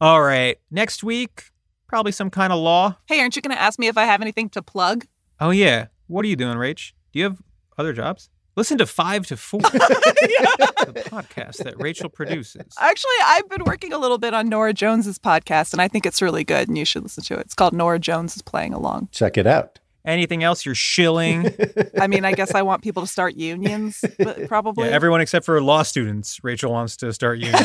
[0.00, 0.58] All right.
[0.70, 1.50] Next week,
[1.86, 2.96] probably some kind of law.
[3.06, 5.06] Hey, aren't you going to ask me if I have anything to plug?
[5.40, 5.88] Oh, yeah.
[6.06, 6.92] What are you doing, Rach?
[7.12, 7.42] Do you have
[7.76, 8.30] other jobs?
[8.58, 12.74] Listen to Five to Four, the podcast that Rachel produces.
[12.76, 16.20] Actually, I've been working a little bit on Norah Jones's podcast, and I think it's
[16.20, 17.42] really good, and you should listen to it.
[17.42, 19.10] It's called Norah Jones is Playing Along.
[19.12, 19.78] Check it out.
[20.04, 21.54] Anything else you're shilling?
[22.00, 24.88] I mean, I guess I want people to start unions, but Yeah, probably.
[24.88, 26.42] everyone except for law students.
[26.42, 27.62] Rachel wants to start unions.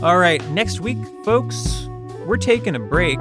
[0.00, 1.86] All right, next week, folks,
[2.24, 3.18] we're taking a break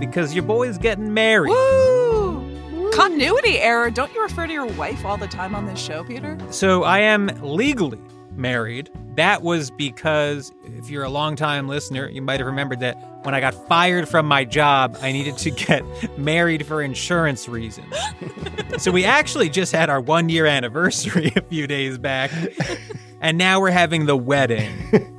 [0.00, 1.50] because your boy's getting married.
[1.50, 2.90] Woo!
[2.92, 3.90] Continuity error.
[3.90, 6.36] Don't you refer to your wife all the time on this show, Peter?
[6.50, 8.00] So I am legally
[8.40, 8.90] married.
[9.16, 12.94] That was because if you're a longtime listener, you might have remembered that
[13.24, 15.84] when I got fired from my job, I needed to get
[16.18, 17.94] married for insurance reasons.
[18.78, 22.30] so we actually just had our one year anniversary a few days back.
[23.20, 24.72] And now we're having the wedding.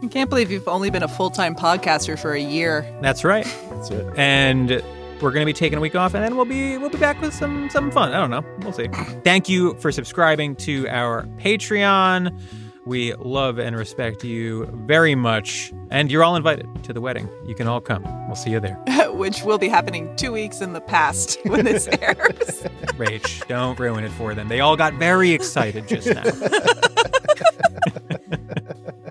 [0.03, 2.91] I can't believe you've only been a full time podcaster for a year.
[3.02, 3.45] That's right.
[3.69, 4.07] That's it.
[4.18, 4.84] and
[5.22, 7.22] we're going to be taking a week off and then we'll be we'll be back
[7.22, 8.11] with some some fun.
[8.11, 8.43] I don't know.
[8.64, 8.88] We'll see.
[9.23, 12.39] Thank you for subscribing to our Patreon.
[12.85, 17.29] We love and respect you very much and you're all invited to the wedding.
[17.45, 18.03] You can all come.
[18.25, 18.75] We'll see you there.
[19.11, 22.17] Which will be happening two weeks in the past when this airs.
[22.97, 24.47] Rach, don't ruin it for them.
[24.47, 26.23] They all got very excited just now.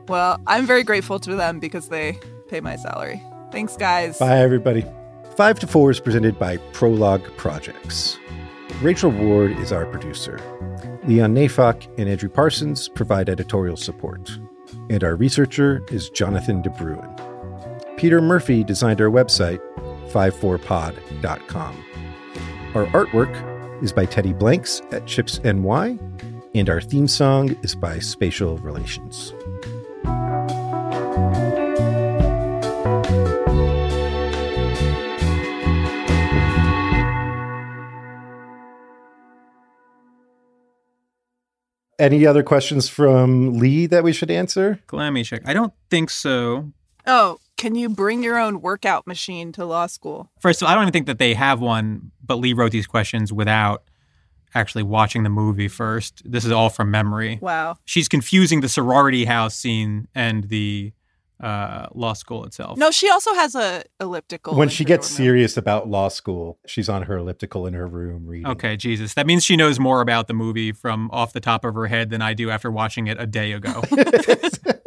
[0.09, 2.19] well, I'm very grateful to them because they
[2.49, 3.23] pay my salary.
[3.53, 4.19] Thanks, guys.
[4.19, 4.85] Bye, everybody.
[5.37, 8.19] Five to Four is presented by Prologue Projects.
[8.83, 10.41] Rachel Ward is our producer.
[11.07, 14.31] Leon Neyfakh and Andrew Parsons provide editorial support.
[14.91, 17.97] And our researcher is Jonathan DeBruin.
[17.97, 19.61] Peter Murphy designed our website,
[20.13, 21.85] 54pod.com.
[22.75, 25.99] Our artwork is by Teddy Blanks at Chips NY,
[26.55, 29.33] and our theme song is by Spatial Relations.
[42.01, 44.81] Any other questions from Lee that we should answer?
[44.91, 45.43] Let me check.
[45.45, 46.73] I don't think so.
[47.07, 50.31] Oh, can you bring your own workout machine to law school?
[50.41, 52.87] First of all, I don't even think that they have one, but Lee wrote these
[52.87, 53.83] questions without
[54.55, 56.23] actually watching the movie first.
[56.25, 57.39] This is all from memory.
[57.43, 57.77] Wow.
[57.85, 60.93] She's confusing the sorority house scene and the
[61.43, 62.79] uh, law school itself.
[62.79, 64.55] No, she also has a elliptical.
[64.55, 68.47] when she gets serious about law school, she's on her elliptical in her room reading.
[68.47, 69.15] Okay, Jesus.
[69.15, 72.11] That means she knows more about the movie from off the top of her head
[72.11, 73.83] than I do after watching it a day ago.